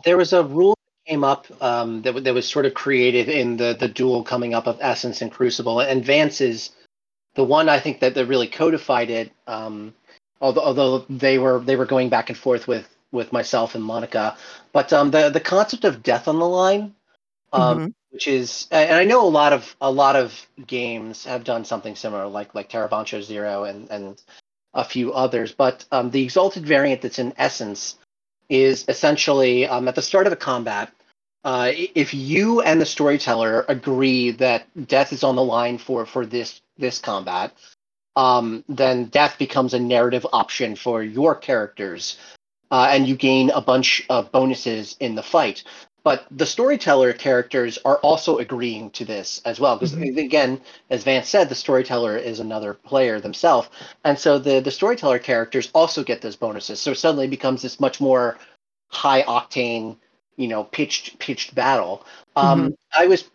There 0.05 0.17
was 0.17 0.31
a 0.31 0.43
rule 0.43 0.75
that 0.75 1.11
came 1.11 1.23
up 1.23 1.47
um, 1.61 2.01
that, 2.03 2.23
that 2.23 2.33
was 2.33 2.47
sort 2.47 2.65
of 2.65 2.73
created 2.73 3.27
in 3.27 3.57
the, 3.57 3.75
the 3.77 3.89
duel 3.89 4.23
coming 4.23 4.53
up 4.53 4.67
of 4.67 4.77
Essence 4.79 5.21
and 5.21 5.31
Crucible. 5.31 5.81
And 5.81 6.05
Vance 6.05 6.39
is 6.39 6.71
the 7.35 7.43
one 7.43 7.69
I 7.69 7.79
think 7.79 7.99
that, 7.99 8.15
that 8.15 8.25
really 8.25 8.47
codified 8.47 9.09
it. 9.09 9.31
Um, 9.47 9.93
although, 10.41 10.61
although 10.61 10.99
they 11.09 11.37
were 11.37 11.59
they 11.59 11.75
were 11.75 11.85
going 11.85 12.09
back 12.09 12.29
and 12.29 12.37
forth 12.37 12.67
with 12.67 12.87
with 13.11 13.31
myself 13.31 13.75
and 13.75 13.83
Monica. 13.83 14.35
But 14.73 14.91
um, 14.91 15.11
the 15.11 15.29
the 15.29 15.39
concept 15.39 15.85
of 15.85 16.03
death 16.03 16.27
on 16.27 16.39
the 16.39 16.47
line, 16.47 16.93
um, 17.53 17.77
mm-hmm. 17.77 17.87
Which 18.11 18.27
is, 18.27 18.67
and 18.71 18.93
I 18.93 19.05
know 19.05 19.25
a 19.25 19.29
lot 19.29 19.53
of 19.53 19.75
a 19.79 19.89
lot 19.89 20.15
of 20.17 20.33
games 20.67 21.25
have 21.25 21.45
done 21.45 21.63
something 21.63 21.95
similar, 21.95 22.27
like 22.27 22.53
like 22.53 22.69
Tenra 22.69 22.89
Bansho 22.89 23.21
Zero 23.21 23.63
and 23.63 23.89
and 23.89 24.21
a 24.73 24.83
few 24.83 25.13
others. 25.13 25.53
But 25.53 25.85
um, 25.91 26.11
the 26.11 26.23
exalted 26.23 26.65
variant 26.65 27.01
that's 27.01 27.19
in 27.19 27.33
essence 27.37 27.97
is 28.49 28.85
essentially 28.89 29.65
um, 29.65 29.87
at 29.87 29.95
the 29.95 30.01
start 30.01 30.27
of 30.27 30.33
a 30.33 30.37
combat. 30.37 30.91
Uh, 31.43 31.71
if 31.73 32.13
you 32.13 32.61
and 32.61 32.79
the 32.79 32.85
storyteller 32.85 33.65
agree 33.67 34.31
that 34.31 34.67
death 34.87 35.13
is 35.13 35.23
on 35.23 35.35
the 35.35 35.43
line 35.43 35.77
for 35.77 36.05
for 36.05 36.25
this 36.25 36.61
this 36.77 36.99
combat, 36.99 37.53
um, 38.15 38.63
then 38.67 39.05
death 39.05 39.37
becomes 39.39 39.73
a 39.73 39.79
narrative 39.79 40.27
option 40.33 40.75
for 40.75 41.01
your 41.01 41.33
characters 41.33 42.17
uh, 42.71 42.87
and 42.89 43.07
you 43.07 43.15
gain 43.15 43.49
a 43.51 43.61
bunch 43.61 44.03
of 44.09 44.31
bonuses 44.31 44.95
in 44.99 45.15
the 45.15 45.23
fight. 45.23 45.63
But 46.03 46.25
the 46.31 46.45
storyteller 46.45 47.13
characters 47.13 47.77
are 47.85 47.97
also 47.97 48.39
agreeing 48.39 48.89
to 48.91 49.05
this 49.05 49.41
as 49.45 49.59
well, 49.59 49.75
because 49.75 49.93
mm-hmm. 49.93 50.17
again, 50.17 50.61
as 50.89 51.03
Vance 51.03 51.29
said, 51.29 51.49
the 51.49 51.55
storyteller 51.55 52.17
is 52.17 52.39
another 52.39 52.73
player 52.73 53.19
themselves, 53.19 53.69
and 54.03 54.17
so 54.17 54.39
the 54.39 54.59
the 54.59 54.71
storyteller 54.71 55.19
characters 55.19 55.69
also 55.73 56.03
get 56.03 56.21
those 56.21 56.35
bonuses. 56.35 56.79
So 56.79 56.93
suddenly 56.93 57.27
becomes 57.27 57.61
this 57.61 57.79
much 57.79 58.01
more 58.01 58.37
high 58.87 59.23
octane, 59.23 59.97
you 60.37 60.47
know, 60.47 60.63
pitched 60.63 61.19
pitched 61.19 61.53
battle. 61.53 62.05
Um, 62.35 62.71
mm-hmm. 62.71 62.73
I 63.03 63.07
was 63.07 63.29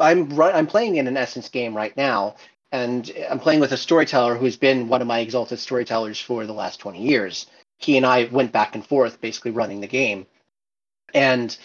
I'm 0.00 0.40
I'm 0.40 0.66
playing 0.66 0.96
in 0.96 1.08
an 1.08 1.16
Essence 1.16 1.50
game 1.50 1.76
right 1.76 1.96
now, 1.96 2.36
and 2.72 3.12
I'm 3.30 3.40
playing 3.40 3.60
with 3.60 3.72
a 3.72 3.76
storyteller 3.76 4.36
who's 4.36 4.56
been 4.56 4.88
one 4.88 5.02
of 5.02 5.06
my 5.06 5.18
exalted 5.18 5.58
storytellers 5.58 6.18
for 6.20 6.46
the 6.46 6.54
last 6.54 6.80
20 6.80 7.02
years 7.02 7.46
he 7.78 7.96
and 7.96 8.06
I 8.06 8.24
went 8.24 8.52
back 8.52 8.74
and 8.74 8.86
forth, 8.86 9.20
basically 9.20 9.50
running 9.50 9.80
the 9.80 9.86
game, 9.86 10.26
and 11.14 11.56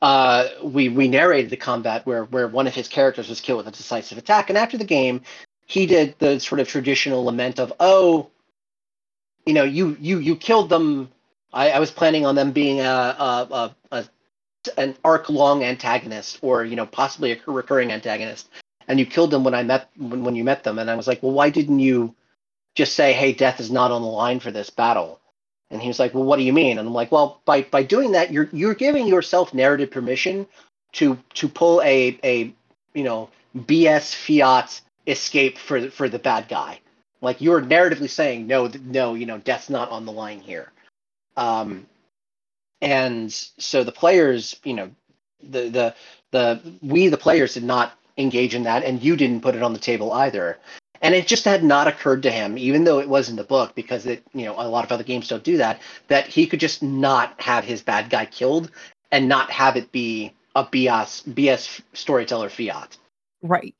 uh, 0.00 0.48
we 0.62 0.88
we 0.88 1.08
narrated 1.08 1.50
the 1.50 1.56
combat 1.56 2.06
where 2.06 2.24
where 2.24 2.46
one 2.46 2.66
of 2.66 2.74
his 2.74 2.88
characters 2.88 3.28
was 3.28 3.40
killed 3.40 3.58
with 3.58 3.68
a 3.68 3.76
decisive 3.76 4.18
attack, 4.18 4.48
and 4.48 4.58
after 4.58 4.78
the 4.78 4.84
game, 4.84 5.22
he 5.66 5.86
did 5.86 6.14
the 6.18 6.38
sort 6.38 6.60
of 6.60 6.68
traditional 6.68 7.24
lament 7.24 7.58
of, 7.58 7.72
"Oh, 7.80 8.30
you 9.44 9.54
know, 9.54 9.64
you 9.64 9.96
you 10.00 10.18
you 10.18 10.36
killed 10.36 10.68
them. 10.68 11.10
I, 11.52 11.70
I 11.70 11.78
was 11.80 11.90
planning 11.90 12.26
on 12.26 12.34
them 12.34 12.52
being 12.52 12.80
a, 12.80 12.84
a, 12.84 13.48
a, 13.50 13.76
a 13.92 14.04
an 14.76 14.96
arc 15.04 15.28
long 15.30 15.64
antagonist, 15.64 16.38
or 16.42 16.64
you 16.64 16.76
know, 16.76 16.86
possibly 16.86 17.32
a 17.32 17.40
recurring 17.50 17.90
antagonist, 17.90 18.48
and 18.86 19.00
you 19.00 19.06
killed 19.06 19.32
them 19.32 19.42
when 19.42 19.54
I 19.54 19.64
met 19.64 19.90
when, 19.96 20.22
when 20.22 20.36
you 20.36 20.44
met 20.44 20.62
them." 20.62 20.78
And 20.78 20.88
I 20.90 20.94
was 20.94 21.08
like, 21.08 21.22
"Well, 21.22 21.32
why 21.32 21.50
didn't 21.50 21.80
you?" 21.80 22.14
just 22.76 22.94
say, 22.94 23.12
"Hey, 23.12 23.32
death 23.32 23.58
is 23.58 23.72
not 23.72 23.90
on 23.90 24.02
the 24.02 24.08
line 24.08 24.38
for 24.38 24.52
this 24.52 24.70
battle." 24.70 25.20
And 25.70 25.82
he 25.82 25.88
was 25.88 25.98
like, 25.98 26.14
"Well, 26.14 26.24
what 26.24 26.38
do 26.38 26.42
you 26.44 26.52
mean?" 26.52 26.78
And 26.78 26.88
I'm 26.88 26.94
like, 26.94 27.12
"Well, 27.12 27.40
by 27.44 27.62
by 27.62 27.82
doing 27.82 28.12
that, 28.12 28.32
you're 28.32 28.48
you're 28.52 28.74
giving 28.74 29.06
yourself 29.06 29.52
narrative 29.52 29.90
permission 29.90 30.46
to 30.92 31.18
to 31.34 31.48
pull 31.48 31.82
a 31.82 32.18
a 32.24 32.52
you 32.94 33.04
know 33.04 33.28
BS 33.56 34.14
fiat 34.14 34.80
escape 35.06 35.58
for 35.58 35.90
for 35.90 36.08
the 36.08 36.18
bad 36.18 36.48
guy. 36.48 36.80
Like 37.20 37.40
you're 37.40 37.60
narratively 37.60 38.08
saying, 38.08 38.46
no, 38.46 38.70
no, 38.84 39.14
you 39.14 39.26
know, 39.26 39.38
death's 39.38 39.70
not 39.70 39.90
on 39.90 40.04
the 40.04 40.12
line 40.12 40.40
here. 40.40 40.70
Um, 41.36 41.86
and 42.80 43.32
so 43.32 43.82
the 43.82 43.92
players, 43.92 44.56
you 44.62 44.74
know, 44.74 44.90
the 45.42 45.68
the 45.68 45.94
the 46.30 46.78
we 46.80 47.08
the 47.08 47.16
players 47.16 47.54
did 47.54 47.64
not 47.64 47.92
engage 48.16 48.54
in 48.54 48.64
that, 48.64 48.84
and 48.84 49.02
you 49.02 49.16
didn't 49.16 49.40
put 49.40 49.56
it 49.56 49.62
on 49.62 49.72
the 49.72 49.78
table 49.78 50.12
either 50.12 50.58
and 51.00 51.14
it 51.14 51.26
just 51.26 51.44
had 51.44 51.62
not 51.64 51.86
occurred 51.86 52.22
to 52.22 52.30
him 52.30 52.58
even 52.58 52.84
though 52.84 52.98
it 52.98 53.08
was 53.08 53.28
in 53.28 53.36
the 53.36 53.44
book 53.44 53.74
because 53.74 54.06
it 54.06 54.22
you 54.34 54.44
know 54.44 54.54
a 54.58 54.68
lot 54.68 54.84
of 54.84 54.92
other 54.92 55.04
games 55.04 55.28
don't 55.28 55.44
do 55.44 55.56
that 55.56 55.80
that 56.08 56.26
he 56.26 56.46
could 56.46 56.60
just 56.60 56.82
not 56.82 57.40
have 57.40 57.64
his 57.64 57.82
bad 57.82 58.10
guy 58.10 58.26
killed 58.26 58.70
and 59.10 59.28
not 59.28 59.50
have 59.50 59.76
it 59.76 59.90
be 59.92 60.32
a 60.54 60.64
bs 60.64 61.22
bs 61.34 61.80
storyteller 61.92 62.48
fiat. 62.48 62.96
Right. 63.42 63.74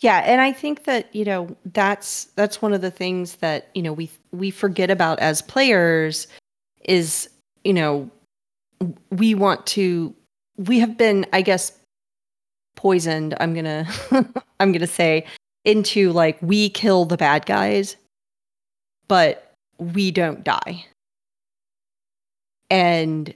Yeah 0.00 0.18
and 0.18 0.40
i 0.40 0.52
think 0.52 0.84
that 0.84 1.14
you 1.14 1.24
know 1.24 1.56
that's 1.72 2.26
that's 2.36 2.62
one 2.62 2.72
of 2.72 2.80
the 2.80 2.90
things 2.90 3.36
that 3.36 3.68
you 3.74 3.82
know 3.82 3.92
we 3.92 4.10
we 4.32 4.50
forget 4.50 4.90
about 4.90 5.18
as 5.18 5.42
players 5.42 6.28
is 6.84 7.28
you 7.64 7.74
know 7.74 8.10
we 9.10 9.34
want 9.34 9.66
to 9.66 10.14
we 10.56 10.78
have 10.78 10.96
been 10.96 11.26
i 11.32 11.42
guess 11.42 11.72
poisoned 12.78 13.34
i'm 13.40 13.52
gonna 13.54 13.86
i'm 14.60 14.72
gonna 14.72 14.86
say 14.86 15.26
into 15.64 16.12
like 16.12 16.38
we 16.40 16.70
kill 16.70 17.04
the 17.04 17.16
bad 17.16 17.44
guys 17.44 17.96
but 19.08 19.52
we 19.78 20.10
don't 20.10 20.44
die. 20.44 20.84
And 22.70 23.34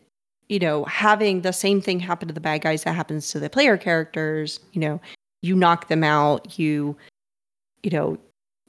you 0.49 0.59
know 0.59 0.84
having 0.84 1.40
the 1.40 1.53
same 1.53 1.80
thing 1.80 1.99
happen 1.99 2.28
to 2.28 2.34
the 2.34 2.40
bad 2.40 2.61
guys 2.61 2.84
that 2.84 2.95
happens 2.95 3.30
to 3.30 3.40
the 3.40 3.49
player 3.49 3.78
characters 3.78 4.61
you 4.72 4.80
know 4.82 5.01
you 5.40 5.57
knock 5.57 5.88
them 5.88 6.05
out 6.05 6.59
you 6.59 6.95
you 7.82 7.90
know 7.90 8.18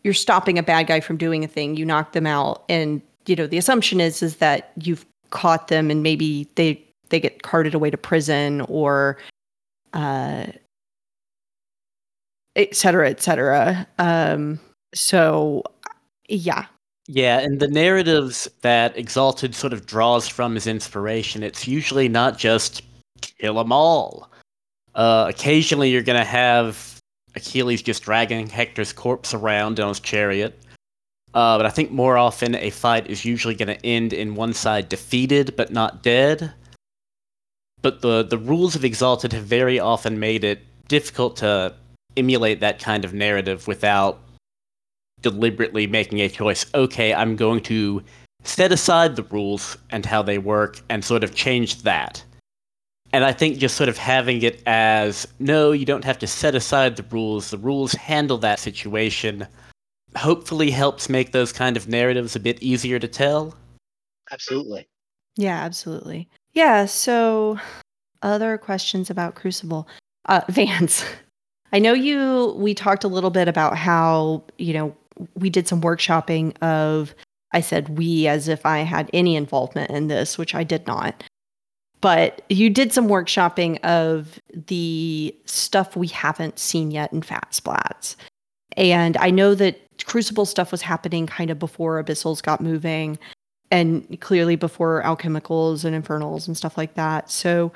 you're 0.03 0.13
stopping 0.13 0.57
a 0.57 0.63
bad 0.63 0.87
guy 0.87 1.01
from 1.01 1.17
doing 1.17 1.43
a 1.43 1.47
thing 1.47 1.75
you 1.75 1.85
knock 1.85 2.13
them 2.13 2.25
out. 2.25 2.63
And 2.69 3.01
you 3.25 3.35
know 3.35 3.47
the 3.47 3.57
assumption 3.57 3.99
is 3.99 4.23
is 4.23 4.37
that 4.37 4.71
you've 4.77 5.05
caught 5.29 5.67
them 5.67 5.91
and 5.91 6.03
maybe 6.03 6.47
they 6.55 6.81
they 7.09 7.19
get 7.19 7.43
carted 7.43 7.73
away 7.73 7.89
to 7.89 7.97
prison 7.97 8.61
or 8.61 9.17
uh 9.93 10.45
et 12.55 12.75
cetera, 12.75 13.09
et 13.09 13.21
cetera. 13.21 13.87
Um, 13.99 14.59
so, 14.93 15.63
yeah. 16.29 16.65
Yeah, 17.07 17.39
and 17.39 17.59
the 17.59 17.67
narratives 17.67 18.47
that 18.61 18.97
Exalted 18.97 19.55
sort 19.55 19.73
of 19.73 19.85
draws 19.85 20.27
from 20.27 20.55
as 20.55 20.67
inspiration, 20.67 21.43
it's 21.43 21.67
usually 21.67 22.07
not 22.07 22.37
just 22.37 22.81
kill 23.21 23.55
them 23.55 23.71
all. 23.71 24.31
Uh, 24.95 25.25
occasionally, 25.27 25.89
you're 25.89 26.01
going 26.01 26.19
to 26.19 26.25
have 26.25 26.99
Achilles 27.35 27.81
just 27.81 28.03
dragging 28.03 28.47
Hector's 28.47 28.93
corpse 28.93 29.33
around 29.33 29.79
on 29.79 29.89
his 29.89 29.99
chariot. 29.99 30.59
Uh, 31.33 31.57
but 31.57 31.65
I 31.65 31.71
think 31.71 31.91
more 31.91 32.15
often 32.15 32.55
a 32.55 32.69
fight 32.69 33.07
is 33.07 33.25
usually 33.25 33.55
going 33.55 33.75
to 33.75 33.85
end 33.85 34.13
in 34.13 34.35
one 34.35 34.53
side 34.53 34.87
defeated 34.87 35.55
but 35.57 35.71
not 35.71 36.03
dead. 36.03 36.53
But 37.81 38.01
the, 38.01 38.23
the 38.23 38.37
rules 38.37 38.75
of 38.75 38.85
Exalted 38.85 39.33
have 39.33 39.43
very 39.43 39.79
often 39.79 40.19
made 40.19 40.43
it 40.43 40.61
difficult 40.87 41.35
to 41.37 41.73
emulate 42.17 42.59
that 42.59 42.79
kind 42.79 43.05
of 43.05 43.13
narrative 43.13 43.67
without 43.67 44.19
deliberately 45.21 45.87
making 45.87 46.19
a 46.19 46.29
choice. 46.29 46.65
Okay, 46.75 47.13
I'm 47.13 47.35
going 47.35 47.61
to 47.63 48.03
set 48.43 48.71
aside 48.71 49.15
the 49.15 49.23
rules 49.23 49.77
and 49.89 50.05
how 50.05 50.21
they 50.21 50.37
work 50.37 50.81
and 50.89 51.03
sort 51.03 51.23
of 51.23 51.33
change 51.33 51.83
that. 51.83 52.23
And 53.13 53.23
I 53.23 53.31
think 53.31 53.57
just 53.57 53.75
sort 53.75 53.89
of 53.89 53.97
having 53.97 54.41
it 54.41 54.61
as 54.65 55.27
no, 55.39 55.71
you 55.71 55.85
don't 55.85 56.03
have 56.03 56.19
to 56.19 56.27
set 56.27 56.55
aside 56.55 56.95
the 56.95 57.03
rules, 57.03 57.51
the 57.51 57.57
rules 57.57 57.93
handle 57.93 58.39
that 58.39 58.59
situation, 58.59 59.47
hopefully 60.15 60.71
helps 60.71 61.09
make 61.09 61.31
those 61.31 61.53
kind 61.53 61.77
of 61.77 61.87
narratives 61.87 62.35
a 62.35 62.39
bit 62.39 62.61
easier 62.61 62.99
to 62.99 63.07
tell. 63.07 63.55
Absolutely. 64.31 64.87
Yeah, 65.35 65.63
absolutely. 65.63 66.27
Yeah, 66.53 66.85
so 66.85 67.59
other 68.21 68.57
questions 68.57 69.09
about 69.09 69.35
Crucible. 69.35 69.87
Uh, 70.25 70.41
Vance, 70.49 71.03
I 71.73 71.79
know 71.79 71.93
you, 71.93 72.53
we 72.55 72.75
talked 72.75 73.03
a 73.03 73.07
little 73.07 73.31
bit 73.31 73.47
about 73.47 73.75
how, 73.75 74.43
you 74.59 74.73
know, 74.73 74.95
we 75.35 75.49
did 75.49 75.67
some 75.67 75.81
workshopping 75.81 76.55
of, 76.61 77.15
I 77.51 77.61
said 77.61 77.97
we 77.97 78.27
as 78.27 78.47
if 78.47 78.63
I 78.65 78.79
had 78.79 79.09
any 79.11 79.35
involvement 79.35 79.89
in 79.89 80.07
this, 80.07 80.37
which 80.37 80.53
I 80.53 80.63
did 80.63 80.85
not. 80.85 81.23
But 81.99 82.43
you 82.49 82.69
did 82.69 82.93
some 82.93 83.07
workshopping 83.07 83.79
of 83.83 84.39
the 84.67 85.35
stuff 85.45 85.95
we 85.95 86.07
haven't 86.07 86.59
seen 86.59 86.91
yet 86.91 87.11
in 87.11 87.23
Fat 87.23 87.47
Splats. 87.51 88.17
And 88.77 89.17
I 89.17 89.31
know 89.31 89.55
that 89.55 89.79
Crucible 90.05 90.45
stuff 90.45 90.71
was 90.71 90.81
happening 90.81 91.25
kind 91.25 91.49
of 91.49 91.57
before 91.57 92.03
Abyssals 92.03 92.43
got 92.43 92.61
moving 92.61 93.17
and 93.71 94.19
clearly 94.21 94.55
before 94.55 95.01
alchemicals 95.03 95.85
and 95.85 95.95
infernals 95.95 96.47
and 96.47 96.55
stuff 96.55 96.77
like 96.77 96.93
that. 96.95 97.31
So, 97.31 97.71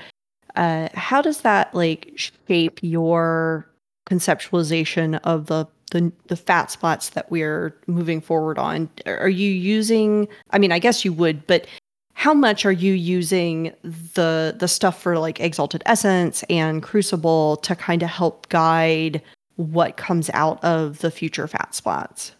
uh, 0.55 0.89
how 0.93 1.21
does 1.21 1.41
that 1.41 1.73
like 1.73 2.11
shape 2.15 2.79
your 2.81 3.69
conceptualization 4.09 5.19
of 5.23 5.47
the 5.47 5.67
the 5.91 6.11
the 6.27 6.35
fat 6.35 6.67
splats 6.67 7.11
that 7.11 7.29
we're 7.31 7.75
moving 7.87 8.21
forward 8.21 8.57
on 8.57 8.89
are 9.05 9.29
you 9.29 9.51
using 9.51 10.27
i 10.51 10.57
mean 10.57 10.71
i 10.71 10.79
guess 10.79 11.05
you 11.05 11.13
would 11.13 11.45
but 11.47 11.65
how 12.13 12.33
much 12.33 12.65
are 12.65 12.71
you 12.71 12.93
using 12.93 13.73
the 13.83 14.55
the 14.57 14.67
stuff 14.67 15.01
for 15.01 15.17
like 15.17 15.39
exalted 15.39 15.83
essence 15.85 16.43
and 16.49 16.83
crucible 16.83 17.57
to 17.57 17.75
kind 17.75 18.03
of 18.03 18.09
help 18.09 18.49
guide 18.49 19.21
what 19.55 19.97
comes 19.97 20.29
out 20.33 20.61
of 20.63 20.99
the 20.99 21.11
future 21.11 21.47
fat 21.47 21.71
splats 21.71 22.31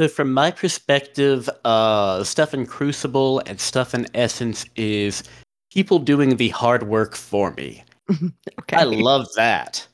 So 0.00 0.08
from 0.08 0.32
my 0.32 0.50
perspective, 0.50 1.48
uh, 1.64 2.24
stuff 2.24 2.54
in 2.54 2.66
Crucible 2.66 3.42
and 3.46 3.60
stuff 3.60 3.94
in 3.94 4.06
Essence 4.14 4.64
is 4.74 5.22
people 5.70 5.98
doing 5.98 6.36
the 6.36 6.48
hard 6.48 6.84
work 6.84 7.14
for 7.14 7.52
me. 7.52 7.84
okay 8.10 8.76
I 8.76 8.84
love 8.84 9.26
that. 9.36 9.86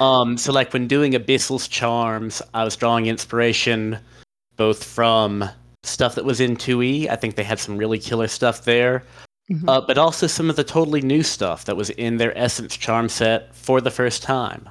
Um, 0.00 0.36
so 0.36 0.52
like 0.52 0.72
when 0.72 0.86
doing 0.86 1.14
Abyssal's 1.14 1.68
charms, 1.68 2.42
I 2.52 2.64
was 2.64 2.76
drawing 2.76 3.06
inspiration 3.06 3.98
both 4.56 4.84
from 4.84 5.48
stuff 5.82 6.14
that 6.14 6.24
was 6.24 6.40
in 6.40 6.56
2E. 6.56 7.08
I 7.08 7.16
think 7.16 7.34
they 7.36 7.44
had 7.44 7.58
some 7.58 7.76
really 7.76 7.98
killer 7.98 8.28
stuff 8.28 8.64
there. 8.64 9.04
Mhm. 9.50 9.68
Uh, 9.68 9.80
but 9.82 9.98
also 9.98 10.26
some 10.26 10.48
of 10.48 10.56
the 10.56 10.64
totally 10.64 11.02
new 11.02 11.22
stuff 11.22 11.66
that 11.66 11.76
was 11.76 11.90
in 11.90 12.16
their 12.16 12.36
Essence 12.36 12.76
charm 12.76 13.08
set 13.08 13.54
for 13.54 13.80
the 13.80 13.90
first 13.90 14.22
time. 14.22 14.68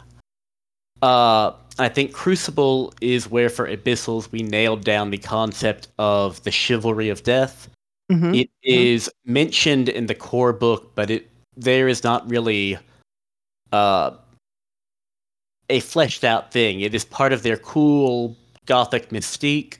Uh, 1.01 1.51
I 1.77 1.89
think 1.89 2.13
Crucible 2.13 2.93
is 3.01 3.29
where 3.29 3.49
for 3.49 3.67
Abyssals 3.67 4.31
we 4.31 4.41
nailed 4.41 4.83
down 4.83 5.11
the 5.11 5.17
concept 5.17 5.89
of 5.99 6.41
the 6.43 6.51
chivalry 6.51 7.09
of 7.09 7.23
death. 7.23 7.69
Mhm. 8.11 8.41
It 8.41 8.49
is 8.63 9.09
mentioned 9.25 9.89
in 9.89 10.07
the 10.07 10.15
core 10.15 10.53
book, 10.53 10.91
but 10.95 11.09
it 11.09 11.29
there 11.55 11.87
is 11.87 12.03
not 12.03 12.27
really 12.27 12.77
uh, 13.71 14.11
a 15.73 15.79
fleshed 15.79 16.23
out 16.23 16.51
thing. 16.51 16.81
It 16.81 16.93
is 16.93 17.03
part 17.03 17.33
of 17.33 17.41
their 17.41 17.57
cool 17.57 18.37
gothic 18.67 19.09
mystique, 19.09 19.77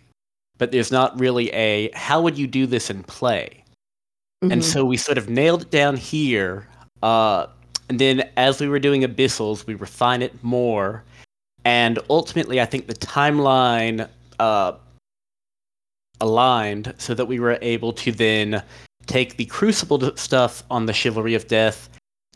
but 0.58 0.72
there's 0.72 0.92
not 0.92 1.18
really 1.20 1.52
a 1.54 1.92
how 1.94 2.20
would 2.22 2.38
you 2.38 2.48
do 2.48 2.66
this 2.66 2.90
in 2.90 3.04
play. 3.04 3.64
And 4.42 4.62
Mhm. 4.62 4.64
so 4.64 4.84
we 4.84 4.98
sort 4.98 5.18
of 5.18 5.30
nailed 5.30 5.62
it 5.62 5.72
down 5.72 5.96
here. 5.96 6.68
Uh, 7.02 7.46
and 7.90 8.00
then 8.00 8.28
as 8.36 8.60
we 8.60 8.68
were 8.68 8.80
doing 8.80 9.04
Abyssals, 9.04 9.66
we 9.68 9.76
refine 9.76 10.22
it 10.22 10.44
more. 10.44 11.04
And 11.64 12.00
ultimately, 12.10 12.60
I 12.60 12.66
think 12.66 12.88
the 12.88 12.96
timeline 12.96 14.10
uh, 14.40 14.74
aligned 16.20 16.94
so 16.98 17.14
that 17.14 17.26
we 17.26 17.40
were 17.40 17.58
able 17.62 17.94
to 17.94 18.12
then 18.12 18.64
take 19.06 19.38
the 19.38 19.46
Crucible 19.46 20.18
stuff 20.18 20.64
on 20.72 20.88
the 20.88 20.94
Chivalry 20.94 21.36
of 21.36 21.48
Death 21.48 21.90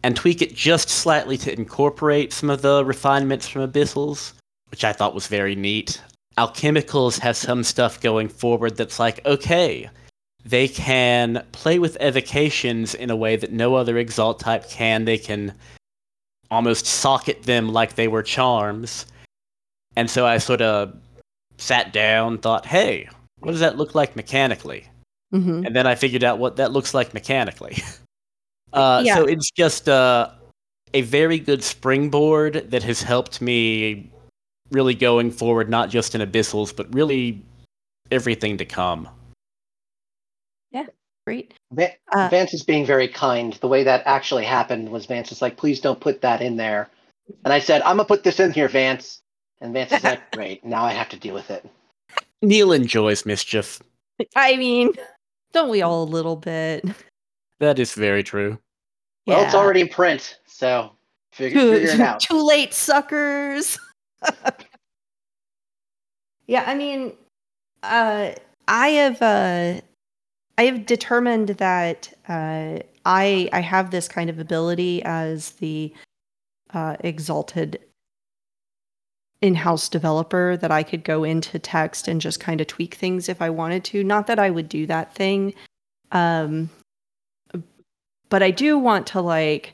and 0.04 0.16
tweak 0.16 0.42
it 0.42 0.56
just 0.56 0.90
slightly 0.90 1.38
to 1.38 1.54
incorporate 1.54 2.34
some 2.34 2.50
of 2.50 2.62
the 2.62 2.86
refinements 2.86 3.48
from 3.48 3.70
Abyssals, 3.70 4.34
which 4.70 4.84
I 4.84 4.94
thought 4.94 5.16
was 5.16 5.28
very 5.28 5.56
neat. 5.56 6.02
Alchemicals 6.38 7.20
have 7.20 7.36
some 7.36 7.64
stuff 7.64 8.00
going 8.00 8.30
forward 8.30 8.78
that's 8.78 9.00
like, 9.00 9.26
okay, 9.26 9.90
they 10.46 10.68
can 10.68 11.44
play 11.52 11.80
with 11.80 11.98
evocations 12.00 12.94
in 12.94 13.10
a 13.10 13.16
way 13.16 13.36
that 13.36 13.52
no 13.52 13.76
other 13.76 13.98
exalt 13.98 14.40
type 14.40 14.70
can. 14.70 15.06
They 15.06 15.18
can 15.18 15.54
almost 16.52 16.86
socket 16.86 17.44
them 17.44 17.70
like 17.70 17.96
they 17.96 18.08
were 18.08 18.24
charms. 18.24 19.06
And 19.96 20.10
so 20.10 20.26
I 20.26 20.38
sort 20.38 20.62
of 20.62 20.96
sat 21.58 21.92
down, 21.92 22.38
thought, 22.38 22.66
hey, 22.66 23.10
what 23.40 23.52
does 23.52 23.60
that 23.62 23.78
look 23.78 23.96
like 23.96 24.16
mechanically? 24.16 24.88
Mhm. 25.34 25.66
And 25.66 25.76
then 25.76 25.88
I 25.88 25.96
figured 25.96 26.24
out 26.24 26.40
what 26.40 26.56
that 26.58 26.72
looks 26.72 26.94
like 26.94 27.14
mechanically. 27.14 27.82
uh, 28.78 29.02
Yeah. 29.04 29.16
So 29.16 29.26
it's 29.26 29.52
just 29.52 29.90
uh, 29.90 30.32
a 30.94 31.02
very 31.02 31.40
good 31.40 31.64
springboard 31.64 32.70
that 32.72 32.84
has 32.84 33.02
helped 33.02 33.42
me 33.42 34.12
really 34.72 34.94
going 34.96 35.32
forward, 35.32 35.70
not 35.70 35.90
just 35.90 36.16
in 36.16 36.22
Abyssals, 36.22 36.76
but 36.76 36.94
really 36.94 37.44
everything 38.12 38.58
to 38.58 38.66
come. 38.66 39.08
Yeah, 40.72 40.86
great 41.26 41.54
Va- 41.72 41.94
Uh, 42.12 42.28
Vance 42.30 42.54
is 42.54 42.64
being 42.64 42.86
very 42.86 43.08
kind. 43.08 43.54
The 43.54 43.68
way 43.68 43.84
that 43.84 44.04
actually 44.06 44.46
happened 44.46 44.90
was 44.90 45.06
Vance 45.06 45.32
is 45.32 45.42
like, 45.42 45.58
please 45.58 45.80
don't 45.80 46.00
put 46.00 46.22
that 46.22 46.42
in 46.42 46.58
there. 46.58 46.90
And 47.44 47.54
I 47.54 47.60
said, 47.60 47.82
I'm 47.82 47.98
gonna 47.98 48.06
put 48.06 48.24
this 48.24 48.40
in 48.40 48.52
here, 48.52 48.68
Vance. 48.68 49.20
And 49.62 49.74
Vance 49.74 49.92
is 49.92 50.04
like, 50.04 50.32
great, 50.38 50.64
now 50.64 50.84
I 50.84 50.92
have 50.92 51.10
to 51.10 51.18
deal 51.18 51.34
with 51.34 51.50
it. 51.50 51.66
Neall 52.44 52.76
enjoys 52.76 53.26
mischief. 53.26 53.82
i 54.36 54.58
mean 54.58 54.92
don't 55.54 55.70
we 55.70 55.82
all 55.84 56.04
a 56.04 56.06
little 56.06 56.36
bit 56.36 56.84
That 57.60 57.78
is 57.80 57.94
very 57.94 58.24
true. 58.24 58.58
Well, 59.28 59.44
it's 59.46 59.54
already 59.56 59.82
in 59.82 59.90
print, 59.90 60.40
so 60.46 60.92
figure, 61.34 61.60
too, 61.60 61.72
figure 61.74 61.90
it 61.90 62.00
out. 62.00 62.20
too 62.22 62.42
late 62.46 62.74
suckers. 62.74 63.78
Yeah 66.48 66.64
i 66.66 66.76
mean 66.76 67.12
uh 67.84 68.32
i 68.70 68.88
have 68.88 69.22
uh 69.22 69.82
i 70.58 70.64
have 70.64 70.86
determined 70.86 71.50
that 71.50 72.14
uh 72.30 72.80
i 73.06 73.50
i 73.52 73.60
have 73.60 73.92
this 73.92 74.08
kind 74.08 74.30
of 74.30 74.40
ability 74.40 75.04
as 75.04 75.52
the 75.52 75.94
uh 76.74 76.96
exalted 77.02 77.80
in-house 79.42 79.90
developer 79.90 80.56
that 80.58 80.72
i 80.72 80.84
could 80.84 81.04
go 81.04 81.26
into 81.26 81.60
text 81.60 82.08
and 82.08 82.22
just 82.22 82.40
kind 82.40 82.62
of 82.62 82.68
tweak 82.68 82.96
things 82.96 83.28
if 83.30 83.42
i 83.42 83.50
wanted 83.50 83.84
to. 83.84 84.04
Not 84.04 84.28
that 84.28 84.40
i 84.40 84.50
would 84.50 84.70
do 84.70 84.86
that 84.88 85.14
thing 85.14 85.54
um 86.14 86.70
but 88.30 88.44
i 88.44 88.52
do 88.52 88.78
want 88.78 89.08
to 89.08 89.22
like 89.22 89.74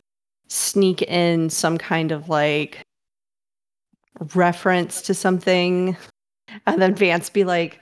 sneak 0.50 1.02
in 1.04 1.50
some 1.50 1.78
kind 1.78 2.12
of 2.12 2.30
like 2.30 2.84
reference 4.36 5.02
to 5.02 5.14
something 5.14 5.98
and 6.66 6.82
then 6.82 6.96
Vance 6.96 7.30
be 7.30 7.44
like, 7.44 7.80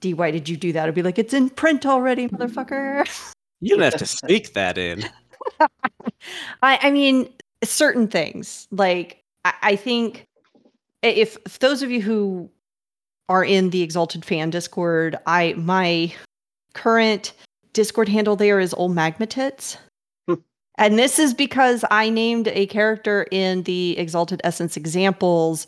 D, 0.00 0.14
why 0.14 0.30
did 0.30 0.48
you 0.48 0.56
do 0.56 0.72
that? 0.72 0.88
I'd 0.88 0.94
be 0.94 1.02
like, 1.02 1.18
it's 1.18 1.34
in 1.34 1.50
print 1.50 1.86
already, 1.86 2.28
motherfucker. 2.28 3.06
You 3.60 3.76
don't 3.76 3.82
have 3.82 3.96
to 3.96 4.06
sneak 4.26 4.54
that 4.54 4.78
in. 4.78 5.04
I, 6.62 6.78
I 6.82 6.90
mean, 6.90 7.32
certain 7.62 8.08
things. 8.08 8.66
Like, 8.70 9.22
I, 9.44 9.54
I 9.62 9.76
think 9.76 10.24
if, 11.02 11.36
if 11.44 11.58
those 11.58 11.82
of 11.82 11.90
you 11.90 12.00
who 12.00 12.50
are 13.28 13.44
in 13.44 13.70
the 13.70 13.82
Exalted 13.82 14.24
Fan 14.24 14.50
Discord, 14.50 15.18
I 15.26 15.54
my 15.56 16.12
current 16.72 17.32
Discord 17.72 18.08
handle 18.08 18.36
there 18.36 18.58
is 18.58 18.74
old 18.74 18.94
magmatits. 18.94 19.76
And 20.80 20.98
this 20.98 21.18
is 21.18 21.32
because 21.34 21.84
I 21.90 22.10
named 22.10 22.48
a 22.48 22.66
character 22.66 23.26
in 23.30 23.62
the 23.64 23.96
Exalted 23.98 24.40
Essence 24.42 24.76
examples 24.76 25.66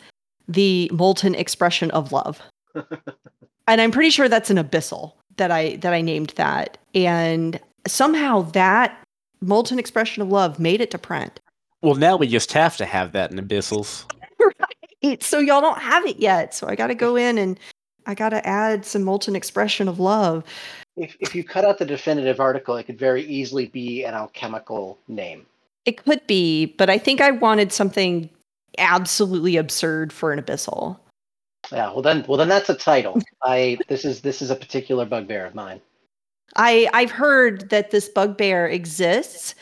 the 0.48 0.90
molten 0.92 1.34
expression 1.34 1.90
of 1.92 2.10
love. 2.10 2.40
and 2.74 3.80
I'm 3.80 3.90
pretty 3.92 4.10
sure 4.10 4.28
that's 4.28 4.50
an 4.50 4.56
abyssal 4.56 5.12
that 5.36 5.50
I 5.50 5.76
that 5.76 5.92
I 5.92 6.00
named 6.00 6.30
that. 6.36 6.78
And 6.94 7.60
somehow 7.86 8.42
that 8.52 8.98
molten 9.40 9.78
expression 9.78 10.22
of 10.22 10.28
love 10.28 10.58
made 10.58 10.80
it 10.80 10.90
to 10.90 10.98
print. 10.98 11.40
Well, 11.82 11.94
now 11.94 12.16
we 12.16 12.26
just 12.26 12.52
have 12.52 12.76
to 12.78 12.84
have 12.84 13.12
that 13.12 13.30
in 13.30 13.38
Abyssals. 13.38 14.04
It- 15.02 15.24
so 15.24 15.40
y'all 15.40 15.60
don't 15.60 15.80
have 15.82 16.06
it 16.06 16.18
yet. 16.20 16.54
So 16.54 16.68
I 16.68 16.76
got 16.76 16.86
to 16.86 16.94
go 16.94 17.16
in 17.16 17.36
and 17.36 17.58
I 18.06 18.14
got 18.14 18.30
to 18.30 18.46
add 18.46 18.84
some 18.84 19.02
molten 19.02 19.36
expression 19.36 19.88
of 19.88 20.00
love. 20.00 20.44
If, 20.96 21.16
if 21.20 21.34
you 21.34 21.44
cut 21.44 21.64
out 21.64 21.78
the 21.78 21.86
definitive 21.86 22.40
article, 22.40 22.76
it 22.76 22.84
could 22.84 22.98
very 22.98 23.24
easily 23.24 23.66
be 23.66 24.04
an 24.04 24.14
alchemical 24.14 24.98
name. 25.08 25.46
It 25.84 26.04
could 26.04 26.26
be, 26.26 26.66
but 26.66 26.90
I 26.90 26.98
think 26.98 27.20
I 27.20 27.30
wanted 27.30 27.72
something 27.72 28.28
absolutely 28.78 29.56
absurd 29.56 30.12
for 30.12 30.32
an 30.32 30.40
abyssal. 30.40 30.98
Yeah, 31.70 31.92
well 31.92 32.02
then, 32.02 32.24
well 32.28 32.38
then 32.38 32.48
that's 32.48 32.68
a 32.68 32.74
title. 32.74 33.20
I 33.42 33.78
this 33.88 34.04
is 34.04 34.20
this 34.20 34.42
is 34.42 34.50
a 34.50 34.56
particular 34.56 35.04
bugbear 35.04 35.46
of 35.46 35.54
mine. 35.54 35.80
I 36.56 36.88
I've 36.92 37.10
heard 37.10 37.70
that 37.70 37.90
this 37.90 38.08
bugbear 38.08 38.66
exists. 38.66 39.54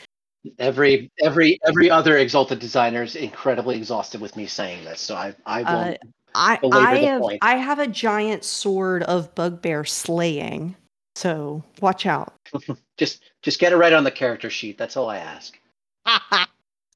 Every 0.57 1.11
every 1.19 1.59
every 1.67 1.89
other 1.89 2.17
exalted 2.17 2.59
designer 2.59 3.03
is 3.03 3.15
incredibly 3.15 3.77
exhausted 3.77 4.19
with 4.21 4.35
me 4.35 4.47
saying 4.47 4.83
this, 4.83 4.99
so 4.99 5.15
I 5.15 5.35
I 5.45 5.61
Uh, 5.63 5.75
won't. 5.75 5.97
I 6.35 6.59
I 6.71 6.97
have 6.97 7.21
point. 7.21 7.39
I 7.41 7.55
have 7.55 7.79
a 7.79 7.87
giant 7.87 8.43
sword 8.43 9.03
of 9.03 9.33
bugbear 9.35 9.83
slaying. 9.83 10.75
So 11.15 11.63
watch 11.81 12.05
out. 12.05 12.33
just 12.97 13.23
just 13.41 13.59
get 13.59 13.73
it 13.73 13.77
right 13.77 13.93
on 13.93 14.03
the 14.03 14.11
character 14.11 14.49
sheet. 14.49 14.77
That's 14.77 14.95
all 14.95 15.09
I 15.09 15.17
ask. 15.17 15.59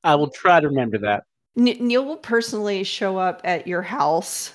I 0.03 0.15
will 0.15 0.29
try 0.29 0.59
to 0.59 0.67
remember 0.67 0.97
that. 0.99 1.23
N- 1.57 1.77
Neall 1.79 2.05
will 2.05 2.17
personally 2.17 2.83
show 2.83 3.17
up 3.17 3.41
at 3.43 3.67
your 3.67 3.81
house 3.81 4.53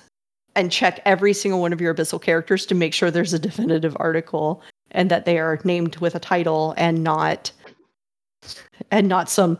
and 0.55 0.71
check 0.71 0.99
every 1.05 1.33
single 1.33 1.61
one 1.61 1.73
of 1.73 1.81
your 1.81 1.93
abyssal 1.93 2.21
characters 2.21 2.65
to 2.67 2.75
make 2.75 2.93
sure 2.93 3.09
there's 3.09 3.33
a 3.33 3.39
definitive 3.39 3.95
article 3.99 4.61
and 4.91 5.09
that 5.09 5.25
they 5.25 5.39
are 5.39 5.59
named 5.63 5.97
with 5.97 6.15
a 6.15 6.19
title 6.19 6.73
and 6.77 7.03
not 7.03 7.51
and 8.91 9.07
not 9.07 9.29
some 9.29 9.57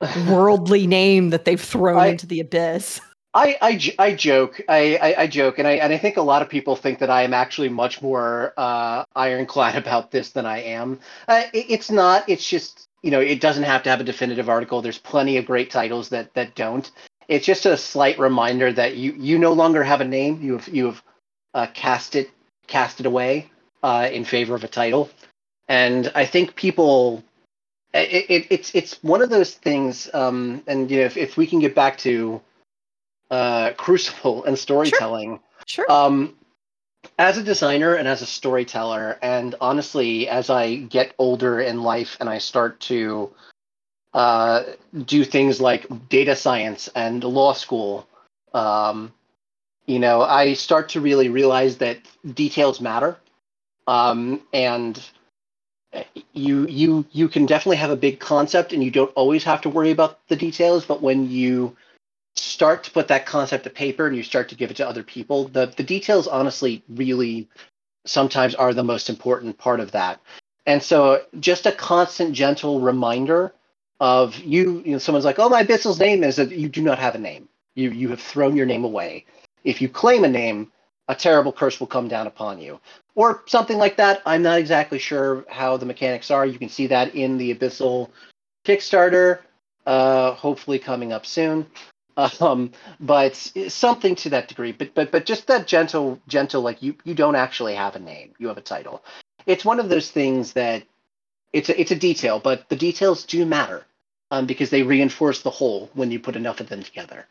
worldly 0.28 0.86
name 0.86 1.30
that 1.30 1.44
they've 1.44 1.60
thrown 1.60 1.98
I- 1.98 2.06
into 2.08 2.26
the 2.26 2.40
abyss. 2.40 3.00
I, 3.34 3.56
I, 3.62 3.94
I 3.98 4.14
joke 4.14 4.60
I, 4.68 4.96
I, 4.96 5.22
I 5.22 5.28
joke 5.28 5.58
and 5.58 5.68
I 5.68 5.72
and 5.72 5.92
I 5.92 5.98
think 5.98 6.16
a 6.18 6.22
lot 6.22 6.42
of 6.42 6.48
people 6.50 6.76
think 6.76 7.00
that 7.00 7.10
I 7.10 7.22
am 7.22 7.34
actually 7.34 7.68
much 7.70 8.02
more 8.02 8.54
uh, 8.58 9.04
ironclad 9.16 9.76
about 9.82 10.10
this 10.12 10.32
than 10.32 10.46
I 10.46 10.60
am. 10.62 11.00
Uh, 11.28 11.44
it, 11.54 11.66
it's 11.70 11.90
not. 11.90 12.28
It's 12.28 12.48
just 12.48 12.88
you 13.02 13.10
know 13.12 13.20
it 13.20 13.40
doesn't 13.40 13.64
have 13.64 13.84
to 13.84 13.90
have 13.90 14.00
a 14.00 14.04
definitive 14.04 14.48
article. 14.50 14.82
There's 14.82 14.98
plenty 14.98 15.38
of 15.38 15.46
great 15.46 15.70
titles 15.70 16.10
that 16.10 16.34
that 16.34 16.54
don't. 16.56 16.90
It's 17.28 17.46
just 17.46 17.66
a 17.66 17.76
slight 17.76 18.18
reminder 18.18 18.72
that 18.72 18.96
you 18.96 19.12
you 19.14 19.38
no 19.38 19.52
longer 19.54 19.84
have 19.84 20.00
a 20.02 20.06
name. 20.06 20.42
You 20.42 20.58
have 20.58 20.68
you 20.68 20.86
have 20.86 21.02
uh, 21.54 21.66
cast 21.74 22.16
it 22.16 22.30
cast 22.68 23.00
it 23.00 23.06
away. 23.06 23.50
uh, 23.82 24.08
in 24.12 24.24
favor 24.24 24.54
of 24.56 24.64
a 24.64 24.68
title, 24.68 25.10
and 25.68 26.12
I 26.14 26.26
think 26.26 26.56
people. 26.56 27.24
It, 27.94 28.26
it, 28.30 28.46
it's 28.50 28.74
it's 28.74 29.02
one 29.02 29.22
of 29.22 29.30
those 29.30 29.54
things, 29.54 30.10
um, 30.14 30.62
and 30.68 30.90
you 30.90 30.98
know, 30.98 31.04
if, 31.06 31.16
if 31.16 31.36
we 31.36 31.46
can 31.46 31.60
get 31.60 31.74
back 31.74 31.98
to 31.98 32.40
uh, 33.32 33.72
Crucible 33.72 34.44
and 34.44 34.58
storytelling, 34.58 35.40
Sure. 35.66 35.90
um, 35.90 36.36
as 37.18 37.38
a 37.38 37.42
designer 37.42 37.94
and 37.94 38.06
as 38.06 38.20
a 38.20 38.26
storyteller, 38.26 39.18
and 39.22 39.54
honestly, 39.60 40.28
as 40.28 40.50
I 40.50 40.76
get 40.76 41.14
older 41.18 41.60
in 41.60 41.82
life 41.82 42.16
and 42.20 42.28
I 42.28 42.38
start 42.38 42.78
to 42.80 43.32
uh, 44.12 44.64
do 45.06 45.24
things 45.24 45.60
like 45.60 46.08
data 46.10 46.36
science 46.36 46.88
and 46.94 47.24
law 47.24 47.54
school, 47.54 48.06
um, 48.52 49.12
you 49.86 49.98
know, 49.98 50.22
I 50.22 50.52
start 50.52 50.90
to 50.90 51.00
really 51.00 51.30
realize 51.30 51.78
that 51.78 51.98
details 52.34 52.80
matter, 52.80 53.16
um, 53.86 54.42
and 54.52 55.02
you 56.32 56.66
you 56.68 57.04
you 57.12 57.28
can 57.28 57.46
definitely 57.46 57.78
have 57.78 57.90
a 57.90 57.96
big 57.96 58.20
concept, 58.20 58.72
and 58.74 58.84
you 58.84 58.90
don't 58.90 59.12
always 59.14 59.42
have 59.44 59.62
to 59.62 59.70
worry 59.70 59.90
about 59.90 60.18
the 60.28 60.36
details. 60.36 60.84
But 60.84 61.00
when 61.02 61.30
you 61.30 61.76
start 62.36 62.84
to 62.84 62.90
put 62.90 63.08
that 63.08 63.26
concept 63.26 63.64
to 63.64 63.70
paper 63.70 64.06
and 64.06 64.16
you 64.16 64.22
start 64.22 64.48
to 64.48 64.54
give 64.54 64.70
it 64.70 64.76
to 64.76 64.88
other 64.88 65.02
people, 65.02 65.48
the 65.48 65.66
the 65.76 65.82
details 65.82 66.26
honestly 66.26 66.82
really 66.88 67.48
sometimes 68.06 68.54
are 68.54 68.74
the 68.74 68.84
most 68.84 69.10
important 69.10 69.58
part 69.58 69.80
of 69.80 69.92
that. 69.92 70.20
And 70.66 70.82
so 70.82 71.22
just 71.40 71.66
a 71.66 71.72
constant 71.72 72.34
gentle 72.34 72.80
reminder 72.80 73.52
of 74.00 74.38
you, 74.38 74.82
you 74.84 74.92
know, 74.92 74.98
someone's 74.98 75.24
like, 75.24 75.38
"Oh, 75.38 75.48
my 75.48 75.62
Abyssal's 75.62 76.00
name 76.00 76.24
is," 76.24 76.36
that 76.36 76.50
you 76.52 76.68
do 76.68 76.82
not 76.82 76.98
have 76.98 77.14
a 77.14 77.18
name. 77.18 77.48
You 77.74 77.90
you 77.90 78.08
have 78.10 78.20
thrown 78.20 78.56
your 78.56 78.66
name 78.66 78.84
away. 78.84 79.26
If 79.64 79.80
you 79.80 79.88
claim 79.88 80.24
a 80.24 80.28
name, 80.28 80.72
a 81.08 81.14
terrible 81.14 81.52
curse 81.52 81.78
will 81.78 81.86
come 81.86 82.08
down 82.08 82.26
upon 82.26 82.60
you. 82.60 82.80
Or 83.14 83.42
something 83.46 83.78
like 83.78 83.96
that. 83.96 84.22
I'm 84.24 84.42
not 84.42 84.58
exactly 84.58 84.98
sure 84.98 85.44
how 85.48 85.76
the 85.76 85.86
mechanics 85.86 86.30
are. 86.30 86.46
You 86.46 86.58
can 86.58 86.68
see 86.68 86.86
that 86.88 87.14
in 87.14 87.38
the 87.38 87.54
Abyssal 87.54 88.10
Kickstarter, 88.64 89.40
uh, 89.86 90.32
hopefully 90.32 90.78
coming 90.78 91.12
up 91.12 91.26
soon 91.26 91.66
um, 92.16 92.72
but 93.00 93.36
something 93.68 94.14
to 94.16 94.30
that 94.30 94.48
degree. 94.48 94.72
But 94.72 94.94
but 94.94 95.10
but 95.10 95.26
just 95.26 95.46
that 95.46 95.66
gentle 95.66 96.20
gentle 96.28 96.62
like 96.62 96.82
you 96.82 96.94
you 97.04 97.14
don't 97.14 97.36
actually 97.36 97.74
have 97.74 97.96
a 97.96 98.00
name. 98.00 98.32
You 98.38 98.48
have 98.48 98.58
a 98.58 98.62
title. 98.62 99.02
It's 99.46 99.64
one 99.64 99.80
of 99.80 99.88
those 99.88 100.10
things 100.10 100.52
that 100.52 100.84
it's 101.52 101.68
a, 101.68 101.80
it's 101.80 101.90
a 101.90 101.96
detail, 101.96 102.38
but 102.38 102.68
the 102.68 102.76
details 102.76 103.24
do 103.24 103.44
matter 103.44 103.84
um, 104.30 104.46
because 104.46 104.70
they 104.70 104.82
reinforce 104.82 105.42
the 105.42 105.50
whole 105.50 105.90
when 105.94 106.10
you 106.10 106.18
put 106.18 106.36
enough 106.36 106.60
of 106.60 106.68
them 106.68 106.82
together. 106.82 107.26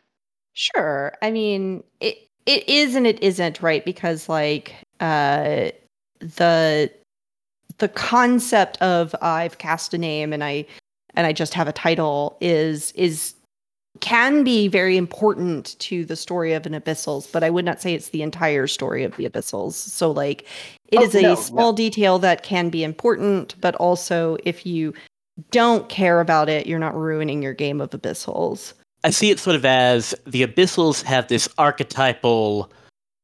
Sure. 0.52 1.14
I 1.22 1.30
mean, 1.30 1.82
it 2.00 2.28
it 2.46 2.68
is 2.68 2.94
and 2.94 3.06
it 3.06 3.22
isn't, 3.22 3.62
right? 3.62 3.84
Because 3.84 4.28
like 4.28 4.74
uh 5.00 5.70
the 6.20 6.90
the 7.78 7.88
concept 7.88 8.80
of 8.80 9.14
I've 9.20 9.58
cast 9.58 9.94
a 9.94 9.98
name 9.98 10.32
and 10.32 10.44
I 10.44 10.66
and 11.14 11.26
I 11.26 11.32
just 11.32 11.54
have 11.54 11.68
a 11.68 11.72
title 11.72 12.36
is 12.40 12.92
is 12.92 13.34
can 14.00 14.42
be 14.42 14.68
very 14.68 14.96
important 14.96 15.78
to 15.78 16.04
the 16.04 16.16
story 16.16 16.52
of 16.54 16.66
an 16.66 16.72
abyssals, 16.72 17.30
but 17.30 17.44
I 17.44 17.50
would 17.50 17.64
not 17.64 17.80
say 17.80 17.94
it's 17.94 18.08
the 18.08 18.22
entire 18.22 18.66
story 18.66 19.04
of 19.04 19.16
the 19.16 19.28
abyssals. 19.28 19.74
So 19.74 20.10
like 20.10 20.46
it 20.88 20.98
Oh, 20.98 21.02
is 21.02 21.14
a 21.14 21.22
no, 21.22 21.34
small 21.34 21.72
no. 21.72 21.76
detail 21.76 22.18
that 22.20 22.42
can 22.42 22.68
be 22.68 22.84
important, 22.84 23.54
but 23.60 23.74
also 23.76 24.36
if 24.44 24.66
you 24.66 24.92
don't 25.50 25.88
care 25.88 26.20
about 26.20 26.48
it, 26.48 26.66
you're 26.66 26.78
not 26.78 26.94
ruining 26.94 27.42
your 27.42 27.54
game 27.54 27.80
of 27.80 27.90
abyssals. 27.90 28.74
I 29.04 29.10
see 29.10 29.30
it 29.30 29.38
sort 29.38 29.56
of 29.56 29.64
as 29.64 30.14
the 30.26 30.46
Abyssals 30.46 31.02
have 31.02 31.28
this 31.28 31.48
archetypal, 31.58 32.70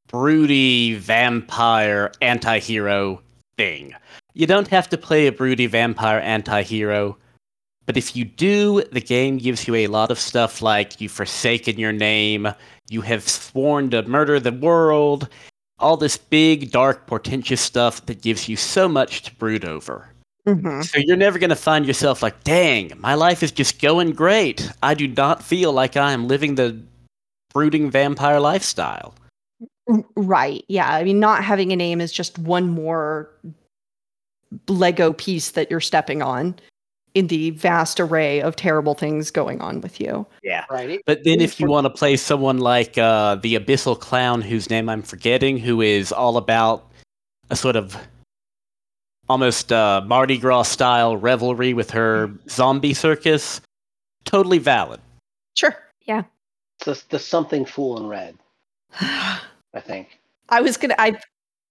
broody 0.09 0.95
vampire 0.95 2.11
anti-hero 2.21 3.23
thing. 3.57 3.95
You 4.35 4.47
don't 4.47 4.69
have 4.69 4.89
to 4.91 4.99
play 4.99 5.27
a 5.27 5.33
broody 5.33 5.67
vampire 5.67 6.19
anti-hero, 6.19 7.17
but 7.89 7.97
if 7.97 8.15
you 8.15 8.27
do, 8.27 8.83
the 8.93 9.01
game 9.01 9.39
gives 9.39 9.67
you 9.67 9.75
a 9.75 9.87
lot 9.87 10.11
of 10.11 10.21
stuff 10.21 10.61
like 10.61 11.01
you've 11.01 11.11
forsaken 11.11 11.79
your 11.79 11.91
name, 11.91 12.47
you 12.91 13.01
have 13.01 13.27
sworn 13.27 13.89
to 13.93 14.03
murder 14.03 14.39
the 14.39 14.53
world, 14.53 15.27
all 15.79 15.97
this 15.97 16.19
big, 16.19 16.71
dark, 16.71 17.07
portentous 17.07 17.63
stuff 17.63 18.05
that 18.05 18.21
gives 18.21 18.47
you 18.47 18.57
so 18.57 18.91
much 18.91 19.23
to 19.23 19.35
brood 19.37 19.65
over. 19.65 20.07
Mm-hmm. 20.47 20.83
So 20.83 20.99
you're 20.99 21.17
never 21.17 21.39
going 21.39 21.49
to 21.49 21.57
find 21.57 21.87
yourself 21.87 22.23
like, 22.23 22.45
dang, 22.45 22.93
my 22.99 23.15
life 23.15 23.43
is 23.43 23.53
just 23.53 23.81
going 23.81 24.13
great. 24.13 24.71
I 24.83 24.93
do 24.93 25.09
not 25.09 25.43
feel 25.43 25.73
like 25.73 25.97
I 25.97 26.13
am 26.13 26.29
living 26.29 26.57
the 26.57 26.79
brooding 27.55 27.91
vampire 27.91 28.39
lifestyle. 28.39 29.15
Right. 30.15 30.63
Yeah. 30.69 30.93
I 30.95 31.05
mean, 31.05 31.21
not 31.21 31.43
having 31.43 31.73
a 31.73 31.77
name 31.77 32.03
is 32.03 32.13
just 32.13 32.39
one 32.39 32.69
more 32.69 33.31
Lego 34.69 35.15
piece 35.15 35.53
that 35.53 35.71
you're 35.71 35.81
stepping 35.81 36.21
on 36.21 36.55
in 37.19 37.27
the 37.27 37.51
vast 37.51 37.99
array 37.99 38.41
of 38.41 38.55
terrible 38.55 38.95
things 38.95 39.33
going 39.33 39.61
on 39.61 39.81
with 39.81 40.01
you. 40.01 40.25
Yeah. 40.45 40.65
Right. 40.71 41.01
But 41.05 41.25
then 41.25 41.41
if 41.41 41.59
you 41.59 41.67
want 41.67 41.85
to 41.85 41.91
play 41.91 42.17
someone 42.17 42.59
like 42.59 42.97
uh, 42.97 43.35
the 43.35 43.57
Abyssal 43.57 43.99
Clown, 43.99 44.41
whose 44.41 44.71
name 44.71 44.89
I'm 44.89 45.03
forgetting, 45.03 45.59
who 45.59 45.81
is 45.81 46.13
all 46.13 46.37
about 46.37 46.89
a 47.51 47.57
sort 47.57 47.75
of 47.75 47.97
almost 49.29 49.73
uh, 49.73 50.01
Mardi 50.07 50.39
Gras 50.39 50.63
style 50.63 51.17
revelry 51.17 51.75
with 51.75 51.91
her 51.91 52.31
zombie 52.49 52.95
circus, 52.95 53.61
totally 54.25 54.59
valid. 54.59 55.01
Sure. 55.57 55.75
Yeah. 56.05 56.23
The 56.85 57.03
the 57.11 57.19
something 57.19 57.65
fool 57.65 57.99
in 57.99 58.07
red. 58.07 58.39
I 59.01 59.41
think. 59.81 60.21
I 60.51 60.61
was 60.61 60.77
gonna. 60.77 60.95
I. 60.99 61.19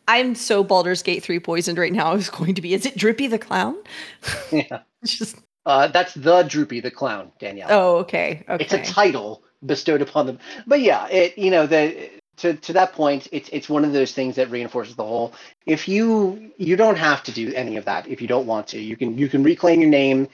I'm 0.08 0.36
so 0.36 0.64
Baldur's 0.64 1.04
Gate 1.04 1.24
three 1.24 1.40
poisoned 1.40 1.78
right 1.78 1.92
now. 1.92 2.12
I 2.12 2.16
was 2.16 2.30
going 2.30 2.56
to 2.56 2.62
be. 2.62 2.74
Is 2.74 2.86
it 2.86 2.98
Drippy 2.98 3.28
the 3.28 3.40
clown? 3.40 3.76
Yeah. 4.52 4.82
Just. 5.04 5.38
Uh, 5.66 5.88
that's 5.88 6.14
the 6.14 6.44
Droopy 6.44 6.80
the 6.80 6.92
clown, 6.92 7.32
Danielle. 7.40 7.68
Oh, 7.70 7.98
okay. 7.98 8.46
Okay. 8.48 8.64
it's 8.64 8.74
a 8.74 8.82
title 8.84 9.44
bestowed 9.66 10.02
upon 10.02 10.26
them. 10.26 10.40
But 10.66 10.80
yeah, 10.80 11.08
it 11.08 11.38
you 11.38 11.52
know 11.52 11.68
the 11.68 12.10
to 12.38 12.54
to 12.54 12.74
that 12.74 12.94
point, 12.94 13.28
it's 13.32 13.50
it's 13.52 13.68
one 13.68 13.84
of 13.84 13.92
those 13.92 14.14
things 14.14 14.36
that 14.38 14.50
reinforces 14.50 14.96
the 14.96 15.04
whole. 15.04 15.34
If 15.66 15.88
you 15.88 16.52
you 16.58 16.76
don't 16.78 16.98
have 16.98 17.24
to 17.24 17.32
do 17.32 17.54
any 17.54 17.76
of 17.76 17.86
that 17.86 18.08
if 18.08 18.22
you 18.22 18.28
don't 18.28 18.48
want 18.48 18.68
to. 18.70 18.80
You 18.80 18.96
can 18.96 19.18
you 19.18 19.28
can 19.28 19.44
reclaim 19.44 19.82
your 19.82 19.90
name. 19.90 20.30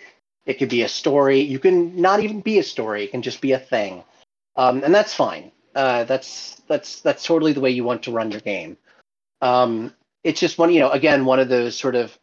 It 0.46 0.56
could 0.60 0.70
be 0.70 0.84
a 0.84 0.90
story. 0.90 1.40
You 1.40 1.58
can 1.58 2.00
not 2.00 2.20
even 2.20 2.42
be 2.42 2.60
a 2.60 2.64
story. 2.64 3.06
It 3.06 3.12
can 3.12 3.22
just 3.22 3.42
be 3.42 3.54
a 3.54 3.60
thing, 3.60 4.04
um, 4.56 4.84
and 4.84 4.94
that's 4.94 5.14
fine. 5.14 5.52
Uh, 5.74 6.04
that's 6.04 6.62
that's 6.68 7.02
that's 7.02 7.24
totally 7.24 7.54
the 7.54 7.62
way 7.62 7.72
you 7.72 7.84
want 7.84 8.04
to 8.04 8.12
run 8.12 8.30
your 8.30 8.42
game. 8.42 8.78
Um, 9.44 9.94
it's 10.24 10.40
just 10.40 10.58
one 10.58 10.72
you 10.72 10.80
know 10.80 10.90
again 10.92 11.26
one 11.26 11.40
of 11.40 11.50
those 11.50 11.76
sort 11.78 11.96
of 11.96 12.18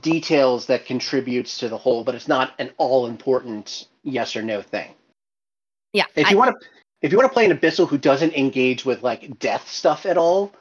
details 0.00 0.66
that 0.66 0.86
contributes 0.86 1.58
to 1.58 1.68
the 1.68 1.76
whole, 1.76 2.02
but 2.04 2.14
it's 2.14 2.28
not 2.28 2.54
an 2.58 2.70
all 2.78 3.06
important 3.06 3.88
yes 4.04 4.34
or 4.36 4.42
no 4.42 4.62
thing. 4.62 4.94
yeah. 5.92 6.04
If 6.16 6.28
I- 6.28 6.30
you 6.30 6.38
want 6.38 6.58
to, 6.60 6.66
if 7.02 7.12
you 7.12 7.18
want 7.18 7.28
to 7.28 7.32
play 7.34 7.44
an 7.44 7.56
abyssal 7.56 7.88
who 7.88 7.98
doesn't 7.98 8.32
engage 8.34 8.84
with 8.84 9.02
like 9.02 9.38
death 9.38 9.68
stuff 9.68 10.06
at 10.06 10.16
all, 10.16 10.52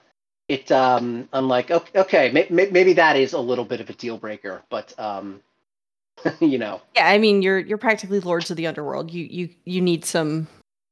it 0.49 0.69
um, 0.71 1.29
I'm 1.31 1.47
like 1.47 1.71
okay, 1.71 1.99
okay 2.01 2.31
may, 2.31 2.47
may, 2.49 2.67
maybe 2.69 2.93
that 2.93 3.15
is 3.15 3.31
a 3.33 3.39
little 3.39 3.63
bit 3.65 3.79
of 3.79 3.89
a 3.89 3.93
deal 3.93 4.17
breaker, 4.17 4.61
but 4.69 4.93
um, 4.99 5.39
you 6.41 6.57
know, 6.57 6.81
yeah. 6.95 7.07
I 7.07 7.17
mean, 7.19 7.41
you're 7.41 7.59
you're 7.59 7.77
practically 7.77 8.19
lords 8.19 8.51
of 8.51 8.57
the 8.57 8.67
underworld. 8.67 9.11
You 9.11 9.25
you 9.29 9.49
you 9.63 9.79
need 9.79 10.03
some 10.03 10.47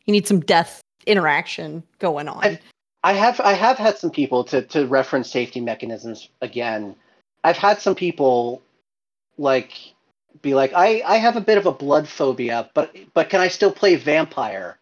you 0.05 0.13
need 0.13 0.27
some 0.27 0.39
death 0.39 0.81
interaction 1.05 1.83
going 1.99 2.29
on. 2.29 2.41
I've- 2.43 2.59
I 3.03 3.13
have 3.13 3.39
I 3.39 3.53
have 3.53 3.77
had 3.77 3.97
some 3.97 4.11
people 4.11 4.43
to 4.45 4.61
to 4.63 4.85
reference 4.87 5.31
safety 5.31 5.61
mechanisms 5.61 6.29
again. 6.41 6.95
I've 7.43 7.57
had 7.57 7.81
some 7.81 7.95
people 7.95 8.61
like 9.37 9.73
be 10.41 10.53
like 10.53 10.73
I 10.73 11.01
I 11.05 11.17
have 11.17 11.35
a 11.37 11.41
bit 11.41 11.57
of 11.57 11.65
a 11.65 11.71
blood 11.71 12.07
phobia, 12.07 12.69
but 12.73 12.95
but 13.13 13.29
can 13.29 13.41
I 13.41 13.47
still 13.49 13.71
play 13.71 13.95
vampire? 13.95 14.77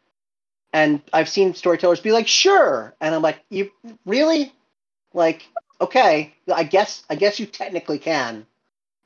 And 0.73 1.01
I've 1.13 1.29
seen 1.29 1.53
storytellers 1.55 1.99
be 2.01 2.11
like, 2.11 2.27
"Sure." 2.27 2.95
And 3.01 3.15
I'm 3.15 3.21
like, 3.21 3.39
"You 3.49 3.71
really? 4.05 4.53
Like, 5.13 5.47
okay, 5.81 6.33
I 6.53 6.63
guess 6.63 7.03
I 7.09 7.15
guess 7.15 7.39
you 7.39 7.45
technically 7.45 7.99
can." 7.99 8.45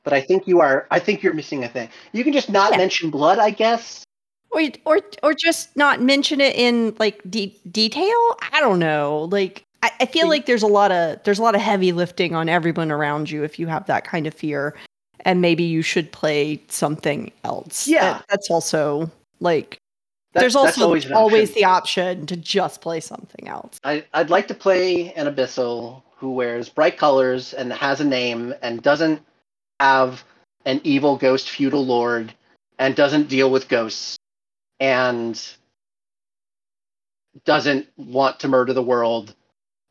But 0.04 0.14
I 0.14 0.20
think 0.22 0.48
you 0.48 0.60
are 0.60 0.86
I 0.90 0.98
think 1.00 1.22
you're 1.22 1.34
missing 1.34 1.64
a 1.64 1.68
thing. 1.68 1.90
You 2.12 2.24
can 2.24 2.32
just 2.32 2.50
not 2.50 2.72
Yeah. 2.72 2.78
mention 2.78 3.10
blood, 3.10 3.38
I 3.38 3.50
guess. 3.50 4.04
Or 4.52 4.62
or 4.84 5.00
or 5.22 5.34
just 5.34 5.74
not 5.76 6.00
mention 6.02 6.40
it 6.40 6.54
in 6.56 6.94
like 6.98 7.20
de- 7.30 7.56
detail? 7.70 8.36
I 8.52 8.60
don't 8.60 8.78
know. 8.78 9.28
Like 9.30 9.64
I, 9.82 9.90
I 10.00 10.06
feel 10.06 10.28
like 10.28 10.46
there's 10.46 10.62
a 10.62 10.66
lot 10.68 10.92
of 10.92 11.22
there's 11.24 11.38
a 11.38 11.42
lot 11.42 11.54
of 11.54 11.60
heavy 11.60 11.92
lifting 11.92 12.34
on 12.34 12.48
everyone 12.48 12.90
around 12.92 13.30
you 13.30 13.42
if 13.44 13.58
you 13.58 13.66
have 13.66 13.86
that 13.86 14.04
kind 14.04 14.26
of 14.26 14.34
fear 14.34 14.74
and 15.24 15.40
maybe 15.40 15.62
you 15.62 15.82
should 15.82 16.10
play 16.12 16.60
something 16.68 17.30
else. 17.44 17.86
Yeah. 17.86 18.00
That- 18.14 18.24
that's 18.28 18.50
also 18.50 19.10
like 19.40 19.78
That- 20.32 20.40
there's 20.40 20.56
also 20.56 20.84
always 20.84 21.10
always, 21.10 21.50
option. 21.50 21.54
the 21.60 21.64
option 21.64 22.26
to 22.26 22.36
just 22.36 22.80
play 22.80 23.00
something 23.00 23.48
else. 23.48 23.78
I, 23.84 24.04
I'd 24.14 24.30
like 24.30 24.48
to 24.48 24.54
play 24.54 25.12
an 25.14 25.32
abyssal 25.32 26.02
who 26.16 26.32
wears 26.32 26.68
bright 26.68 26.96
colors 26.98 27.52
and 27.54 27.72
has 27.72 28.00
a 28.00 28.04
name 28.04 28.54
and 28.62 28.82
doesn't 28.82 29.20
have 29.80 30.22
an 30.64 30.80
evil 30.84 31.16
ghost 31.16 31.50
feudal 31.50 31.84
lord 31.84 32.32
and 32.78 32.94
doesn't 32.94 33.28
deal 33.28 33.50
with 33.50 33.68
ghosts 33.68 34.16
and 34.82 35.40
doesn't 37.44 37.86
want 37.96 38.40
to 38.40 38.48
murder 38.48 38.72
the 38.72 38.82
world 38.82 39.34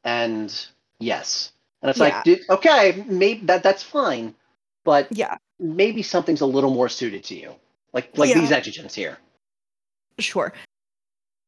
and 0.04 0.68
yes 1.00 1.54
And 1.82 1.90
it's 1.90 2.00
Yeah. 2.00 2.06
like, 2.18 2.24
dude, 2.26 2.42
okay, 2.50 3.04
maybe 3.08 3.46
that 3.48 3.64
that's 3.64 3.82
fine, 3.82 4.36
but 4.84 5.08
Yeah, 5.10 5.38
maybe 5.60 6.04
something's 6.04 6.42
a 6.42 6.46
little 6.46 6.70
more 6.72 6.90
suited 6.90 7.24
to 7.26 7.36
you, 7.36 7.56
like 7.94 8.16
like 8.18 8.30
Yeah. 8.30 8.42
these 8.42 8.52
exigents 8.52 8.94
here. 8.94 9.18
sure. 10.20 10.54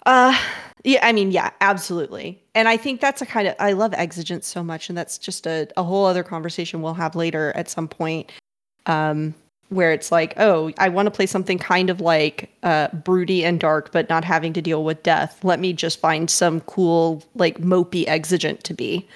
Uh, 0.06 0.36
yeah, 0.84 1.06
I 1.06 1.12
mean, 1.12 1.32
yeah, 1.32 1.52
absolutely. 1.62 2.42
And 2.56 2.68
I 2.68 2.78
think 2.78 3.00
that's 3.02 3.22
a 3.22 3.26
kind 3.26 3.48
of 3.48 3.56
I 3.60 3.74
love 3.74 3.92
exigents 3.92 4.46
so 4.46 4.64
much, 4.64 4.90
and 4.90 4.98
that's 4.98 5.18
just 5.18 5.46
a, 5.46 5.68
a 5.78 5.84
whole 5.84 6.06
other 6.06 6.24
conversation 6.24 6.82
we'll 6.82 6.96
have 6.96 7.16
later 7.16 7.52
at 7.56 7.70
some 7.70 7.88
point. 7.88 8.32
Um, 8.86 9.36
where 9.74 9.92
it's 9.92 10.12
like, 10.12 10.34
oh, 10.38 10.72
I 10.78 10.90
want 10.90 11.08
to 11.08 11.12
play 11.12 11.26
something 11.26 11.58
kind 11.58 11.90
of 11.90 12.02
like 12.02 12.50
uh 12.64 12.88
broody 12.90 13.44
and 13.44 13.60
dark, 13.60 13.92
but 13.92 14.10
not 14.10 14.24
having 14.24 14.54
to 14.54 14.62
deal 14.62 14.84
with 14.84 15.04
death. 15.04 15.44
Let 15.44 15.60
me 15.60 15.74
just 15.74 16.00
find 16.00 16.30
some 16.30 16.62
cool, 16.62 17.24
like 17.36 17.60
mopey 17.60 18.06
exigent 18.08 18.64
to 18.66 18.74
be. 18.74 19.08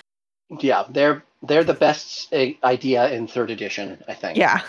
Yeah, 0.60 0.86
they're 0.89 1.24
they're 1.43 1.64
the 1.64 1.74
best 1.74 2.34
uh, 2.34 2.47
idea 2.64 3.10
in 3.12 3.28
third 3.28 3.51
edition, 3.51 4.03
I 4.08 4.14
think. 4.14 4.38
Yeah. 4.38 4.62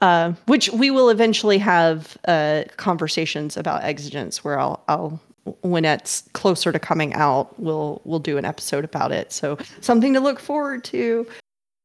Uh, 0.00 0.32
which 0.46 0.70
we 0.70 0.90
will 0.90 1.10
eventually 1.10 1.58
have 1.58 2.16
uh, 2.26 2.64
conversations 2.78 3.56
about 3.56 3.82
exigents 3.82 4.38
where 4.38 4.58
I'll, 4.58 4.82
I'll 4.88 5.20
when 5.60 5.84
it's 5.84 6.22
closer 6.32 6.72
to 6.72 6.78
coming 6.78 7.12
out, 7.14 7.58
we'll 7.58 8.00
we'll 8.04 8.18
do 8.18 8.38
an 8.38 8.44
episode 8.44 8.84
about 8.84 9.12
it. 9.12 9.32
So 9.32 9.58
something 9.80 10.14
to 10.14 10.20
look 10.20 10.40
forward 10.40 10.84
to. 10.84 11.26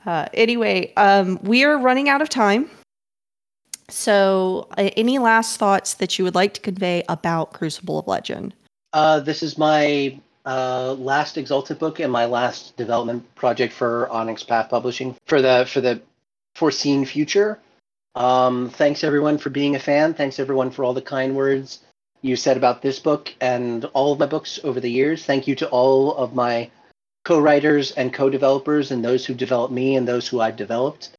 Uh, 0.06 0.28
anyway, 0.34 0.93
um, 0.95 1.39
we 1.41 1.64
are 1.64 1.78
running 1.78 2.10
out 2.10 2.22
of 2.22 2.30
time. 2.30 2.70
So, 3.89 4.68
uh, 4.78 4.89
any 4.97 5.20
last 5.20 5.58
thoughts 5.58 5.95
that 5.95 6.18
you 6.18 6.26
would 6.26 6.36
like 6.36 6.53
to 6.56 6.62
convey 6.62 7.03
about 7.08 7.53
Crucible 7.53 7.99
of 7.99 8.08
Legend? 8.08 8.53
Uh, 8.93 9.20
this 9.20 9.43
is 9.43 9.58
my 9.58 10.20
uh, 10.45 10.93
last 10.93 11.38
Exalted 11.38 11.80
book 11.80 11.99
and 11.99 12.12
my 12.12 12.26
last 12.26 12.78
development 12.78 13.36
project 13.36 13.74
for 13.74 14.10
Onyx 14.10 14.43
Path 14.43 14.70
Publishing 14.70 15.16
for 15.26 15.41
the 15.41 15.66
for 15.68 15.82
the 15.82 16.01
foreseen 16.56 17.06
future. 17.06 17.60
Um, 18.16 18.70
thanks 18.70 19.03
everyone 19.03 19.38
for 19.38 19.49
being 19.49 19.76
a 19.76 19.80
fan. 19.80 20.14
Thanks 20.14 20.39
everyone 20.39 20.72
for 20.72 20.84
all 20.84 20.93
the 20.93 21.01
kind 21.01 21.36
words 21.36 21.82
you 22.22 22.36
said 22.36 22.58
about 22.58 22.82
this 22.82 22.97
book 22.97 23.34
and 23.41 23.86
all 23.93 24.14
of 24.14 24.20
my 24.20 24.26
books 24.26 24.60
over 24.64 24.80
the 24.80 24.89
years. 24.89 25.26
Thank 25.26 25.47
you 25.47 25.56
to 25.56 25.68
all 25.70 26.16
of 26.16 26.34
my 26.34 26.72
co-writers 27.26 27.92
and 27.92 28.14
co-developers 28.14 28.92
and 28.92 29.04
those 29.04 29.26
who 29.26 29.34
developed 29.34 29.74
me 29.74 29.98
and 29.98 30.08
those 30.08 30.28
who 30.28 30.40
I've 30.40 30.56
developed 30.56 31.10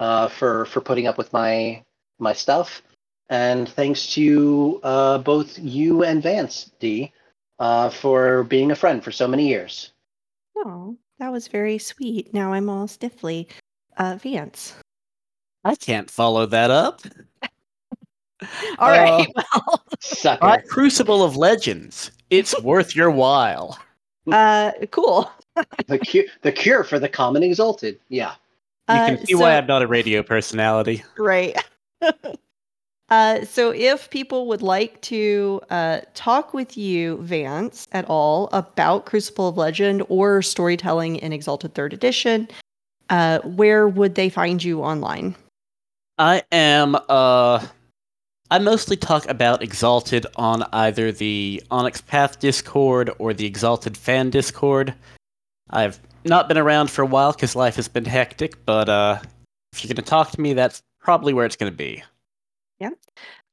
uh, 0.00 0.26
for 0.28 0.64
for 0.64 0.80
putting 0.80 1.06
up 1.06 1.16
with 1.18 1.32
my 1.32 1.84
my 2.18 2.32
stuff. 2.32 2.82
And 3.30 3.68
thanks 3.68 4.12
to 4.14 4.80
uh, 4.82 5.18
both 5.18 5.58
you 5.58 6.02
and 6.02 6.22
Vance 6.22 6.72
D 6.80 7.12
uh, 7.60 7.88
for 7.88 8.42
being 8.44 8.72
a 8.72 8.76
friend 8.76 9.02
for 9.04 9.12
so 9.12 9.28
many 9.28 9.48
years. 9.48 9.92
Oh, 10.56 10.96
that 11.18 11.30
was 11.30 11.48
very 11.48 11.78
sweet. 11.78 12.34
Now 12.34 12.52
I'm 12.52 12.68
all 12.68 12.88
stiffly. 12.88 13.48
Uh, 13.96 14.18
Vance. 14.20 14.74
I 15.64 15.76
can't 15.76 16.10
follow 16.10 16.46
that 16.46 16.70
up. 16.70 17.02
All 18.78 18.88
right. 18.90 19.28
Well, 19.36 19.84
Sucker. 20.00 20.44
Uh, 20.44 20.58
Crucible 20.68 21.22
of 21.22 21.36
Legends. 21.36 22.10
It's 22.30 22.60
worth 22.62 22.96
your 22.96 23.10
while. 23.10 23.78
uh, 24.30 24.72
cool. 24.90 25.30
The 25.86 25.98
cure, 25.98 26.24
the 26.42 26.52
cure 26.52 26.84
for 26.84 26.98
the 26.98 27.08
common 27.08 27.42
exalted. 27.42 27.98
Yeah. 28.08 28.34
You 28.88 28.96
Uh, 28.96 29.06
can 29.06 29.26
see 29.26 29.34
why 29.34 29.56
I'm 29.56 29.66
not 29.66 29.82
a 29.82 29.86
radio 29.86 30.22
personality. 30.22 31.04
Right. 31.16 31.56
uh, 33.10 33.44
so, 33.44 33.72
if 33.72 34.10
people 34.10 34.46
would 34.48 34.62
like 34.62 35.00
to 35.02 35.60
uh, 35.70 36.00
talk 36.14 36.52
with 36.52 36.76
you, 36.76 37.18
Vance, 37.18 37.86
at 37.92 38.04
all 38.06 38.48
about 38.52 39.06
Crucible 39.06 39.48
of 39.48 39.56
Legend 39.56 40.02
or 40.08 40.42
storytelling 40.42 41.16
in 41.16 41.32
Exalted 41.32 41.74
Third 41.74 41.92
Edition, 41.92 42.48
uh, 43.10 43.38
where 43.40 43.88
would 43.88 44.14
they 44.14 44.28
find 44.28 44.62
you 44.62 44.80
online? 44.80 45.36
I 46.18 46.42
am 46.52 46.96
uh 47.08 47.66
I 48.50 48.58
mostly 48.58 48.96
talk 48.96 49.26
about 49.28 49.62
Exalted 49.62 50.26
on 50.36 50.62
either 50.74 51.10
the 51.10 51.62
Onyx 51.70 52.02
Path 52.02 52.38
Discord 52.38 53.10
or 53.18 53.32
the 53.32 53.46
Exalted 53.46 53.96
Fan 53.96 54.28
Discord. 54.28 54.94
I've 55.72 56.00
not 56.24 56.48
been 56.48 56.58
around 56.58 56.90
for 56.90 57.02
a 57.02 57.06
while 57.06 57.32
because 57.32 57.56
life 57.56 57.76
has 57.76 57.88
been 57.88 58.04
hectic, 58.04 58.64
but 58.64 58.88
uh 58.88 59.18
if 59.72 59.82
you're 59.82 59.94
gonna 59.94 60.06
talk 60.06 60.30
to 60.32 60.40
me, 60.40 60.52
that's 60.52 60.82
probably 61.00 61.32
where 61.32 61.46
it's 61.46 61.56
gonna 61.56 61.70
be. 61.70 62.02
Yeah. 62.78 62.90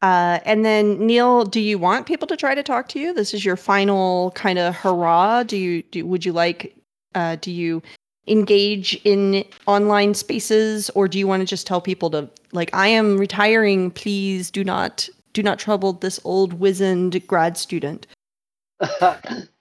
Uh, 0.02 0.40
and 0.46 0.64
then, 0.64 0.98
Neall, 0.98 1.50
do 1.50 1.60
you 1.60 1.78
want 1.78 2.06
people 2.06 2.28
to 2.28 2.38
try 2.38 2.56
to 2.56 2.64
talk 2.64 2.88
to 2.90 3.00
you? 3.00 3.14
This 3.14 3.34
is 3.34 3.44
your 3.44 3.58
final 3.58 4.32
kind 4.32 4.58
of 4.58 4.76
hurrah. 4.76 5.44
Do 5.44 5.58
you 5.58 5.84
do? 5.84 6.06
Would 6.06 6.26
you 6.26 6.32
like? 6.32 6.76
Uh, 7.16 7.38
do 7.42 7.52
you 7.52 7.82
engage 8.28 8.94
in 9.04 9.44
online 9.66 10.14
spaces, 10.14 10.90
or 10.92 11.08
do 11.08 11.18
you 11.18 11.28
want 11.28 11.42
to 11.42 11.46
just 11.46 11.68
tell 11.68 11.82
people 11.82 12.10
to 12.12 12.30
like, 12.52 12.70
I 12.74 12.88
am 12.88 13.18
retiring. 13.18 13.92
Please 13.92 14.50
do 14.52 14.64
not 14.64 15.10
do 15.34 15.44
not 15.44 15.60
trouble 15.60 15.94
this 15.94 16.20
old 16.24 16.54
wizened 16.54 17.26
grad 17.28 17.58
student. 17.58 18.08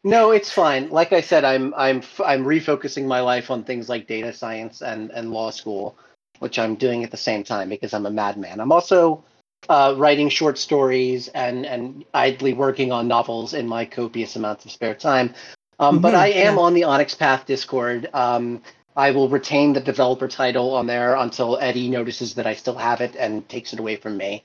No, 0.05 0.31
it's 0.31 0.51
fine. 0.53 0.91
Like 0.91 1.13
I 1.13 1.21
said, 1.21 1.45
I'm 1.45 1.75
I'm 1.77 2.03
I'm 2.25 2.45
refocusing 2.45 3.07
my 3.07 3.21
life 3.21 3.51
on 3.51 3.65
things 3.65 3.89
like 3.89 4.07
data 4.07 4.33
science 4.33 4.83
and 4.83 5.11
and 5.11 5.33
law 5.33 5.51
school, 5.51 5.97
which 6.39 6.59
I'm 6.59 6.77
doing 6.77 7.05
at 7.05 7.11
the 7.11 7.17
same 7.17 7.45
time 7.45 7.69
because 7.69 7.95
I'm 7.95 8.07
a 8.07 8.11
madman. 8.11 8.61
I'm 8.61 8.73
also 8.73 9.25
uh, 9.69 9.95
writing 9.99 10.29
short 10.29 10.59
stories 10.59 11.29
and 11.29 11.67
and 11.67 12.05
idly 12.15 12.53
working 12.55 12.93
on 12.93 13.09
novels 13.09 13.55
in 13.55 13.67
my 13.67 13.85
copious 13.85 14.37
amounts 14.37 14.65
of 14.65 14.71
spare 14.71 14.95
time. 14.95 15.35
Um, 15.81 16.01
but 16.01 16.15
Mhm, 16.15 16.19
I 16.19 16.29
am 16.29 16.55
yeah. 16.55 16.59
on 16.59 16.75
the 16.75 16.85
Onyx 16.85 17.15
Path 17.15 17.47
Discord. 17.47 18.09
Um, 18.15 18.63
I 18.97 19.13
will 19.13 19.29
retain 19.29 19.73
the 19.73 19.81
developer 19.81 20.29
title 20.29 20.75
on 20.75 20.87
there 20.87 21.15
until 21.17 21.59
Eddie 21.59 21.89
notices 21.89 22.35
that 22.35 22.47
I 22.47 22.55
still 22.55 22.75
have 22.77 23.01
it 23.01 23.17
and 23.17 23.49
takes 23.49 23.73
it 23.73 23.81
away 23.81 23.97
from 23.97 24.17
me. 24.17 24.45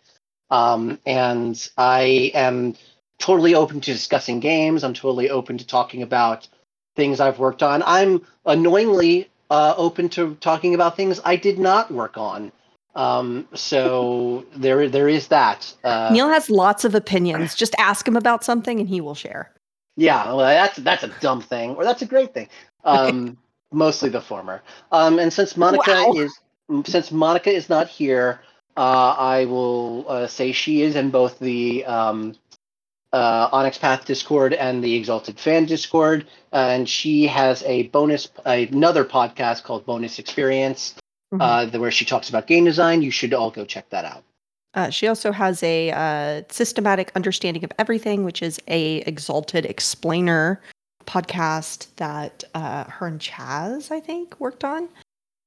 Um, 0.52 1.00
and 1.06 1.56
I 1.78 2.32
am 2.36 2.76
totally 3.20 3.56
open 3.56 3.82
to 3.82 3.94
discussing 3.94 4.40
games. 4.40 4.84
I'm 4.84 4.94
totally 4.94 5.30
open 5.30 5.58
to 5.58 5.68
talking 5.68 6.02
about 6.02 6.48
things 6.96 7.20
I've 7.20 7.40
worked 7.40 7.64
on. 7.64 7.84
I'm 7.86 8.26
annoyingly 8.46 9.30
uh, 9.50 9.74
open 9.78 10.10
to 10.10 10.36
talking 10.36 10.74
about 10.74 10.96
things 10.96 11.20
I 11.24 11.36
did 11.36 11.60
not 11.60 11.92
work 11.92 12.18
on. 12.18 12.52
Um, 12.96 13.48
so 13.54 14.46
there, 14.56 14.90
there 14.90 15.08
is 15.08 15.28
that. 15.30 15.74
Uh, 15.84 16.12
Neall 16.12 16.32
has 16.32 16.50
lots 16.50 16.86
of 16.86 16.96
opinions. 16.96 17.56
Just 17.56 17.76
ask 17.78 18.08
him 18.08 18.16
about 18.16 18.44
something, 18.44 18.80
and 18.80 18.90
he 18.90 19.02
will 19.02 19.16
share. 19.16 19.52
Yeah, 19.96 20.26
well, 20.26 20.40
that's 20.40 20.78
that's 20.78 21.04
a 21.04 21.08
dumb 21.20 21.42
thing, 21.42 21.76
or 21.76 21.84
that's 21.84 22.02
a 22.02 22.08
great 22.08 22.34
thing. 22.34 22.50
Um, 22.84 23.38
mostly 23.72 24.10
the 24.10 24.22
former. 24.22 24.64
Um, 24.92 25.20
and 25.20 25.32
since 25.32 25.56
Monica 25.56 25.92
Wow. 25.92 26.14
is 26.14 26.40
since 26.86 27.12
Monica 27.12 27.52
is 27.52 27.70
not 27.70 27.88
here, 27.88 28.40
uh, 28.76 29.16
I 29.18 29.46
will 29.46 30.06
uh, 30.08 30.28
say 30.28 30.52
she 30.52 30.82
is 30.82 30.96
in 30.96 31.12
both 31.12 31.38
the 31.40 31.86
um, 31.86 32.36
uh, 33.14 33.48
Onyx 33.52 33.78
Path 33.78 34.06
Discord 34.06 34.54
and 34.54 34.84
the 34.84 34.96
Exalted 34.96 35.40
Fan 35.40 35.66
Discord, 35.66 36.26
and 36.52 36.90
she 36.90 37.28
has 37.28 37.64
a 37.64 37.84
bonus 37.88 38.28
another 38.46 39.06
podcast 39.06 39.64
called 39.64 39.86
Bonus 39.86 40.20
Experience, 40.20 40.96
Mhm. 41.34 41.74
uh, 41.76 41.80
where 41.80 41.92
she 41.92 42.06
talks 42.06 42.28
about 42.30 42.48
game 42.48 42.66
design. 42.66 43.02
You 43.02 43.12
should 43.12 43.34
all 43.34 43.52
go 43.52 43.66
check 43.66 43.90
that 43.92 44.04
out. 44.06 44.24
Uh, 44.76 44.90
she 44.90 45.08
also 45.08 45.32
has 45.32 45.62
a 45.62 45.92
uh, 45.92 46.42
systematic 46.50 47.12
understanding 47.16 47.64
of 47.64 47.72
everything, 47.78 48.24
which 48.24 48.42
is 48.42 48.60
a 48.68 48.98
exalted 49.02 49.66
explainer 49.68 50.60
podcast 51.06 51.88
that 51.98 52.44
uh, 52.56 52.86
her 52.86 53.06
and 53.08 53.20
Chaz, 53.20 53.92
I 53.92 54.00
think, 54.00 54.40
worked 54.40 54.64
on. 54.64 54.90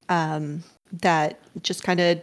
Um, 0.09 0.63
that 0.93 1.41
just 1.63 1.83
kind 1.83 1.99
of 1.99 2.23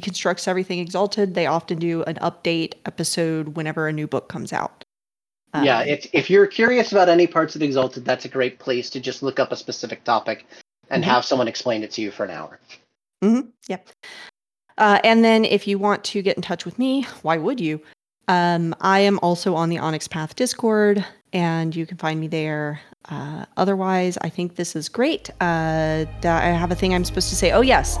deconstructs 0.00 0.48
everything 0.48 0.78
exalted. 0.78 1.34
They 1.34 1.46
often 1.46 1.78
do 1.78 2.02
an 2.04 2.16
update 2.16 2.74
episode 2.86 3.56
whenever 3.56 3.88
a 3.88 3.92
new 3.92 4.06
book 4.06 4.28
comes 4.28 4.52
out. 4.52 4.84
yeah, 5.62 5.80
Um, 5.80 5.88
if 5.88 6.06
if 6.12 6.30
you're 6.30 6.46
curious 6.46 6.92
about 6.92 7.08
any 7.08 7.26
parts 7.26 7.54
of 7.54 7.62
Exalted, 7.62 8.04
that's 8.04 8.24
a 8.24 8.28
great 8.28 8.58
place 8.58 8.90
to 8.90 9.00
just 9.00 9.22
look 9.22 9.38
up 9.38 9.52
a 9.52 9.56
specific 9.56 10.02
topic 10.04 10.46
and 10.90 11.02
Mhm. 11.04 11.06
have 11.06 11.24
someone 11.24 11.46
explain 11.48 11.82
it 11.82 11.90
to 11.92 12.02
you 12.02 12.10
for 12.10 12.24
an 12.24 12.30
hour. 12.30 12.58
Mm-hmm. 13.22 13.48
Yep. 13.68 13.88
Uh, 14.76 14.98
and 15.04 15.24
then 15.24 15.44
if 15.44 15.68
you 15.68 15.78
want 15.78 16.02
to 16.04 16.22
get 16.22 16.36
in 16.36 16.42
touch 16.42 16.64
with 16.64 16.78
me, 16.78 17.06
why 17.22 17.36
would 17.36 17.60
you? 17.60 17.80
Um, 18.26 18.74
I 18.80 19.00
am 19.00 19.18
also 19.22 19.54
on 19.54 19.68
the 19.68 19.78
Onyx 19.78 20.08
Path 20.08 20.34
Discord, 20.34 21.04
and 21.32 21.74
you 21.76 21.86
can 21.86 21.98
find 21.98 22.18
me 22.18 22.26
there. 22.26 22.80
Uh, 23.08 23.44
otherwise, 23.56 24.18
I 24.22 24.30
think 24.30 24.56
this 24.56 24.74
is 24.74 24.88
great. 24.88 25.30
Uh, 25.40 26.06
I 26.24 26.48
have 26.58 26.72
a 26.72 26.74
thing 26.74 26.94
I'm 26.94 27.04
supposed 27.04 27.28
to 27.28 27.36
say. 27.36 27.52
Oh, 27.52 27.60
yes. 27.60 27.98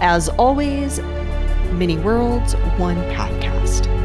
As 0.00 0.28
always, 0.28 1.00
many 1.72 1.96
worlds, 1.96 2.54
one 2.78 2.96
podcast. 3.14 3.97